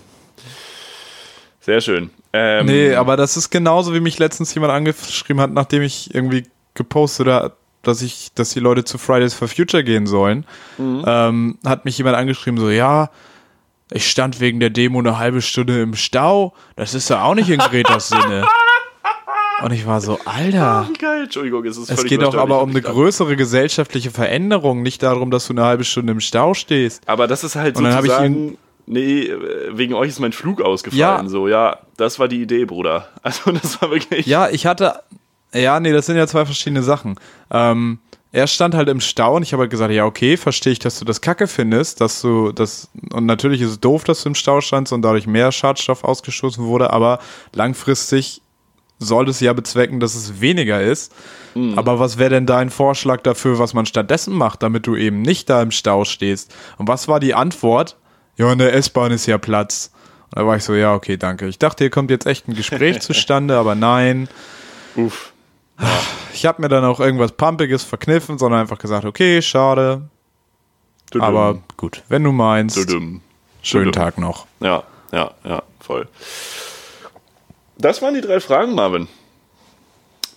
Sehr 1.61 1.81
schön. 1.83 2.11
Ähm, 2.33 2.67
Nee, 2.67 2.95
aber 2.95 3.17
das 3.17 3.37
ist 3.37 3.51
genauso, 3.51 3.95
wie 3.95 4.01
mich 4.01 4.19
letztens 4.19 4.53
jemand 4.55 4.73
angeschrieben 4.73 5.41
hat, 5.41 5.53
nachdem 5.53 5.83
ich 5.83 6.15
irgendwie 6.15 6.45
gepostet 6.75 7.29
habe, 7.29 7.55
dass 7.83 8.03
ich, 8.03 8.33
dass 8.35 8.51
die 8.51 8.61
Leute 8.61 8.85
zu 8.85 8.99
Fridays 8.99 9.35
for 9.35 9.49
Future 9.49 9.83
gehen 9.85 10.07
sollen. 10.07 10.45
Ähm, 10.79 11.59
hat 11.65 11.85
mich 11.85 11.97
jemand 11.99 12.17
angeschrieben, 12.17 12.59
so, 12.59 12.69
ja, 12.71 13.11
ich 13.91 14.11
stand 14.11 14.41
wegen 14.41 14.61
der 14.61 14.71
Demo 14.71 14.99
eine 14.99 15.19
halbe 15.19 15.41
Stunde 15.41 15.81
im 15.81 15.95
Stau. 15.95 16.53
Das 16.77 16.95
ist 16.95 17.09
ja 17.09 17.23
auch 17.23 17.35
nicht 17.35 17.49
in 17.49 17.59
Gretas 17.59 18.09
Sinne. 18.11 18.47
Und 19.63 19.73
ich 19.73 19.87
war 19.87 20.01
so, 20.01 20.19
Alter. 20.25 20.87
Wie 20.89 20.99
geil, 20.99 21.23
Entschuldigung, 21.25 21.65
es 21.65 21.77
ist 21.77 21.91
Es 21.91 22.05
geht 22.05 22.23
doch 22.23 22.37
aber 22.37 22.63
um 22.63 22.71
eine 22.71 22.81
größere 22.83 23.35
gesellschaftliche 23.35 24.11
Veränderung, 24.11 24.83
nicht 24.83 25.03
darum, 25.03 25.31
dass 25.31 25.47
du 25.49 25.53
eine 25.53 25.65
halbe 25.65 25.85
Stunde 25.85 26.13
im 26.13 26.21
Stau 26.21 26.55
stehst. 26.55 27.03
Aber 27.07 27.27
das 27.27 27.43
ist 27.43 27.57
halt 27.57 27.77
Und 27.77 27.91
sozusagen, 27.91 28.59
nee, 28.89 29.23
äh, 29.23 29.77
wegen 29.77 29.95
euch 29.95 30.09
ist 30.09 30.21
mein 30.21 30.33
Flug 30.33 30.61
ausgefallen. 30.61 31.27
Ja. 31.27 31.29
So, 31.29 31.49
ja, 31.49 31.79
das 31.97 32.19
war 32.19 32.29
die 32.29 32.43
Idee, 32.43 32.65
Bruder. 32.65 33.09
Also 33.23 33.53
das 33.53 33.81
war 33.81 33.91
wirklich. 33.91 34.27
Ja, 34.27 34.49
ich 34.49 34.67
hatte. 34.67 35.01
Ja, 35.53 35.81
nee, 35.81 35.93
das 35.93 36.07
sind 36.07 36.17
ja 36.17 36.27
zwei 36.27 36.45
verschiedene 36.45 36.83
Sachen. 36.83 37.17
Ähm, 37.51 38.01
er 38.33 38.47
stand 38.47 38.75
halt 38.75 38.89
im 38.89 39.01
Stau 39.01 39.37
und 39.37 39.43
ich 39.43 39.53
habe 39.53 39.63
halt 39.63 39.71
gesagt, 39.71 39.93
ja, 39.93 40.05
okay, 40.05 40.37
verstehe 40.37 40.73
ich, 40.73 40.79
dass 40.79 40.99
du 40.99 41.07
das 41.07 41.23
Kacke 41.23 41.47
findest, 41.47 42.01
dass 42.01 42.21
du 42.21 42.53
das. 42.53 42.91
Und 43.13 43.27
natürlich 43.27 43.63
ist 43.63 43.71
es 43.71 43.81
doof, 43.81 44.05
dass 44.05 44.23
du 44.23 44.31
im 44.31 44.35
Stau 44.35 44.61
standst 44.61 44.93
und 44.93 45.03
dadurch 45.03 45.27
mehr 45.27 45.53
Schadstoff 45.53 46.05
ausgestoßen 46.05 46.65
wurde, 46.65 46.93
aber 46.93 47.21
langfristig 47.55 48.43
soll 48.99 49.29
es 49.29 49.41
ja 49.41 49.53
bezwecken, 49.53 50.01
dass 50.01 50.15
es 50.15 50.41
weniger 50.41 50.83
ist. 50.83 51.15
Mhm. 51.55 51.79
Aber 51.79 51.99
was 51.99 52.19
wäre 52.19 52.31
denn 52.31 52.47
dein 52.47 52.69
Vorschlag 52.69 53.23
dafür, 53.23 53.59
was 53.59 53.73
man 53.73 53.87
stattdessen 53.87 54.35
macht, 54.35 54.63
damit 54.63 54.87
du 54.87 54.97
eben 54.97 55.23
nicht 55.23 55.49
da 55.49 55.63
im 55.63 55.71
Stau 55.71 56.05
stehst? 56.05 56.55
Und 56.77 56.89
was 56.89 57.09
war 57.09 57.21
die 57.21 57.35
Antwort? 57.35 57.97
Ja, 58.39 58.51
in 58.53 58.59
der 58.59 58.73
S-Bahn 58.73 59.13
ist 59.13 59.27
ja 59.27 59.37
Platz. 59.37 59.91
Und 60.31 60.39
da 60.39 60.47
war 60.47 60.57
ich 60.57 60.65
so, 60.65 60.75
ja, 60.75 60.95
okay, 60.95 61.17
danke. 61.17 61.47
Ich 61.49 61.59
dachte, 61.59 61.85
hier 61.85 61.91
kommt 61.91 62.11
jetzt 62.11 62.27
echt 62.27 62.49
ein 62.49 62.55
Gespräch 62.55 63.01
zustande, 63.03 63.59
aber 63.59 63.75
nein. 63.75 64.29
Uff. 64.97 65.33
Ich 66.33 66.47
habe 66.47 66.63
mir 66.63 66.69
dann 66.69 66.85
auch 66.85 67.01
irgendwas 67.01 67.33
Pumpiges 67.33 67.83
verkniffen, 67.85 68.39
sondern 68.39 68.61
einfach 68.61 68.79
gesagt, 68.79 69.05
okay, 69.05 69.43
schade. 69.43 70.09
Tudum. 71.11 71.27
Aber 71.27 71.59
gut, 71.77 72.03
wenn 72.09 72.23
du 72.25 72.33
meinst, 72.33 72.77
Tudum. 72.77 73.23
schönen 73.63 73.87
Tudum. 73.87 74.03
Tag 74.03 74.19
noch. 74.19 74.47
Ja, 74.61 74.83
ja, 75.13 75.33
ja, 75.45 75.63
voll. 75.81 76.09
Das 77.77 78.03
waren 78.03 78.15
die 78.15 78.21
drei 78.21 78.41
Fragen, 78.41 78.75
Marvin. 78.75 79.09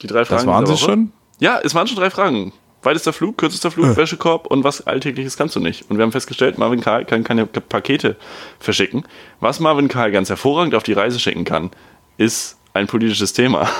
Die 0.01 0.07
drei 0.07 0.25
Fragen. 0.25 0.45
Das 0.45 0.47
waren 0.47 0.65
sie 0.65 0.77
schon? 0.77 1.11
Ja, 1.39 1.59
es 1.63 1.75
waren 1.75 1.87
schon 1.87 1.97
drei 1.97 2.09
Fragen. 2.09 2.53
Weitester 2.84 3.13
Flug, 3.13 3.38
kürzester 3.38 3.69
Flug, 3.71 3.95
Wäschekorb 3.95 4.47
und 4.47 4.63
was 4.63 4.88
Alltägliches 4.88 5.38
kannst 5.38 5.55
du 5.55 5.59
nicht. 5.59 5.89
Und 5.89 5.97
wir 5.97 6.03
haben 6.03 6.11
festgestellt, 6.11 6.57
Marvin 6.57 6.82
Karl 6.82 7.05
kann 7.05 7.23
keine 7.23 7.45
Pakete 7.45 8.15
verschicken. 8.59 9.03
Was 9.39 9.59
Marvin 9.59 9.88
Karl 9.88 10.11
ganz 10.11 10.29
hervorragend 10.29 10.73
auf 10.73 10.84
die 10.84 10.93
Reise 10.93 11.19
schicken 11.19 11.45
kann, 11.45 11.69
ist 12.17 12.57
ein 12.73 12.88
politisches 12.88 13.34
Thema. 13.34 13.69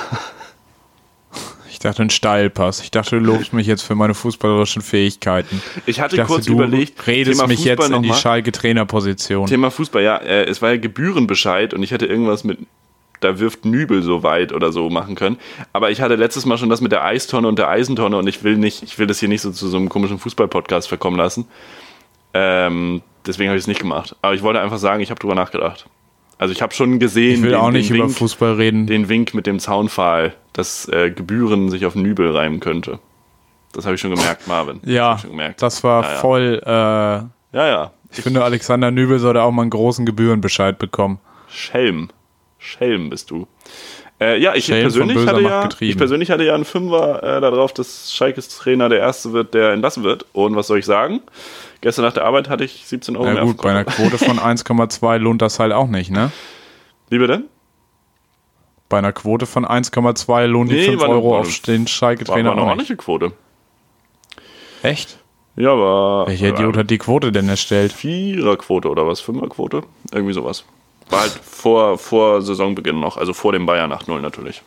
Ich 1.70 1.84
dachte, 1.84 2.02
ein 2.02 2.10
Steilpass. 2.10 2.80
Ich 2.80 2.92
dachte, 2.92 3.18
du 3.18 3.24
lobst 3.24 3.52
mich 3.52 3.66
jetzt 3.66 3.82
für 3.82 3.96
meine 3.96 4.14
fußballerischen 4.14 4.82
Fähigkeiten. 4.82 5.60
Ich 5.84 6.00
hatte 6.00 6.14
Ich 6.14 6.20
dachte, 6.20 6.34
kurz 6.34 6.46
du 6.46 6.52
überlegt, 6.52 7.04
redest 7.08 7.40
Thema 7.40 7.48
mich 7.48 7.58
Fußball 7.58 7.76
jetzt 7.76 7.86
in 7.86 8.02
die 8.02 8.08
noch 8.08 8.14
mal. 8.14 8.20
Schalke-Trainerposition. 8.20 9.46
Thema 9.48 9.72
Fußball, 9.72 10.00
ja, 10.00 10.18
äh, 10.18 10.44
es 10.44 10.62
war 10.62 10.70
ja 10.70 10.76
Gebührenbescheid 10.76 11.74
und 11.74 11.82
ich 11.82 11.90
hätte 11.90 12.06
irgendwas 12.06 12.44
mit, 12.44 12.58
da 13.24 13.38
wirft 13.38 13.64
Nübel 13.64 14.02
so 14.02 14.22
weit 14.22 14.52
oder 14.52 14.72
so 14.72 14.90
machen 14.90 15.14
können. 15.14 15.38
Aber 15.72 15.90
ich 15.90 16.00
hatte 16.00 16.16
letztes 16.16 16.46
Mal 16.46 16.58
schon 16.58 16.68
das 16.68 16.80
mit 16.80 16.92
der 16.92 17.04
Eistonne 17.04 17.48
und 17.48 17.58
der 17.58 17.68
Eisentonne 17.68 18.16
und 18.16 18.26
ich 18.26 18.42
will 18.44 18.56
nicht, 18.56 18.82
ich 18.82 18.98
will 18.98 19.06
das 19.06 19.18
hier 19.20 19.28
nicht 19.28 19.40
so 19.42 19.50
zu 19.50 19.68
so 19.68 19.76
einem 19.76 19.88
komischen 19.88 20.18
Fußball-Podcast 20.18 20.88
verkommen 20.88 21.16
lassen. 21.16 21.46
Ähm, 22.34 23.02
deswegen 23.26 23.48
habe 23.50 23.58
ich 23.58 23.64
es 23.64 23.68
nicht 23.68 23.80
gemacht. 23.80 24.16
Aber 24.22 24.34
ich 24.34 24.42
wollte 24.42 24.60
einfach 24.60 24.78
sagen, 24.78 25.02
ich 25.02 25.10
habe 25.10 25.20
drüber 25.20 25.34
nachgedacht. 25.34 25.86
Also 26.38 26.52
ich 26.52 26.62
habe 26.62 26.74
schon 26.74 26.98
gesehen, 26.98 27.36
Ich 27.36 27.42
will 27.42 27.50
den, 27.50 27.60
auch 27.60 27.70
nicht 27.70 27.90
über 27.90 28.04
Wink, 28.04 28.16
Fußball 28.16 28.54
reden. 28.54 28.86
den 28.86 29.08
Wink 29.08 29.32
mit 29.34 29.46
dem 29.46 29.58
Zaunpfahl, 29.60 30.34
dass 30.52 30.88
äh, 30.88 31.10
Gebühren 31.10 31.70
sich 31.70 31.86
auf 31.86 31.94
Nübel 31.94 32.30
reimen 32.34 32.58
könnte. 32.60 32.98
Das 33.72 33.84
habe 33.84 33.94
ich 33.94 34.00
schon 34.00 34.14
gemerkt, 34.14 34.48
Marvin. 34.48 34.80
Das 34.82 34.90
ja, 34.92 35.14
ich 35.14 35.20
schon 35.20 35.30
gemerkt. 35.30 35.62
das 35.62 35.84
war 35.84 36.02
Ja, 36.02 36.10
ja. 36.12 36.18
voll. 36.18 36.62
Äh, 36.64 36.68
Ja, 36.70 37.30
ja. 37.52 37.90
ich 38.10 38.22
finde, 38.22 38.42
Alexander 38.44 38.90
Nübel 38.90 39.18
sollte 39.18 39.42
auch 39.42 39.52
mal 39.52 39.62
einen 39.62 39.70
großen 39.70 40.04
Gebührenbescheid 40.04 40.78
bekommen. 40.78 41.20
Schelm. 41.48 42.08
Schelm 42.62 43.10
bist 43.10 43.30
du. 43.30 43.46
Äh, 44.20 44.38
ja, 44.40 44.54
ich 44.54 44.66
Schelm 44.66 44.82
persönlich, 44.82 45.26
hatte 45.26 45.40
ja, 45.42 45.68
ich 45.80 45.96
persönlich 45.96 46.30
hatte 46.30 46.44
ja 46.44 46.54
einen 46.54 46.64
Fünfer 46.64 47.22
äh, 47.38 47.40
darauf, 47.40 47.72
dass 47.74 48.12
Schalkes 48.14 48.48
Trainer 48.48 48.88
der 48.88 49.00
Erste 49.00 49.32
wird, 49.32 49.52
der 49.54 49.72
entlassen 49.72 50.04
wird. 50.04 50.26
Und 50.32 50.54
was 50.54 50.68
soll 50.68 50.78
ich 50.78 50.86
sagen? 50.86 51.20
Gestern 51.80 52.04
nach 52.04 52.12
der 52.12 52.24
Arbeit 52.24 52.48
hatte 52.48 52.62
ich 52.64 52.84
17 52.86 53.16
Euro 53.16 53.32
Na 53.32 53.42
gut, 53.42 53.60
bei 53.60 53.70
einer. 53.70 53.84
Quote 53.84 54.16
von 54.18 54.38
1,2 54.38 55.18
lohnt 55.18 55.42
das 55.42 55.58
halt 55.58 55.72
auch 55.72 55.88
nicht, 55.88 56.10
ne? 56.12 56.30
Wie 57.10 57.18
bitte? 57.18 57.42
Bei 58.88 58.98
einer 58.98 59.12
Quote 59.12 59.46
von 59.46 59.64
1,2 59.66 60.46
lohnt 60.46 60.70
die 60.70 60.76
Nee, 60.76 60.84
5 60.84 61.00
war 61.00 61.06
eine- 61.08 61.14
Euro 61.16 61.30
war 61.32 61.38
auf 61.40 61.46
eine- 61.48 61.56
den 61.66 61.82
War, 61.82 61.88
Schalke-Trainer 61.88 62.44
war 62.50 62.52
eine 62.52 62.60
auch 62.60 62.64
nicht. 62.66 62.70
ordentliche 62.70 62.96
Quote. 62.96 63.32
Echt? 64.82 65.18
Ja, 65.56 65.72
aber. 65.72 66.24
Welcher 66.28 66.48
Idiot 66.48 66.76
hat 66.76 66.90
die 66.90 66.98
Quote 66.98 67.32
denn 67.32 67.48
erstellt? 67.48 67.92
Viererquote 67.92 68.88
oder 68.88 69.06
was? 69.06 69.20
Fünferquote? 69.20 69.82
Irgendwie 70.12 70.32
sowas. 70.34 70.64
War 71.12 71.20
halt 71.20 71.32
vor, 71.32 71.98
vor 71.98 72.42
Saisonbeginn 72.42 72.98
noch, 72.98 73.16
also 73.16 73.32
vor 73.32 73.52
dem 73.52 73.66
Bayern 73.66 73.92
8-0 73.92 74.20
natürlich. 74.20 74.62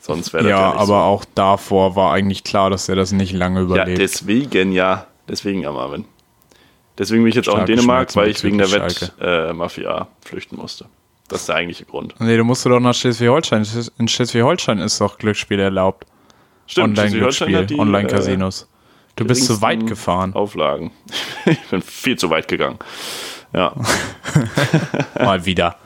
Sonst 0.00 0.32
wäre 0.32 0.44
das 0.44 0.50
ja, 0.50 0.58
Ja, 0.58 0.72
aber 0.72 0.86
so. 0.86 0.94
auch 0.94 1.24
davor 1.34 1.96
war 1.96 2.12
eigentlich 2.12 2.44
klar, 2.44 2.70
dass 2.70 2.88
er 2.88 2.96
das 2.96 3.12
nicht 3.12 3.32
lange 3.32 3.60
Ja, 3.60 3.64
überlebt. 3.64 3.98
deswegen 3.98 4.72
ja. 4.72 5.06
Deswegen 5.28 5.60
ja, 5.62 5.72
Marvin. 5.72 6.04
Deswegen 6.98 7.22
bin 7.22 7.30
ich 7.30 7.34
jetzt 7.34 7.48
auch 7.48 7.54
in 7.54 7.58
Starke 7.60 7.76
Dänemark, 7.76 8.14
weil 8.16 8.28
ich 8.28 8.42
wegen 8.44 8.58
der 8.58 8.70
Wettmafia 8.70 10.08
flüchten 10.22 10.56
musste. 10.56 10.86
Das 11.28 11.40
ist 11.40 11.48
der 11.48 11.56
eigentliche 11.56 11.86
Grund. 11.86 12.14
nee, 12.18 12.36
du 12.36 12.44
musst 12.44 12.66
doch 12.66 12.78
nach 12.78 12.94
Schleswig-Holstein. 12.94 13.66
In 13.98 14.06
Schleswig-Holstein 14.08 14.78
ist 14.78 15.00
doch 15.00 15.16
Glücksspiel 15.16 15.58
erlaubt. 15.58 16.06
Stimmt, 16.66 16.98
Online-Glücksspiel, 16.98 17.66
Online-Casinos. 17.78 18.68
Du 19.16 19.24
bist 19.24 19.46
zu 19.46 19.60
weit 19.62 19.86
gefahren. 19.86 20.34
Auflagen. 20.34 20.90
ich 21.46 21.60
bin 21.70 21.80
viel 21.82 22.18
zu 22.18 22.28
weit 22.30 22.48
gegangen. 22.48 22.78
Ja. 23.54 23.72
Mal 25.18 25.46
wieder. 25.46 25.76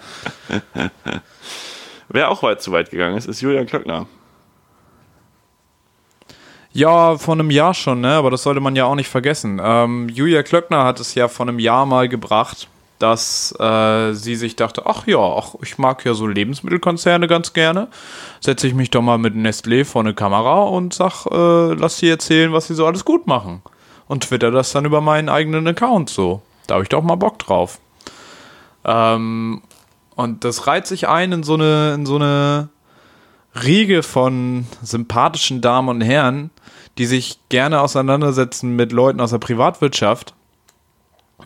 Wer 2.09 2.31
auch 2.31 2.43
weit 2.43 2.63
zu 2.63 2.73
weit 2.73 2.91
gegangen 2.91 3.17
ist, 3.17 3.27
ist 3.27 3.43
Julian 3.43 3.67
Klöckner. 3.67 4.07
Ja, 6.73 7.19
vor 7.19 7.35
einem 7.35 7.51
Jahr 7.51 7.75
schon, 7.75 8.01
ne? 8.01 8.13
aber 8.13 8.31
das 8.31 8.43
sollte 8.43 8.61
man 8.61 8.77
ja 8.77 8.85
auch 8.85 8.95
nicht 8.95 9.09
vergessen. 9.09 9.61
Ähm, 9.63 10.09
Julia 10.09 10.43
Klöckner 10.43 10.85
hat 10.85 11.01
es 11.01 11.15
ja 11.15 11.29
vor 11.29 11.47
einem 11.49 11.59
Jahr 11.59 11.87
mal 11.87 12.09
gebracht, 12.09 12.69
dass 12.99 13.55
äh, 13.59 14.13
sie 14.13 14.37
sich 14.37 14.57
dachte, 14.57 14.83
ach 14.87 15.07
ja, 15.07 15.19
ach, 15.19 15.55
ich 15.63 15.79
mag 15.79 16.05
ja 16.05 16.15
so 16.15 16.27
Lebensmittelkonzerne 16.27 17.27
ganz 17.27 17.53
gerne. 17.53 17.89
Setze 18.41 18.67
ich 18.67 18.75
mich 18.75 18.91
doch 18.91 19.03
mal 19.03 19.19
mit 19.19 19.35
Nestlé 19.35 19.85
vor 19.85 20.03
eine 20.03 20.15
Kamera 20.15 20.63
und 20.65 20.95
sag, 20.95 21.27
äh, 21.27 21.75
lass 21.75 21.99
sie 21.99 22.09
erzählen, 22.09 22.53
was 22.53 22.69
sie 22.69 22.75
so 22.75 22.87
alles 22.87 23.05
gut 23.05 23.27
machen. 23.27 23.63
Und 24.07 24.25
twitter 24.25 24.51
das 24.51 24.73
dann 24.73 24.85
über 24.85 25.01
meinen 25.01 25.29
eigenen 25.29 25.67
Account 25.67 26.11
so. 26.11 26.43
Da 26.69 26.75
habe 26.75 26.85
ich 26.85 26.89
doch 26.89 27.03
mal 27.03 27.17
Bock 27.17 27.41
drauf. 27.41 27.81
Ähm, 28.85 29.63
und 30.15 30.45
das 30.45 30.69
reiht 30.69 30.87
sich 30.87 31.09
ein 31.09 31.33
in 31.33 31.43
so 31.43 31.55
eine, 31.55 31.95
in 31.95 32.07
so 32.07 32.17
eine 32.17 32.69
Riege 33.65 34.05
von 34.05 34.67
sympathischen 34.83 35.61
Damen 35.61 35.89
und 35.89 36.01
Herren, 36.01 36.51
die 36.99 37.07
sich 37.07 37.39
gerne 37.49 37.81
auseinandersetzen 37.81 38.77
mit 38.77 38.93
Leuten 38.93 39.21
aus 39.21 39.31
der 39.31 39.39
Privatwirtschaft 39.39 40.35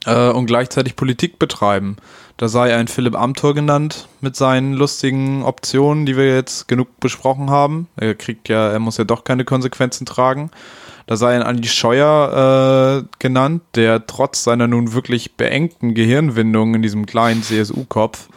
äh, 0.06 0.30
und 0.30 0.46
gleichzeitig 0.46 0.96
Politik 0.96 1.38
betreiben. 1.38 1.96
Da 2.36 2.48
sei 2.48 2.74
ein 2.74 2.88
Philipp 2.88 3.14
Amthor 3.14 3.54
genannt 3.54 4.08
mit 4.20 4.36
seinen 4.36 4.72
lustigen 4.72 5.44
Optionen, 5.44 6.06
die 6.06 6.16
wir 6.16 6.34
jetzt 6.34 6.66
genug 6.66 6.98
besprochen 6.98 7.50
haben. 7.50 7.88
Er 7.96 8.14
kriegt 8.14 8.48
ja, 8.48 8.70
er 8.70 8.78
muss 8.78 8.96
ja 8.96 9.04
doch 9.04 9.24
keine 9.24 9.44
Konsequenzen 9.44 10.06
tragen. 10.06 10.50
Da 11.06 11.16
sei 11.16 11.34
ein 11.34 11.42
Andi 11.42 11.68
Scheuer 11.68 13.02
äh, 13.02 13.08
genannt, 13.18 13.62
der 13.74 14.06
trotz 14.06 14.44
seiner 14.44 14.68
nun 14.68 14.92
wirklich 14.92 15.36
beengten 15.36 15.94
Gehirnwindung 15.94 16.74
in 16.74 16.82
diesem 16.82 17.06
kleinen 17.06 17.42
CSU-Kopf 17.42 18.28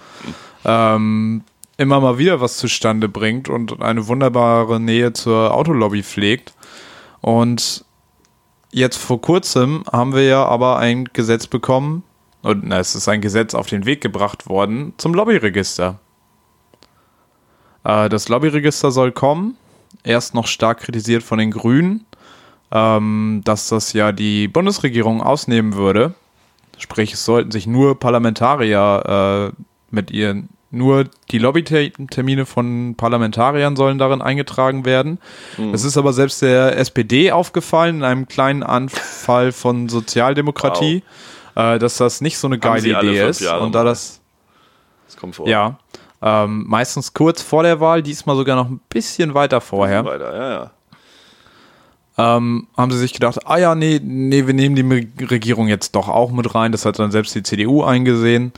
ähm, 0.66 1.44
immer 1.78 2.00
mal 2.00 2.18
wieder 2.18 2.42
was 2.42 2.58
zustande 2.58 3.10
bringt 3.10 3.50
und 3.50 3.82
eine 3.82 4.08
wunderbare 4.08 4.80
Nähe 4.80 5.14
zur 5.14 5.54
Autolobby 5.54 6.04
pflegt. 6.04 6.54
Und 7.22 7.86
jetzt 8.72 8.98
vor 8.98 9.22
kurzem 9.22 9.84
haben 9.92 10.14
wir 10.14 10.24
ja 10.24 10.46
aber 10.46 10.78
ein 10.80 11.06
Gesetz 11.14 11.48
bekommen, 11.48 12.04
und 12.42 12.64
na, 12.64 12.78
es 12.78 12.94
ist 12.94 13.08
ein 13.08 13.22
Gesetz 13.22 13.56
auf 13.56 13.66
den 13.66 13.88
Weg 13.88 14.02
gebracht 14.02 14.48
worden 14.48 14.94
zum 14.98 15.16
Lobbyregister. 15.16 16.00
Äh, 17.84 18.08
das 18.10 18.30
Lobbyregister 18.30 18.92
soll 18.92 19.12
kommen, 19.12 19.58
erst 20.04 20.36
noch 20.36 20.46
stark 20.46 20.82
kritisiert 20.82 21.24
von 21.24 21.40
den 21.40 21.50
Grünen, 21.50 22.06
ähm, 22.76 23.42
dass 23.46 23.70
das 23.70 23.94
ja 23.94 24.12
die 24.12 24.50
Bundesregierung 24.50 25.22
ausnehmen 25.22 25.76
würde. 25.76 26.14
Sprich, 26.78 27.14
es 27.14 27.24
sollten 27.24 27.52
sich 27.52 27.68
nur 27.68 27.98
Parlamentarier 27.98 29.54
äh, 29.56 29.64
mit 29.92 30.12
ihren, 30.12 30.50
nur 30.72 31.06
die 31.32 31.38
Lobbytermine 31.38 32.46
von 32.46 32.96
Parlamentariern 32.98 33.78
sollen 33.78 33.98
darin 33.98 34.22
eingetragen 34.22 34.84
werden. 34.84 35.20
Es 35.72 35.86
ist 35.86 35.96
aber 35.96 36.12
selbst 36.12 36.42
der 36.42 36.78
SPD 36.78 37.32
aufgefallen 37.32 37.98
in 37.98 38.04
einem 38.04 38.28
kleinen 38.28 38.62
Anfall 38.62 39.54
von 39.54 39.88
Sozialdemokratie, 39.88 41.02
äh, 41.56 41.80
dass 41.80 41.96
das 41.96 42.20
nicht 42.20 42.38
so 42.38 42.48
eine 42.48 42.60
geile 42.60 42.90
Idee 42.90 43.26
ist. 43.26 43.40
Jahre 43.40 43.64
Und 43.64 43.74
da 43.74 43.86
das 43.86 44.20
Das 45.08 45.16
kommt 45.16 45.36
vor. 45.38 45.48
ja, 45.48 45.80
ähm, 46.22 46.66
meistens 46.68 47.14
kurz 47.14 47.42
vor 47.42 47.64
der 47.64 47.80
Wahl, 47.80 48.04
diesmal 48.04 48.36
sogar 48.36 48.58
noch 48.58 48.68
ein 48.68 48.82
bisschen 48.90 49.34
weiter 49.34 49.62
vorher, 49.62 50.04
Weiter, 50.04 50.36
ja, 50.36 50.50
ja. 50.52 50.72
Ähm, 52.18 52.68
haben 52.78 52.92
sie 52.92 52.98
sich 52.98 53.14
gedacht, 53.14 53.40
ah 53.46 53.58
ja, 53.58 53.76
nee, 53.76 54.00
nee, 54.04 54.48
wir 54.48 54.54
nehmen 54.54 54.76
die 54.76 55.26
Regierung 55.26 55.68
jetzt 55.68 55.96
doch 55.96 56.08
auch 56.08 56.32
mit 56.32 56.56
rein. 56.56 56.72
Das 56.72 56.86
hat 56.86 57.00
dann 57.00 57.12
selbst 57.12 57.36
die 57.36 57.44
CDU 57.44 57.84
eingesehen. 57.84 58.54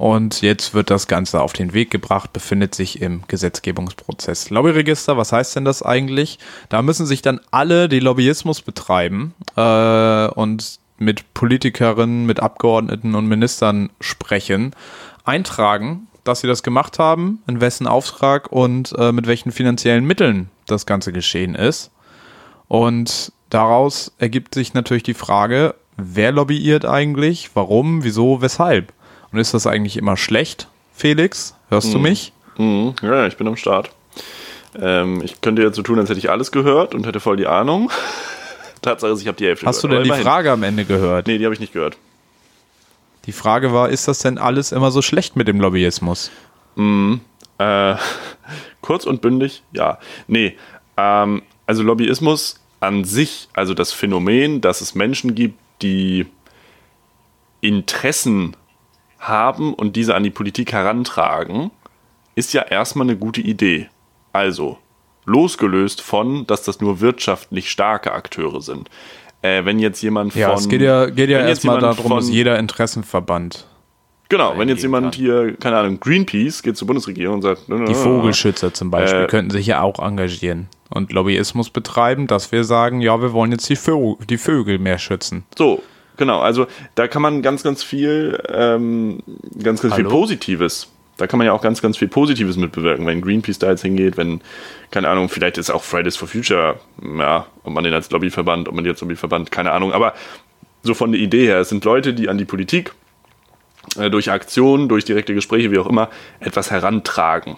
Und 0.00 0.40
jetzt 0.40 0.72
wird 0.72 0.88
das 0.88 1.08
Ganze 1.08 1.42
auf 1.42 1.52
den 1.52 1.74
Weg 1.74 1.90
gebracht, 1.90 2.32
befindet 2.32 2.74
sich 2.74 3.02
im 3.02 3.22
Gesetzgebungsprozess. 3.28 4.48
Lobbyregister, 4.48 5.18
was 5.18 5.30
heißt 5.30 5.56
denn 5.56 5.66
das 5.66 5.82
eigentlich? 5.82 6.38
Da 6.70 6.80
müssen 6.80 7.04
sich 7.04 7.20
dann 7.20 7.38
alle, 7.50 7.86
die 7.86 8.00
Lobbyismus 8.00 8.62
betreiben 8.62 9.34
äh, 9.56 10.28
und 10.28 10.78
mit 10.96 11.34
Politikerinnen, 11.34 12.24
mit 12.24 12.40
Abgeordneten 12.40 13.14
und 13.14 13.26
Ministern 13.26 13.90
sprechen, 14.00 14.74
eintragen, 15.24 16.06
dass 16.24 16.40
sie 16.40 16.46
das 16.46 16.62
gemacht 16.62 16.98
haben, 16.98 17.42
in 17.46 17.60
wessen 17.60 17.86
Auftrag 17.86 18.50
und 18.50 18.94
äh, 18.96 19.12
mit 19.12 19.26
welchen 19.26 19.52
finanziellen 19.52 20.06
Mitteln 20.06 20.48
das 20.66 20.86
Ganze 20.86 21.12
geschehen 21.12 21.54
ist. 21.54 21.90
Und 22.70 23.32
daraus 23.48 24.12
ergibt 24.18 24.54
sich 24.54 24.74
natürlich 24.74 25.02
die 25.02 25.14
Frage, 25.14 25.74
wer 25.96 26.30
lobbyiert 26.30 26.84
eigentlich, 26.84 27.50
warum, 27.54 28.04
wieso, 28.04 28.42
weshalb? 28.42 28.92
Und 29.32 29.40
ist 29.40 29.54
das 29.54 29.66
eigentlich 29.66 29.96
immer 29.96 30.16
schlecht, 30.16 30.68
Felix? 30.94 31.56
Hörst 31.68 31.92
du 31.92 31.98
mich? 31.98 32.32
Mhm. 32.58 32.94
Ja, 33.02 33.26
ich 33.26 33.36
bin 33.36 33.48
am 33.48 33.56
Start. 33.56 33.90
Ähm, 34.80 35.20
ich 35.24 35.40
könnte 35.40 35.62
jetzt 35.62 35.74
so 35.74 35.82
tun, 35.82 35.98
als 35.98 36.10
hätte 36.10 36.20
ich 36.20 36.30
alles 36.30 36.52
gehört 36.52 36.94
und 36.94 37.06
hätte 37.06 37.18
voll 37.18 37.36
die 37.36 37.48
Ahnung. 37.48 37.90
Tatsache 38.82 39.10
ist, 39.10 39.20
ich 39.20 39.26
habe 39.26 39.36
die 39.36 39.46
Hälfte 39.46 39.66
Hast 39.66 39.82
gehört. 39.82 40.06
du 40.06 40.08
denn 40.08 40.16
die 40.16 40.22
Frage 40.22 40.52
am 40.52 40.62
Ende 40.62 40.84
gehört? 40.84 41.26
Nee, 41.26 41.38
die 41.38 41.44
habe 41.44 41.54
ich 41.54 41.60
nicht 41.60 41.72
gehört. 41.72 41.96
Die 43.26 43.32
Frage 43.32 43.72
war, 43.72 43.88
ist 43.88 44.06
das 44.06 44.20
denn 44.20 44.38
alles 44.38 44.70
immer 44.70 44.92
so 44.92 45.02
schlecht 45.02 45.34
mit 45.34 45.48
dem 45.48 45.60
Lobbyismus? 45.60 46.30
Äh, 46.76 47.96
kurz 48.80 49.06
und 49.06 49.22
bündig, 49.22 49.64
ja. 49.72 49.98
Nee, 50.28 50.56
ähm, 50.96 51.42
also 51.66 51.82
Lobbyismus 51.82 52.59
an 52.80 53.04
sich, 53.04 53.48
also 53.52 53.74
das 53.74 53.92
Phänomen, 53.92 54.60
dass 54.60 54.80
es 54.80 54.94
Menschen 54.94 55.34
gibt, 55.34 55.58
die 55.82 56.26
Interessen 57.60 58.56
haben 59.18 59.74
und 59.74 59.96
diese 59.96 60.14
an 60.14 60.22
die 60.22 60.30
Politik 60.30 60.72
herantragen, 60.72 61.70
ist 62.34 62.52
ja 62.54 62.62
erstmal 62.62 63.06
eine 63.06 63.16
gute 63.18 63.40
Idee. 63.42 63.88
Also, 64.32 64.78
losgelöst 65.26 66.00
von, 66.00 66.46
dass 66.46 66.62
das 66.62 66.80
nur 66.80 67.00
wirtschaftlich 67.00 67.70
starke 67.70 68.12
Akteure 68.12 68.62
sind. 68.62 68.88
Äh, 69.42 69.64
wenn 69.64 69.78
jetzt 69.78 70.00
jemand 70.02 70.34
Ja, 70.34 70.48
von. 70.50 70.58
es 70.58 70.68
geht 70.68 70.80
ja, 70.82 71.06
geht 71.06 71.28
ja 71.30 71.40
erstmal 71.40 71.80
darum, 71.80 72.10
dass 72.10 72.24
von- 72.26 72.32
jeder 72.32 72.58
Interessenverband, 72.58 73.66
Genau, 74.30 74.56
wenn 74.56 74.68
jetzt 74.68 74.82
jemand 74.82 75.06
kann. 75.06 75.12
hier, 75.12 75.56
keine 75.58 75.76
Ahnung, 75.76 75.98
Greenpeace 75.98 76.62
geht 76.62 76.76
zur 76.76 76.86
Bundesregierung 76.86 77.36
und 77.36 77.42
sagt, 77.42 77.62
die 77.68 77.94
Vogelschützer 77.94 78.72
zum 78.72 78.90
Beispiel, 78.90 79.24
Äh, 79.24 79.26
könnten 79.26 79.50
sich 79.50 79.66
ja 79.66 79.82
auch 79.82 79.98
engagieren 79.98 80.68
und 80.88 81.12
Lobbyismus 81.12 81.70
betreiben, 81.70 82.28
dass 82.28 82.52
wir 82.52 82.62
sagen, 82.62 83.00
ja, 83.00 83.20
wir 83.20 83.32
wollen 83.32 83.50
jetzt 83.50 83.68
die, 83.68 83.76
Vö 83.76 84.14
die 84.28 84.38
Vögel 84.38 84.78
mehr 84.78 84.98
schützen. 84.98 85.44
So, 85.58 85.82
genau. 86.16 86.40
Also 86.40 86.68
da 86.94 87.08
kann 87.08 87.22
man 87.22 87.42
ganz, 87.42 87.64
ganz 87.64 87.82
viel, 87.82 88.40
ähm, 88.48 89.20
ganz, 89.62 89.82
ganz 89.82 89.94
viel 89.96 90.04
Hallo? 90.04 90.10
Positives. 90.10 90.88
Da 91.16 91.26
kann 91.26 91.38
man 91.38 91.46
ja 91.46 91.52
auch 91.52 91.60
ganz, 91.60 91.82
ganz 91.82 91.98
viel 91.98 92.08
Positives 92.08 92.56
mitbewirken, 92.56 93.06
wenn 93.06 93.20
Greenpeace 93.20 93.58
da 93.58 93.70
jetzt 93.70 93.82
hingeht, 93.82 94.16
wenn, 94.16 94.40
keine 94.92 95.08
Ahnung, 95.08 95.28
vielleicht 95.28 95.58
ist 95.58 95.70
auch 95.70 95.82
Fridays 95.82 96.16
for 96.16 96.28
Future, 96.28 96.76
ja, 97.18 97.46
ob 97.64 97.72
man 97.72 97.84
den 97.84 97.92
als 97.92 98.10
Lobbyverband, 98.10 98.68
ob 98.68 98.74
man 98.76 98.84
die 98.84 98.90
als 98.90 99.00
Lobbyverband, 99.00 99.50
keine 99.50 99.72
Ahnung, 99.72 99.92
aber 99.92 100.14
so 100.82 100.94
von 100.94 101.12
der 101.12 101.20
Idee 101.20 101.44
her, 101.44 101.58
es 101.58 101.68
sind 101.68 101.84
Leute, 101.84 102.14
die 102.14 102.30
an 102.30 102.38
die 102.38 102.46
Politik 102.46 102.88
äh, 102.88 102.99
durch 103.96 104.30
Aktionen, 104.30 104.88
durch 104.88 105.04
direkte 105.04 105.34
Gespräche, 105.34 105.70
wie 105.70 105.78
auch 105.78 105.88
immer, 105.88 106.10
etwas 106.38 106.70
herantragen, 106.70 107.56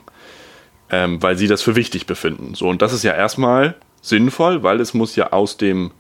ähm, 0.91 1.23
weil 1.23 1.37
sie 1.37 1.47
das 1.47 1.63
für 1.63 1.77
wichtig 1.77 2.07
befinden. 2.07 2.55
So, 2.55 2.69
und 2.69 2.83
das 2.83 2.93
ist 2.93 3.03
ja 3.03 3.13
erstmal 3.13 3.75
sinnvoll, 4.01 4.63
weil 4.63 4.81
es 4.81 4.95
muss 4.95 5.17
ja 5.17 5.33
aus 5.33 5.57
dem 5.57 5.91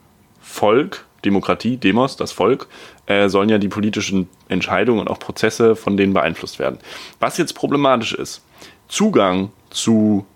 Volk, 0.41 1.05
Demokratie, 1.25 1.77
Demos, 1.77 2.17
das 2.17 2.33
Volk, 2.33 2.67
äh, 3.07 3.29
sollen 3.29 3.49
ja 3.49 3.59
die 3.59 3.69
politischen 3.69 4.29
Entscheidungen 4.49 5.01
und 5.01 5.09
auch 5.09 5.19
Prozesse 5.19 5.77
von 5.77 5.97
denen 5.97 6.13
beeinflusst 6.13 6.59
werden. 6.59 6.79
Was 7.21 7.39
jetzt 7.39 7.53
problematisch 7.53 8.13
ist, 8.13 8.43
Zugang 8.89 9.51
zu 9.71 10.27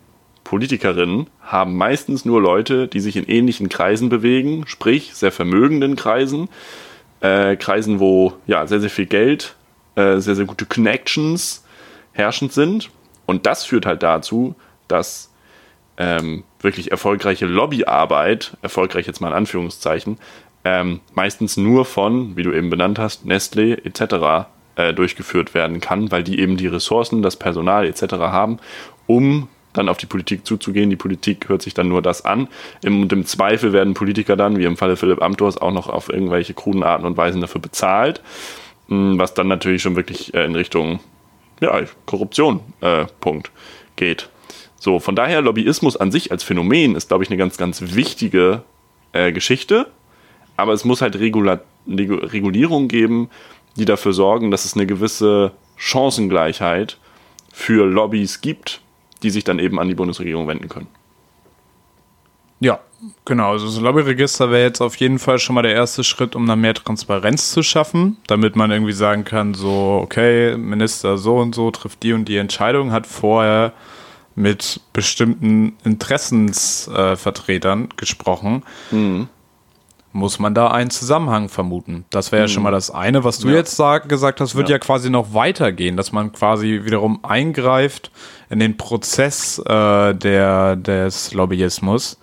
Politikerinnen 0.44 1.26
haben 1.42 1.76
meistens 1.76 2.24
nur 2.24 2.40
Leute, 2.40 2.86
die 2.86 3.00
sich 3.00 3.16
in 3.16 3.26
ähnlichen 3.26 3.68
Kreisen 3.68 4.08
bewegen, 4.08 4.64
sprich 4.68 5.12
sehr 5.14 5.32
vermögenden 5.32 5.96
Kreisen, 5.96 6.48
äh, 7.20 7.56
Kreisen, 7.56 7.98
wo 7.98 8.34
ja 8.46 8.66
sehr, 8.68 8.80
sehr 8.80 8.90
viel 8.90 9.06
Geld, 9.06 9.55
äh, 9.96 10.18
sehr, 10.18 10.36
sehr 10.36 10.44
gute 10.44 10.66
Connections 10.66 11.64
herrschend 12.12 12.52
sind. 12.52 12.90
Und 13.26 13.46
das 13.46 13.64
führt 13.64 13.86
halt 13.86 14.02
dazu, 14.02 14.54
dass 14.88 15.30
ähm, 15.98 16.44
wirklich 16.60 16.90
erfolgreiche 16.90 17.46
Lobbyarbeit, 17.46 18.56
erfolgreich 18.62 19.06
jetzt 19.06 19.20
mal 19.20 19.28
in 19.28 19.34
Anführungszeichen, 19.34 20.18
ähm, 20.64 21.00
meistens 21.14 21.56
nur 21.56 21.84
von, 21.84 22.36
wie 22.36 22.42
du 22.42 22.52
eben 22.52 22.70
benannt 22.70 22.98
hast, 22.98 23.24
Nestlé 23.24 23.84
etc. 23.84 24.48
Äh, 24.76 24.92
durchgeführt 24.92 25.54
werden 25.54 25.80
kann, 25.80 26.10
weil 26.10 26.22
die 26.22 26.38
eben 26.38 26.56
die 26.56 26.66
Ressourcen, 26.66 27.22
das 27.22 27.36
Personal 27.36 27.86
etc. 27.86 28.14
haben, 28.14 28.58
um 29.06 29.48
dann 29.72 29.88
auf 29.88 29.96
die 29.96 30.06
Politik 30.06 30.46
zuzugehen. 30.46 30.90
Die 30.90 30.96
Politik 30.96 31.48
hört 31.48 31.62
sich 31.62 31.74
dann 31.74 31.88
nur 31.88 32.02
das 32.02 32.24
an. 32.24 32.48
Im, 32.82 33.02
und 33.02 33.12
im 33.12 33.26
Zweifel 33.26 33.72
werden 33.72 33.94
Politiker 33.94 34.36
dann, 34.36 34.58
wie 34.58 34.64
im 34.64 34.76
Falle 34.76 34.96
Philipp 34.96 35.22
Amthors, 35.22 35.58
auch 35.58 35.72
noch 35.72 35.88
auf 35.88 36.08
irgendwelche 36.08 36.54
kruden 36.54 36.82
Arten 36.82 37.06
und 37.06 37.16
Weisen 37.16 37.40
dafür 37.40 37.60
bezahlt, 37.60 38.20
was 38.88 39.34
dann 39.34 39.48
natürlich 39.48 39.82
schon 39.82 39.96
wirklich 39.96 40.34
äh, 40.34 40.44
in 40.44 40.54
Richtung 40.54 41.00
ja, 41.60 41.80
Korruption 42.04 42.60
äh, 42.80 43.06
Punkt 43.20 43.50
geht. 43.96 44.28
So, 44.78 45.00
von 45.00 45.16
daher 45.16 45.40
Lobbyismus 45.40 45.96
an 45.96 46.12
sich 46.12 46.30
als 46.30 46.44
Phänomen 46.44 46.94
ist, 46.94 47.08
glaube 47.08 47.24
ich, 47.24 47.30
eine 47.30 47.38
ganz, 47.38 47.56
ganz 47.56 47.94
wichtige 47.94 48.62
äh, 49.12 49.32
Geschichte. 49.32 49.90
Aber 50.56 50.72
es 50.72 50.84
muss 50.84 51.02
halt 51.02 51.18
Regula 51.18 51.60
Regu- 51.88 52.32
Regulierung 52.32 52.88
geben, 52.88 53.28
die 53.76 53.84
dafür 53.84 54.12
sorgen, 54.12 54.50
dass 54.50 54.64
es 54.64 54.74
eine 54.74 54.86
gewisse 54.86 55.52
Chancengleichheit 55.76 56.98
für 57.52 57.86
Lobbys 57.86 58.40
gibt, 58.40 58.80
die 59.22 59.30
sich 59.30 59.44
dann 59.44 59.58
eben 59.58 59.80
an 59.80 59.88
die 59.88 59.94
Bundesregierung 59.94 60.46
wenden 60.46 60.68
können. 60.68 60.88
Ja, 62.60 62.78
genau. 63.24 63.52
Also 63.52 63.66
das 63.66 63.78
Lobbyregister 63.80 64.50
wäre 64.50 64.62
jetzt 64.62 64.80
auf 64.80 64.96
jeden 64.96 65.18
Fall 65.18 65.38
schon 65.38 65.54
mal 65.54 65.62
der 65.62 65.74
erste 65.74 66.02
Schritt, 66.04 66.34
um 66.34 66.46
dann 66.46 66.60
mehr 66.60 66.74
Transparenz 66.74 67.50
zu 67.52 67.62
schaffen, 67.62 68.16
damit 68.26 68.56
man 68.56 68.70
irgendwie 68.70 68.92
sagen 68.92 69.24
kann, 69.24 69.54
so, 69.54 70.00
okay, 70.02 70.56
Minister 70.56 71.18
so 71.18 71.36
und 71.36 71.54
so 71.54 71.70
trifft 71.70 72.02
die 72.02 72.12
und 72.14 72.24
die 72.26 72.38
Entscheidung, 72.38 72.92
hat 72.92 73.06
vorher 73.06 73.72
mit 74.34 74.80
bestimmten 74.92 75.76
Interessensvertretern 75.84 77.84
äh, 77.84 77.88
gesprochen. 77.96 78.62
Muss 80.12 80.38
man 80.38 80.54
da 80.54 80.70
einen 80.70 80.90
Zusammenhang 80.90 81.48
vermuten? 81.50 82.06
Das 82.10 82.32
wäre 82.32 82.42
ja 82.42 82.48
schon 82.48 82.62
mal 82.62 82.70
das 82.70 82.90
eine. 82.90 83.22
Was 83.24 83.38
du 83.38 83.48
Ja. 83.48 83.56
jetzt 83.56 83.76
sag, 83.76 84.08
gesagt 84.08 84.40
hast, 84.40 84.54
wird 84.54 84.68
ja. 84.70 84.76
Ja. 84.76 84.78
quasi 84.78 85.10
noch 85.10 85.34
weitergehen, 85.34 85.96
dass 85.96 86.12
man 86.12 86.32
quasi 86.32 86.80
wiederum 86.84 87.22
eingreift 87.22 88.10
in 88.48 88.58
den 88.58 88.76
Prozess 88.78 89.58
äh, 89.58 90.14
der, 90.14 90.76
des 90.76 91.34
Lobbyismus, 91.34 92.18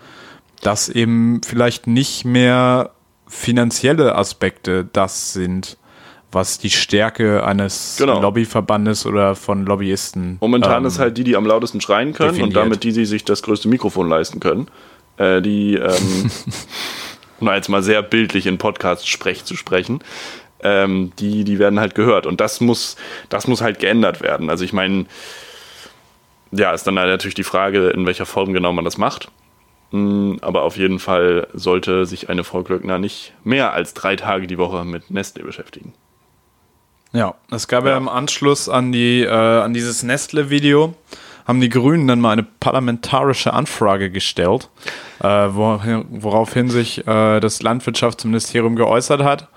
dass 0.63 0.89
eben 0.89 1.41
vielleicht 1.43 1.87
nicht 1.87 2.25
mehr 2.25 2.91
finanzielle 3.27 4.15
Aspekte 4.15 4.87
das 4.93 5.33
sind, 5.33 5.77
was 6.31 6.57
die 6.57 6.69
Stärke 6.69 7.45
eines 7.45 7.95
Genau. 7.97 8.19
Lobbyverbandes 8.21 9.05
oder 9.05 9.35
von 9.35 9.65
Lobbyisten. 9.65 10.37
Momentan 10.41 10.83
ähm, 10.83 10.87
ist 10.87 10.99
halt 10.99 11.17
die, 11.17 11.23
die 11.23 11.35
am 11.35 11.45
lautesten 11.45 11.79
schreien 11.81 12.13
können 12.13 12.29
definiert. 12.29 12.49
und 12.49 12.55
damit 12.55 12.83
die, 12.83 12.91
die 12.91 13.05
sich 13.05 13.23
das 13.23 13.43
größte 13.43 13.67
Mikrofon 13.67 14.09
leisten 14.09 14.39
können, 14.39 14.67
äh, 15.17 15.41
die, 15.41 15.75
ähm, 15.75 16.31
um 17.39 17.47
jetzt 17.49 17.69
mal 17.69 17.83
sehr 17.83 18.01
bildlich 18.01 18.47
in 18.47 18.57
Podcast-Sprech 18.57 19.45
zu 19.45 19.55
sprechen, 19.55 19.99
ähm, 20.61 21.11
die, 21.19 21.43
die 21.43 21.59
werden 21.59 21.79
halt 21.79 21.93
gehört. 21.93 22.25
Und 22.25 22.41
das 22.41 22.61
muss, 22.61 22.95
das 23.29 23.47
muss 23.47 23.61
halt 23.61 23.79
geändert 23.79 24.21
werden. 24.21 24.49
Also 24.49 24.63
ich 24.63 24.73
meine, 24.73 25.05
ja, 26.51 26.71
ist 26.71 26.85
dann 26.87 26.97
halt 26.97 27.09
natürlich 27.09 27.35
die 27.35 27.43
Frage, 27.43 27.89
in 27.89 28.05
welcher 28.05 28.25
Form 28.25 28.53
genau 28.53 28.73
man 28.73 28.85
das 28.85 28.97
macht. 28.97 29.29
Aber 29.93 30.63
auf 30.63 30.75
jeden 30.77 30.97
Fall 30.99 31.47
sollte 31.53 32.05
sich 32.07 32.29
eine 32.29 32.43
Frau 32.43 32.63
Glöckner 32.63 32.97
nicht 32.97 33.33
mehr 33.43 33.73
als 33.73 33.93
drei 33.93 34.15
Tage 34.15 34.47
die 34.47 34.57
Woche 34.57 34.85
mit 34.85 35.11
Nestle 35.11 35.43
beschäftigen. 35.43 35.93
Ja, 37.11 37.35
es 37.51 37.67
gab 37.67 37.83
ja, 37.85 37.91
Ja. 37.91 37.97
im 37.97 38.09
Anschluss 38.09 38.69
an 38.69 38.91
die 38.91 39.21
äh, 39.21 39.29
an 39.29 39.73
dieses 39.75 40.01
Nestle-Video 40.01 40.95
haben 41.45 41.61
die 41.61 41.69
Grünen 41.69 42.07
dann 42.07 42.21
mal 42.21 42.31
eine 42.31 42.43
parlamentarische 42.59 43.53
Anfrage 43.53 44.09
gestellt, 44.09 44.69
äh, 45.19 45.27
woraufhin, 45.27 46.69
sich 46.69 47.05
äh, 47.05 47.39
das 47.39 47.61
Landwirtschaftsministerium 47.61 48.75
geäußert 48.75 49.21
hat. 49.23 49.49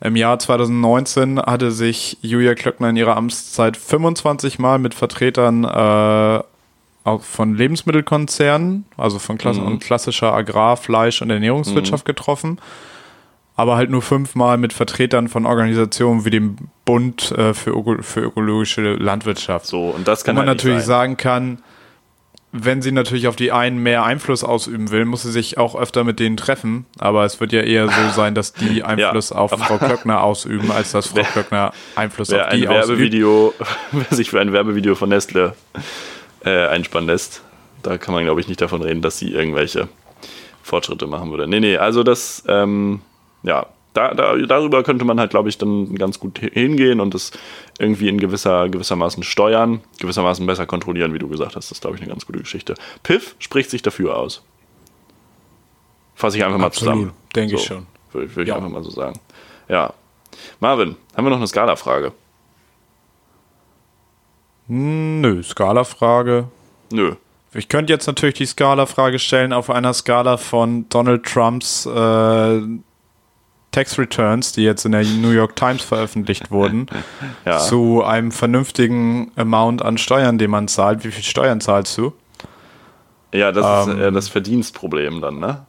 Im 0.00 0.16
Jahr 0.16 0.38
2019 0.38 1.40
hatte 1.40 1.72
sich 1.72 2.18
Julia 2.22 2.54
Klöckner 2.54 2.90
in 2.90 2.96
ihrer 2.96 3.16
Amtszeit 3.16 3.76
25 3.76 4.58
Mal 4.58 4.78
mit 4.78 4.94
Vertretern 4.94 5.64
äh, 5.64 6.42
von 7.20 7.54
Lebensmittelkonzernen, 7.54 8.86
also 8.96 9.18
von 9.18 9.36
Klasse 9.38 9.60
und 9.60 9.80
klassischer 9.80 10.32
Agrar-, 10.32 10.76
Fleisch- 10.76 11.20
und 11.20 11.30
Ernährungswirtschaft 11.30 12.04
getroffen 12.04 12.58
aber 13.56 13.76
halt 13.76 13.90
nur 13.90 14.02
fünfmal 14.02 14.58
mit 14.58 14.72
Vertretern 14.72 15.28
von 15.28 15.46
Organisationen 15.46 16.24
wie 16.24 16.30
dem 16.30 16.56
Bund 16.84 17.30
äh, 17.32 17.54
für, 17.54 17.70
Öko 17.70 18.02
für 18.02 18.20
ökologische 18.20 18.94
Landwirtschaft. 18.94 19.66
So, 19.66 19.90
und 19.90 20.08
das 20.08 20.22
Wo 20.22 20.26
kann 20.26 20.36
man 20.36 20.48
halt 20.48 20.58
natürlich 20.58 20.82
sagen 20.82 21.16
kann, 21.16 21.58
wenn 22.56 22.82
sie 22.82 22.92
natürlich 22.92 23.26
auf 23.26 23.34
die 23.34 23.50
einen 23.50 23.78
mehr 23.78 24.04
Einfluss 24.04 24.44
ausüben 24.44 24.92
will, 24.92 25.04
muss 25.04 25.22
sie 25.22 25.32
sich 25.32 25.58
auch 25.58 25.74
öfter 25.74 26.04
mit 26.04 26.20
denen 26.20 26.36
treffen. 26.36 26.86
Aber 26.98 27.24
es 27.24 27.40
wird 27.40 27.52
ja 27.52 27.62
eher 27.62 27.88
so 27.88 28.10
sein, 28.14 28.34
dass 28.36 28.52
die 28.52 28.82
Einfluss 28.84 29.32
auf 29.32 29.50
Frau 29.50 29.78
Klöckner 29.84 30.22
ausüben, 30.22 30.70
als 30.70 30.92
dass 30.92 31.08
Frau 31.08 31.22
Klöckner 31.22 31.72
Einfluss 31.96 32.32
auf 32.32 32.40
ein 32.40 32.58
die 32.60 32.68
ausübt. 32.68 32.88
Werbevideo, 32.88 33.54
wer 33.92 34.16
sich 34.16 34.30
für 34.30 34.40
ein 34.40 34.52
Werbevideo 34.52 34.94
von 34.94 35.08
Nestle 35.08 35.54
äh, 36.44 36.66
einspannen 36.68 37.08
lässt, 37.08 37.42
da 37.82 37.98
kann 37.98 38.14
man, 38.14 38.24
glaube 38.24 38.40
ich, 38.40 38.48
nicht 38.48 38.60
davon 38.60 38.82
reden, 38.82 39.02
dass 39.02 39.18
sie 39.18 39.32
irgendwelche 39.32 39.88
Fortschritte 40.62 41.06
machen 41.06 41.30
würde. 41.30 41.46
Nee, 41.46 41.60
nee, 41.60 41.76
also 41.76 42.02
das, 42.02 42.42
ähm, 42.48 43.00
ja, 43.42 43.66
da, 43.92 44.12
da, 44.14 44.36
darüber 44.36 44.82
könnte 44.82 45.04
man 45.04 45.20
halt, 45.20 45.30
glaube 45.30 45.48
ich, 45.48 45.56
dann 45.58 45.94
ganz 45.94 46.18
gut 46.18 46.40
hi- 46.42 46.50
hingehen 46.52 46.98
und 47.00 47.14
das 47.14 47.30
irgendwie 47.78 48.08
in 48.08 48.18
gewisser, 48.18 48.68
gewissermaßen 48.68 49.22
steuern, 49.22 49.80
gewissermaßen 50.00 50.44
besser 50.46 50.66
kontrollieren, 50.66 51.14
wie 51.14 51.18
du 51.18 51.28
gesagt 51.28 51.54
hast. 51.56 51.70
Das 51.70 51.76
ist, 51.78 51.80
glaube 51.82 51.96
ich, 51.96 52.02
eine 52.02 52.10
ganz 52.10 52.26
gute 52.26 52.40
Geschichte. 52.40 52.74
Piff 53.04 53.36
spricht 53.38 53.70
sich 53.70 53.82
dafür 53.82 54.16
aus. 54.16 54.42
Fasse 56.16 56.38
ich 56.38 56.44
einfach 56.44 56.58
mal 56.58 56.66
Absolut, 56.66 56.94
zusammen. 56.94 57.12
denke 57.36 57.54
ich 57.56 57.60
So, 57.60 57.66
schon. 57.66 57.86
Würde 58.12 58.34
würd 58.34 58.46
ich 58.46 58.48
Ja. 58.48 58.56
einfach 58.56 58.70
mal 58.70 58.82
so 58.82 58.90
sagen. 58.90 59.18
Ja. 59.68 59.92
Marvin, 60.60 60.96
haben 61.16 61.24
wir 61.26 61.30
noch 61.30 61.36
eine 61.36 61.46
Skala-Frage? 61.46 62.12
Nö, 64.68 65.42
Skala-Frage. 65.42 66.48
Nö. 66.90 67.14
Ich 67.52 67.68
könnte 67.68 67.92
jetzt 67.92 68.06
natürlich 68.06 68.34
die 68.36 68.46
Skala-Frage 68.46 69.18
stellen 69.18 69.52
auf 69.52 69.70
einer 69.70 69.92
Skala 69.94 70.36
von 70.38 70.88
Donald 70.88 71.24
Trumps 71.24 71.86
äh, 71.86 72.60
Tax 73.70 73.98
Returns, 73.98 74.52
die 74.52 74.62
jetzt 74.62 74.84
in 74.84 74.92
der 74.92 75.04
New 75.04 75.30
York 75.30 75.54
Times 75.56 75.82
veröffentlicht 75.82 76.50
wurden, 76.50 76.86
Ja. 77.44 77.58
zu 77.58 78.02
einem 78.04 78.30
vernünftigen 78.32 79.30
Amount 79.36 79.82
an 79.82 79.98
Steuern, 79.98 80.38
den 80.38 80.50
man 80.50 80.68
zahlt. 80.68 81.04
Wie 81.04 81.10
viel 81.10 81.24
Steuern 81.24 81.60
zahlst 81.60 81.96
du? 81.98 82.12
Ja, 83.32 83.50
das 83.52 83.88
ist 83.88 83.94
Ähm. 83.94 84.00
äh, 84.00 84.12
das 84.12 84.28
Verdienstproblem 84.28 85.20
dann, 85.20 85.38
ne? 85.40 85.66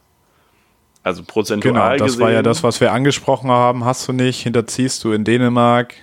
Also 1.02 1.22
prozentual 1.24 1.72
Genau, 1.72 1.88
das 1.96 2.12
gesehen. 2.14 2.20
war 2.20 2.30
ja 2.32 2.42
das, 2.42 2.62
was 2.64 2.80
wir 2.80 2.92
angesprochen 2.92 3.48
haben. 3.50 3.84
Hast 3.84 4.08
du 4.08 4.12
nicht, 4.12 4.40
hinterziehst 4.42 5.04
du 5.04 5.12
in 5.12 5.22
Dänemark, 5.22 5.94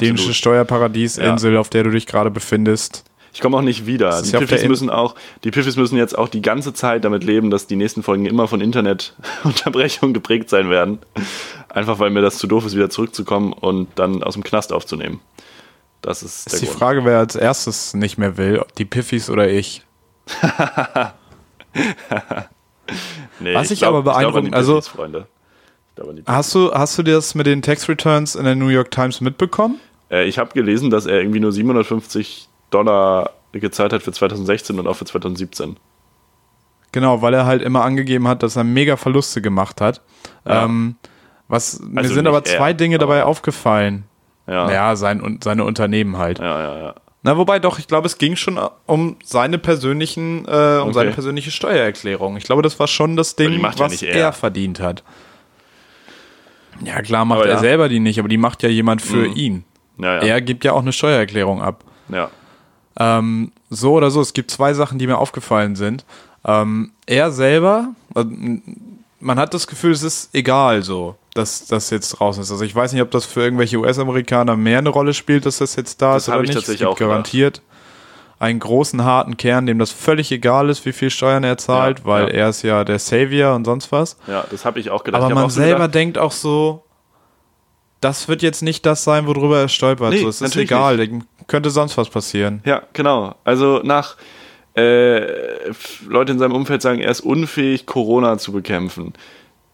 dänische 0.00 0.22
absolut. 0.24 0.36
Steuerparadiesinsel, 0.36 1.56
auf 1.56 1.68
der 1.70 1.84
du 1.84 1.90
dich 1.90 2.06
gerade 2.06 2.30
befindest. 2.30 3.04
Ich 3.34 3.40
komme 3.40 3.56
auch 3.56 3.62
nicht 3.62 3.86
wieder. 3.86 4.20
Die 4.20 4.28
ja 4.30 4.40
Piffis 4.40 4.64
müssen 4.68 4.90
auch, 4.90 5.14
die 5.42 5.50
Piffis 5.50 5.76
müssen 5.76 5.96
jetzt 5.96 6.18
auch 6.18 6.28
die 6.28 6.42
ganze 6.42 6.74
Zeit 6.74 7.04
damit 7.04 7.24
leben, 7.24 7.48
dass 7.50 7.66
die 7.66 7.76
nächsten 7.76 8.02
Folgen 8.02 8.26
immer 8.26 8.46
von 8.46 8.60
Internetunterbrechungen 8.60 10.12
geprägt 10.14 10.50
sein 10.50 10.68
werden. 10.68 10.98
Einfach 11.70 11.98
weil 11.98 12.10
mir 12.10 12.20
das 12.20 12.36
zu 12.36 12.46
doof 12.46 12.66
ist, 12.66 12.76
wieder 12.76 12.90
zurückzukommen 12.90 13.54
und 13.54 13.88
dann 13.94 14.22
aus 14.22 14.34
dem 14.34 14.44
Knast 14.44 14.70
aufzunehmen. 14.72 15.20
Das 16.02 16.22
ist, 16.22 16.46
der 16.48 16.54
Ist 16.54 16.62
die 16.62 16.66
Grund. 16.66 16.78
Frage, 16.78 17.04
wer 17.06 17.18
als 17.20 17.34
erstes 17.36 17.94
nicht 17.94 18.18
mehr 18.18 18.36
will, 18.36 18.62
die 18.76 18.84
Piffis 18.84 19.30
oder 19.30 19.48
ich. 19.48 19.82
Nee, 23.40 23.54
Was 23.54 23.70
ich 23.70 23.78
glaub- 23.80 23.94
aber 23.94 24.02
glaub 24.02 24.14
die 24.18 24.26
beeindruckend- 24.50 24.54
also- 24.54 24.74
Piffis, 24.76 24.92
Hast 26.26 26.54
du, 26.54 26.72
hast 26.72 26.98
du 26.98 27.02
das 27.02 27.34
mit 27.34 27.46
den 27.46 27.62
Tax 27.62 27.88
Returns 27.88 28.34
in 28.34 28.44
der 28.44 28.54
New 28.54 28.68
York 28.68 28.90
Times 28.90 29.20
mitbekommen? 29.20 29.78
Äh, 30.10 30.24
ich 30.24 30.38
habe 30.38 30.52
gelesen, 30.54 30.90
dass 30.90 31.06
er 31.06 31.18
irgendwie 31.18 31.40
nur 31.40 31.52
750 31.52 32.48
Dollar 32.70 33.30
gezahlt 33.52 33.92
hat 33.92 34.02
für 34.02 34.12
2016 34.12 34.78
und 34.78 34.86
auch 34.86 34.96
für 34.96 35.04
2017. 35.04 35.76
Genau, 36.92 37.22
weil 37.22 37.34
er 37.34 37.46
halt 37.46 37.62
immer 37.62 37.84
angegeben 37.84 38.28
hat, 38.28 38.42
dass 38.42 38.56
er 38.56 38.64
mega 38.64 38.96
Verluste 38.96 39.40
gemacht 39.42 39.80
hat. 39.80 40.00
Ja. 40.46 40.64
Ähm, 40.64 40.96
was, 41.48 41.80
mir 41.80 42.00
Also 42.00 42.14
sind 42.14 42.24
nicht 42.24 42.28
aber 42.34 42.44
zwei 42.44 42.70
er, 42.70 42.74
Dinge 42.74 42.98
dabei 42.98 43.24
aufgefallen. 43.24 44.04
Ja, 44.46 44.68
ja, 44.68 44.72
Ja, 44.72 44.96
sein, 44.96 45.20
und 45.20 45.44
seine 45.44 45.64
Unternehmen 45.64 46.16
halt. 46.18 46.38
ja. 46.38 46.78
ja, 46.78 46.94
Na, 47.22 47.36
wobei 47.36 47.58
doch, 47.58 47.78
ich 47.78 47.86
glaube, 47.86 48.06
es 48.06 48.18
ging 48.18 48.36
schon 48.36 48.58
um 48.86 49.16
seine 49.22 49.58
persönlichen, 49.58 50.44
äh, 50.46 50.78
um 50.80 50.88
Okay. 50.88 50.92
seine 50.94 51.10
persönliche 51.12 51.50
Steuererklärung. 51.50 52.36
Ich 52.36 52.44
glaube, 52.44 52.62
das 52.62 52.78
war 52.80 52.88
schon 52.88 53.16
das 53.16 53.36
Ding, 53.36 53.52
ja 53.52 53.78
was 53.78 54.02
er. 54.02 54.14
er. 54.14 54.32
verdient 54.32 54.80
hat. 54.80 55.02
Ja, 56.84 57.02
klar 57.02 57.24
macht 57.24 57.40
Aber 57.40 57.48
er 57.48 57.54
ja. 57.54 57.60
selber 57.60 57.88
die 57.88 58.00
nicht, 58.00 58.18
aber 58.18 58.28
die 58.28 58.36
macht 58.38 58.62
ja 58.62 58.68
jemand 58.68 59.02
für 59.02 59.28
Mhm. 59.28 59.36
ihn. 59.36 59.64
ja, 59.98 60.14
ja, 60.16 60.20
Er 60.22 60.40
gibt 60.40 60.64
ja 60.64 60.72
auch 60.72 60.80
eine 60.82 60.92
Steuererklärung 60.92 61.62
ab. 61.62 61.84
ja. 62.08 62.30
Ähm, 62.98 63.52
so 63.70 63.94
oder 63.94 64.10
so, 64.10 64.20
es 64.20 64.34
gibt 64.34 64.50
zwei 64.50 64.74
Sachen, 64.74 64.98
die 64.98 65.06
mir 65.06 65.16
aufgefallen 65.16 65.76
sind. 65.76 66.04
Ähm, 66.44 66.92
er 67.06 67.30
selber, 67.30 67.88
äh, 68.14 68.24
man 69.18 69.38
hat 69.38 69.54
das 69.54 69.66
Gefühl, 69.66 69.92
es 69.92 70.02
ist 70.02 70.34
egal 70.34 70.82
so, 70.82 71.14
dass 71.32 71.66
das 71.66 71.88
jetzt 71.88 72.10
draußen 72.10 72.42
ist. 72.42 72.50
Also 72.50 72.64
ich 72.64 72.74
weiß 72.74 72.92
nicht, 72.92 73.00
ob 73.00 73.10
das 73.10 73.24
für 73.24 73.40
irgendwelche 73.40 73.78
US-Amerikaner 73.78 74.56
mehr 74.56 74.78
eine 74.78 74.90
Rolle 74.90 75.14
spielt, 75.14 75.46
dass 75.46 75.58
das 75.58 75.74
jetzt 75.76 76.02
da 76.02 76.14
Das 76.14 76.24
ist 76.24 76.28
oder 76.28 76.42
ich 76.42 76.48
nicht. 76.48 76.54
tatsächlich 76.56 76.74
es 76.74 76.78
gibt 76.80 76.90
auch 76.90 76.98
gedacht. 76.98 77.32
Einen 78.42 78.58
großen, 78.58 79.04
harten 79.04 79.36
Kern, 79.36 79.66
dem 79.66 79.78
das 79.78 79.92
völlig 79.92 80.32
egal 80.32 80.68
ist, 80.68 80.84
wie 80.84 80.92
viel 80.92 81.10
Steuern 81.10 81.44
er 81.44 81.58
zahlt, 81.58 82.00
Ja, 82.00 82.04
weil 82.04 82.24
ja. 82.24 82.34
er 82.34 82.48
ist 82.48 82.62
ja 82.62 82.84
der 82.84 82.98
Savior 82.98 83.54
und 83.54 83.64
sonst 83.64 83.92
was. 83.92 84.16
Ja, 84.26 84.44
das 84.50 84.64
habe 84.64 84.80
ich 84.80 84.90
auch 84.90 85.04
gedacht. 85.04 85.22
Aber 85.22 85.34
man 85.34 85.48
selber 85.48 85.74
gedacht, 85.74 85.94
denkt 85.94 86.18
auch 86.18 86.32
so, 86.32 86.84
das 88.00 88.26
wird 88.26 88.42
jetzt 88.42 88.62
nicht 88.62 88.84
das 88.84 89.04
sein, 89.04 89.26
worüber 89.28 89.60
er 89.60 89.68
stolpert. 89.68 90.10
Nee, 90.10 90.22
so, 90.22 90.28
es 90.28 90.40
ist 90.40 90.56
egal, 90.56 90.96
dem 90.96 91.24
könnte 91.46 91.70
sonst 91.70 91.96
was 91.96 92.10
passieren. 92.10 92.60
Ja, 92.64 92.82
genau. 92.92 93.36
Also 93.44 93.80
nach 93.84 94.16
äh, 94.76 95.70
Leute 96.08 96.32
in 96.32 96.38
seinem 96.38 96.52
Umfeld 96.52 96.82
sagen, 96.82 97.00
er 97.00 97.10
ist 97.10 97.20
unfähig, 97.20 97.86
Corona 97.86 98.38
zu 98.38 98.52
bekämpfen. 98.52 99.12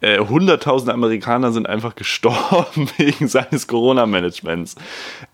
Äh, 0.02 0.18
Hunderttausende 0.18 0.92
Amerikaner 0.92 1.52
sind 1.52 1.66
einfach 1.66 1.94
gestorben 1.96 2.90
wegen 2.98 3.28
seines 3.28 3.66
Corona-Managements. 3.66 4.74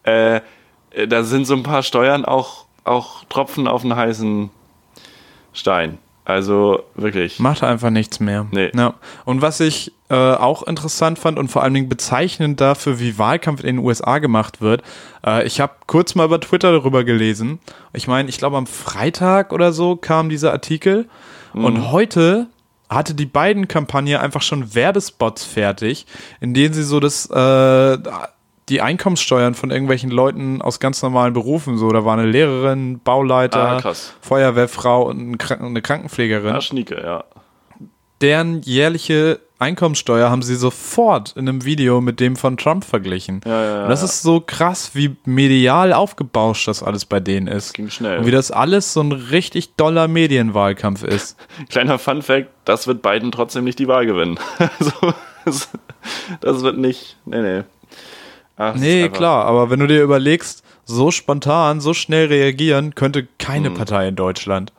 Äh, 0.04 0.40
äh, 0.90 1.08
da 1.08 1.24
sind 1.24 1.46
so 1.46 1.54
ein 1.54 1.64
paar 1.64 1.82
Steuern 1.82 2.24
auch, 2.24 2.66
auch 2.84 3.24
Tropfen 3.24 3.66
auf 3.66 3.82
einen 3.82 3.96
heißen 3.96 4.50
Stein. 5.52 5.98
Also 6.24 6.82
wirklich. 6.94 7.38
Macht 7.38 7.62
einfach 7.62 7.90
nichts 7.90 8.18
mehr. 8.18 8.46
Nee. 8.50 8.70
Ja. 8.74 8.94
Und 9.26 9.42
was 9.42 9.60
ich 9.60 9.92
äh, 10.08 10.14
auch 10.14 10.62
interessant 10.62 11.18
fand 11.18 11.38
und 11.38 11.48
vor 11.48 11.62
allen 11.62 11.74
Dingen 11.74 11.90
bezeichnend 11.90 12.62
dafür, 12.62 12.98
wie 12.98 13.18
Wahlkampf 13.18 13.60
in 13.60 13.76
den 13.76 13.78
USA 13.78 14.18
gemacht 14.18 14.62
wird, 14.62 14.82
äh, 15.26 15.46
ich 15.46 15.60
habe 15.60 15.74
kurz 15.86 16.14
mal 16.14 16.24
über 16.24 16.40
Twitter 16.40 16.72
darüber 16.72 17.04
gelesen. 17.04 17.58
Ich 17.92 18.08
meine, 18.08 18.30
ich 18.30 18.38
glaube 18.38 18.56
am 18.56 18.66
Freitag 18.66 19.52
oder 19.52 19.72
so 19.72 19.96
kam 19.96 20.30
dieser 20.30 20.52
Artikel 20.52 21.08
und 21.52 21.92
heute 21.92 22.48
hatte 22.88 23.14
die 23.14 23.26
beiden 23.26 23.68
Kampagne 23.68 24.20
einfach 24.20 24.42
schon 24.42 24.74
Werbespots 24.74 25.44
fertig, 25.44 26.06
in 26.40 26.52
denen 26.52 26.74
sie 26.74 26.82
so 26.82 27.00
das 27.00 27.26
äh, 27.30 27.98
die 28.68 28.80
Einkommenssteuern 28.80 29.54
von 29.54 29.70
irgendwelchen 29.70 30.10
Leuten 30.10 30.62
aus 30.62 30.80
ganz 30.80 31.02
normalen 31.02 31.32
Berufen, 31.34 31.76
so 31.76 31.90
da 31.90 32.04
war 32.04 32.16
eine 32.16 32.26
Lehrerin, 32.26 32.98
Bauleiter, 33.00 33.84
Ah. 33.84 33.92
Feuerwehrfrau 34.22 35.02
und 35.08 35.38
eine 35.50 35.82
Krankenpflegerin 35.82 36.54
Ja, 36.54 36.60
Schnieke, 36.60 37.00
ja. 37.02 37.24
deren 38.20 38.62
jährliche 38.62 39.40
Einkommenssteuer 39.58 40.30
haben 40.30 40.42
sie 40.42 40.56
sofort 40.56 41.32
in 41.36 41.48
einem 41.48 41.64
Video 41.64 42.00
mit 42.00 42.20
dem 42.20 42.36
von 42.36 42.56
Trump 42.56 42.84
verglichen. 42.84 43.40
Ja, 43.46 43.50
ja, 43.50 43.76
ja, 43.76 43.82
und 43.84 43.88
das 43.90 44.02
ist 44.02 44.22
so 44.22 44.40
krass, 44.44 44.90
wie 44.94 45.16
medial 45.24 45.92
aufgebauscht 45.92 46.66
das 46.68 46.82
alles 46.82 47.04
bei 47.04 47.20
denen 47.20 47.46
ist. 47.46 47.72
Ging 47.72 47.88
schnell. 47.88 48.18
Und 48.18 48.26
wie 48.26 48.30
das 48.30 48.50
alles 48.50 48.92
so 48.92 49.00
ein 49.00 49.12
richtig 49.12 49.74
doller 49.76 50.08
Medienwahlkampf 50.08 51.02
ist. 51.04 51.36
Kleiner 51.70 51.98
Fun 51.98 52.20
Fact, 52.22 52.48
das 52.64 52.86
wird 52.86 53.00
Biden 53.02 53.30
trotzdem 53.30 53.64
nicht 53.64 53.78
die 53.78 53.88
Wahl 53.88 54.06
gewinnen. 54.06 54.38
Also, 54.58 55.14
das, 55.44 55.68
das 56.40 56.62
wird 56.62 56.76
nicht. 56.78 57.16
Nee, 57.26 57.40
nee. 57.42 57.62
Ach, 58.56 58.74
Nee, 58.74 59.08
klar, 59.08 59.44
aber 59.46 59.70
wenn 59.70 59.80
du 59.80 59.86
dir 59.86 60.02
überlegst, 60.02 60.62
so 60.84 61.10
spontan, 61.10 61.80
so 61.80 61.94
schnell 61.94 62.26
reagieren, 62.26 62.94
könnte 62.94 63.26
keine 63.38 63.68
Hm. 63.68 63.74
Partei 63.74 64.08
in 64.08 64.16
Deutschland. 64.16 64.72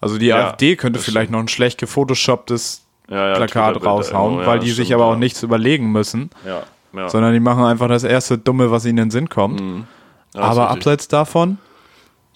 Also 0.00 0.18
die 0.18 0.26
Ja, 0.26 0.48
AfD 0.48 0.76
könnte 0.76 0.98
vielleicht 0.98 1.30
noch 1.30 1.38
ein 1.40 1.48
schlecht 1.48 1.78
gefotoshopptes 1.78 2.82
Ja, 3.08 3.28
ja, 3.28 3.34
Plakat 3.34 3.84
raushauen, 3.84 4.46
weil 4.46 4.58
die 4.60 4.70
sich 4.70 4.86
stimmt, 4.86 5.00
aber 5.00 5.06
auch 5.10 5.12
ja. 5.14 5.18
nichts 5.18 5.42
überlegen 5.42 5.92
müssen, 5.92 6.30
Ja, 6.46 6.62
ja. 6.94 7.08
sondern 7.08 7.32
die 7.34 7.40
machen 7.40 7.64
einfach 7.64 7.88
das 7.88 8.04
erste 8.04 8.38
Dumme, 8.38 8.70
was 8.70 8.84
ihnen 8.84 8.98
in 8.98 9.04
den 9.06 9.10
Sinn 9.10 9.28
kommt. 9.28 9.60
Ist 9.60 10.40
aber 10.40 10.70
abseits 10.70 11.08
davon, 11.08 11.58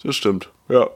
Das 0.03 0.15
stimmt. 0.15 0.49
Ja. 0.69 0.87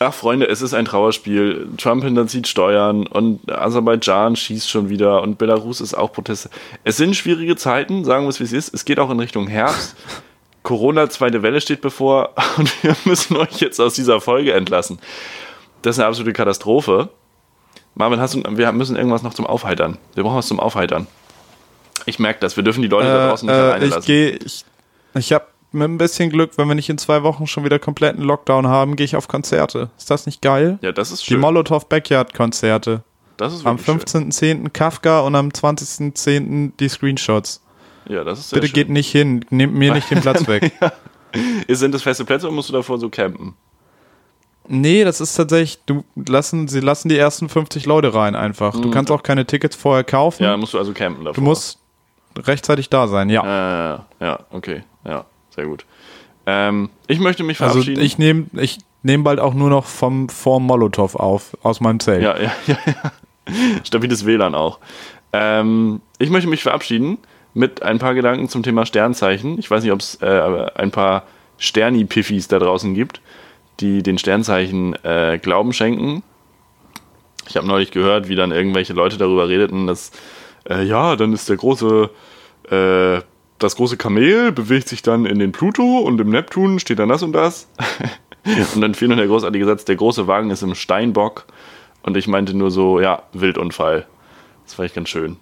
Ach, 0.00 0.12
Freunde, 0.12 0.48
es 0.48 0.60
ist 0.60 0.74
ein 0.74 0.86
Trauerspiel. 0.86 1.68
Trump 1.78 2.02
hinterzieht 2.02 2.48
Steuern 2.48 3.06
und 3.06 3.50
Aserbaidschan 3.50 4.34
schießt 4.34 4.68
schon 4.68 4.88
wieder 4.88 5.22
und 5.22 5.38
Belarus 5.38 5.80
ist 5.80 5.94
auch 5.94 6.12
Proteste. 6.12 6.50
Es 6.82 6.96
sind 6.96 7.14
schwierige 7.14 7.54
Zeiten, 7.54 8.04
sagen 8.04 8.24
wir 8.24 8.30
es 8.30 8.40
wie 8.40 8.44
es 8.44 8.52
ist. 8.52 8.74
Es 8.74 8.84
geht 8.84 8.98
auch 8.98 9.10
in 9.10 9.20
Richtung 9.20 9.46
Herbst. 9.46 9.96
Corona, 10.64 11.08
zweite 11.10 11.42
Welle 11.42 11.60
steht 11.60 11.80
bevor 11.80 12.30
und 12.56 12.82
wir 12.82 12.96
müssen 13.04 13.36
euch 13.36 13.60
jetzt 13.60 13.80
aus 13.80 13.94
dieser 13.94 14.20
Folge 14.20 14.52
entlassen. 14.52 14.98
Das 15.82 15.96
ist 15.96 16.00
eine 16.00 16.08
absolute 16.08 16.32
Katastrophe. 16.32 17.10
Marvin, 17.94 18.18
hast 18.18 18.34
du, 18.34 18.42
wir 18.48 18.72
müssen 18.72 18.96
irgendwas 18.96 19.22
noch 19.22 19.34
zum 19.34 19.46
Aufheitern. 19.46 19.98
Wir 20.14 20.24
brauchen 20.24 20.36
was 20.36 20.48
zum 20.48 20.58
Aufheitern. 20.58 21.06
Ich 22.06 22.18
merke 22.18 22.40
das, 22.40 22.56
wir 22.56 22.64
dürfen 22.64 22.82
die 22.82 22.88
Leute 22.88 23.06
da 23.06 23.28
draußen 23.28 23.46
nicht 23.46 23.56
äh, 23.56 23.60
alleine 23.60 23.84
ich 23.84 23.90
lassen. 23.90 24.10
ich, 24.10 24.64
ich 25.14 25.32
habe 25.32 25.46
mit 25.74 25.88
ein 25.88 25.98
bisschen 25.98 26.30
Glück, 26.30 26.52
wenn 26.56 26.68
wir 26.68 26.74
nicht 26.74 26.88
in 26.88 26.98
zwei 26.98 27.22
Wochen 27.22 27.46
schon 27.46 27.64
wieder 27.64 27.78
kompletten 27.78 28.22
Lockdown 28.22 28.66
haben, 28.66 28.96
gehe 28.96 29.04
ich 29.04 29.16
auf 29.16 29.28
Konzerte. 29.28 29.90
Ist 29.98 30.10
das 30.10 30.26
nicht 30.26 30.40
geil? 30.42 30.78
Ja, 30.82 30.92
das 30.92 31.10
ist 31.10 31.22
Die 31.22 31.32
schön. 31.32 31.40
Molotov 31.40 31.88
Backyard 31.88 32.32
Konzerte. 32.34 33.02
das 33.36 33.52
ist 33.54 33.66
Am 33.66 33.78
wirklich 33.86 34.08
schön. 34.10 34.30
15.10. 34.32 34.70
Kafka 34.70 35.20
und 35.20 35.34
am 35.34 35.48
20.10. 35.48 36.72
die 36.78 36.88
Screenshots. 36.88 37.60
Ja, 38.08 38.22
das 38.24 38.38
ist 38.38 38.50
sehr 38.50 38.56
Bitte 38.56 38.68
schön. 38.68 38.74
geht 38.74 38.88
nicht 38.90 39.10
hin, 39.10 39.44
nehmt 39.50 39.74
mir 39.74 39.92
nicht 39.94 40.10
den 40.10 40.20
Platz 40.20 40.46
weg. 40.48 40.72
Sind 41.68 41.92
das 41.92 42.02
feste 42.02 42.24
Plätze 42.24 42.46
oder 42.46 42.54
musst 42.54 42.68
du 42.68 42.72
davor 42.74 42.98
so 42.98 43.08
campen? 43.08 43.54
Nee, 44.66 45.04
das 45.04 45.20
ist 45.20 45.34
tatsächlich, 45.34 45.78
du 45.84 46.04
lassen, 46.14 46.68
sie 46.68 46.80
lassen 46.80 47.08
die 47.10 47.18
ersten 47.18 47.48
50 47.50 47.84
Leute 47.86 48.14
rein 48.14 48.34
einfach. 48.34 48.72
Du 48.80 48.90
kannst 48.90 49.10
auch 49.10 49.22
keine 49.22 49.44
Tickets 49.46 49.76
vorher 49.76 50.04
kaufen. 50.04 50.42
Mhm. 50.42 50.48
Ja, 50.48 50.56
musst 50.56 50.72
du 50.74 50.78
also 50.78 50.92
campen 50.92 51.24
davor. 51.24 51.34
du 51.34 51.40
musst 51.42 51.78
rechtzeitig 52.36 52.88
da 52.88 53.06
sein, 53.06 53.28
ja. 53.28 53.42
Äh, 53.94 53.98
ja, 54.24 54.40
okay. 54.50 54.82
Ja, 55.06 55.26
sehr 55.54 55.66
gut. 55.66 55.84
Ähm, 56.46 56.90
ich 57.06 57.20
möchte 57.20 57.42
mich 57.42 57.60
also 57.60 57.74
verabschieden. 57.74 58.02
ich 58.02 58.18
nehme 58.18 58.46
ich 58.54 58.78
nehm 59.02 59.24
bald 59.24 59.40
auch 59.40 59.54
nur 59.54 59.70
noch 59.70 59.86
vom 59.86 60.28
vorm 60.28 60.64
Molotow 60.66 61.14
auf, 61.14 61.56
aus 61.62 61.80
meinem 61.80 62.00
Zelt. 62.00 62.22
ja, 62.22 62.36
ja, 62.38 62.52
ja, 62.66 62.76
ja. 62.86 63.12
Stabiles 63.84 64.24
WLAN 64.24 64.54
auch. 64.54 64.78
Ähm, 65.32 66.00
ich 66.18 66.30
möchte 66.30 66.48
mich 66.48 66.62
verabschieden 66.62 67.18
mit 67.52 67.82
ein 67.82 67.98
paar 67.98 68.14
Gedanken 68.14 68.48
zum 68.48 68.62
Thema 68.62 68.86
Sternzeichen. 68.86 69.58
Ich 69.58 69.70
weiß 69.70 69.82
nicht, 69.82 69.92
ob 69.92 70.00
es 70.00 70.16
äh, 70.22 70.70
ein 70.74 70.90
paar 70.90 71.24
Sterni-Piffis 71.58 72.48
da 72.48 72.58
draußen 72.58 72.94
gibt, 72.94 73.20
die 73.80 74.02
den 74.02 74.18
Sternzeichen 74.18 74.94
äh, 75.04 75.38
Glauben 75.40 75.72
schenken. 75.72 76.22
Ich 77.48 77.56
habe 77.56 77.66
neulich 77.66 77.90
gehört, 77.90 78.28
wie 78.28 78.36
dann 78.36 78.52
irgendwelche 78.52 78.94
Leute 78.94 79.18
darüber 79.18 79.48
redeten, 79.48 79.86
dass 79.86 80.12
äh, 80.68 80.82
ja, 80.82 81.14
dann 81.16 81.32
ist 81.32 81.48
der 81.48 81.56
große 81.56 82.10
äh, 82.70 83.20
das 83.58 83.76
große 83.76 83.96
Kamel 83.96 84.52
bewegt 84.52 84.88
sich 84.88 85.02
dann 85.02 85.26
in 85.26 85.38
den 85.38 85.52
Pluto 85.52 85.98
und 85.98 86.20
im 86.20 86.30
Neptun 86.30 86.80
steht 86.80 86.98
dann 86.98 87.08
das 87.08 87.22
und 87.22 87.32
das. 87.32 87.68
und 88.74 88.80
dann 88.80 88.94
fiel 88.94 89.08
noch 89.08 89.16
der 89.16 89.26
großartige 89.26 89.64
Satz, 89.64 89.84
der 89.84 89.96
große 89.96 90.26
Wagen 90.26 90.50
ist 90.50 90.62
im 90.62 90.74
Steinbock. 90.74 91.46
Und 92.02 92.16
ich 92.16 92.26
meinte 92.26 92.54
nur 92.54 92.70
so, 92.70 93.00
ja, 93.00 93.22
Wildunfall. 93.32 94.06
Das 94.64 94.78
war 94.78 94.84
echt 94.84 94.94
ganz 94.94 95.08
schön. 95.08 95.36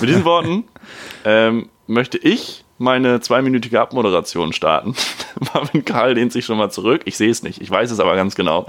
Mit 0.00 0.08
diesen 0.08 0.24
Worten 0.24 0.64
ähm, 1.24 1.68
möchte 1.86 2.18
ich 2.18 2.64
meine 2.78 3.20
zweiminütige 3.20 3.80
Abmoderation 3.80 4.52
starten. 4.52 4.94
Marvin 5.54 5.84
Karl 5.84 6.14
lehnt 6.14 6.32
sich 6.32 6.44
schon 6.44 6.58
mal 6.58 6.70
zurück. 6.70 7.02
Ich 7.04 7.16
sehe 7.16 7.30
es 7.30 7.42
nicht, 7.42 7.60
ich 7.60 7.70
weiß 7.70 7.90
es 7.90 8.00
aber 8.00 8.14
ganz 8.16 8.34
genau. 8.34 8.66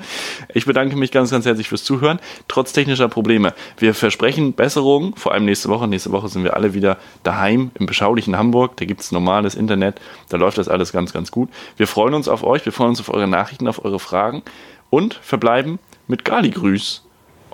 Ich 0.53 0.65
bedanke 0.65 0.95
mich 0.95 1.11
ganz, 1.11 1.31
ganz 1.31 1.45
herzlich 1.45 1.67
fürs 1.67 1.83
Zuhören. 1.83 2.19
Trotz 2.47 2.73
technischer 2.73 3.09
Probleme. 3.09 3.53
Wir 3.77 3.93
versprechen 3.93 4.53
Besserung, 4.53 5.15
vor 5.15 5.33
allem 5.33 5.45
nächste 5.45 5.69
Woche. 5.69 5.87
Nächste 5.87 6.11
Woche 6.11 6.29
sind 6.29 6.43
wir 6.43 6.55
alle 6.55 6.73
wieder 6.73 6.97
daheim 7.23 7.71
im 7.75 7.85
beschaulichen 7.85 8.37
Hamburg. 8.37 8.77
Da 8.77 8.85
gibt 8.85 9.01
es 9.01 9.11
normales 9.11 9.55
Internet. 9.55 9.99
Da 10.29 10.37
läuft 10.37 10.57
das 10.57 10.69
alles 10.69 10.91
ganz, 10.93 11.11
ganz 11.11 11.31
gut. 11.31 11.49
Wir 11.75 11.87
freuen 11.87 12.13
uns 12.13 12.27
auf 12.27 12.43
euch. 12.43 12.65
Wir 12.65 12.73
freuen 12.73 12.89
uns 12.89 13.01
auf 13.01 13.09
eure 13.09 13.27
Nachrichten, 13.27 13.67
auf 13.67 13.83
eure 13.83 13.99
Fragen 13.99 14.43
und 14.89 15.15
verbleiben 15.15 15.79
mit 16.07 16.23
Gali-Grüß. 16.23 17.03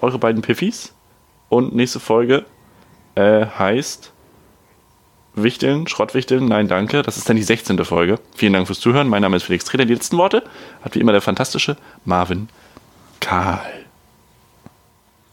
Eure 0.02 0.20
beiden 0.20 0.42
Piffis. 0.42 0.94
Und 1.50 1.76
nächste 1.76 2.00
Folge 2.00 2.46
äh, 3.16 3.46
heißt 3.46 4.13
Wichteln, 5.36 5.88
Schrottwichteln, 5.88 6.46
nein, 6.46 6.68
danke. 6.68 7.02
Das 7.02 7.18
ist 7.18 7.28
dann 7.28 7.36
die 7.36 7.44
16. 7.44 7.84
Folge. 7.86 8.20
Vielen 8.36 8.54
Dank 8.54 8.68
fürs 8.68 8.80
Zuhören. 8.80 9.08
Mein 9.08 9.22
Name 9.22 9.38
ist 9.38 9.44
Felix 9.44 9.66
Treder. 9.66 9.86
Die 9.86 9.94
letzten 9.94 10.18
Worte 10.18 10.44
hat 10.84 10.96
wie 10.96 11.00
immer 11.00 11.12
der 11.12 11.22
fantastische 11.22 11.76
Marvin 12.06 12.50
Karl. 13.20 13.62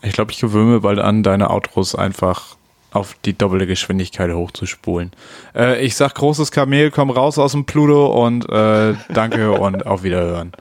Ich 0.03 0.15
glaube, 0.15 0.33
ich 0.33 0.41
gewöhne 0.41 0.81
bald 0.81 0.99
an, 0.99 1.23
deine 1.23 1.51
Outros 1.51 1.95
einfach 1.95 2.57
auf 2.93 3.17
die 3.25 3.37
doppelte 3.37 3.67
Geschwindigkeit 3.67 4.33
hochzuspulen. 4.33 5.13
Äh, 5.55 5.85
ich 5.85 5.95
sag 5.97 6.15
großes 6.15 6.51
Kamel, 6.51 6.91
komm 6.91 7.11
raus 7.11 7.39
aus 7.39 7.53
dem 7.53 7.65
Pluto 7.65 8.25
und 8.25 8.49
äh, 8.49 8.95
danke 9.13 9.53
und 9.53 9.87
auf 9.87 10.03
Wiederhören. 10.03 10.53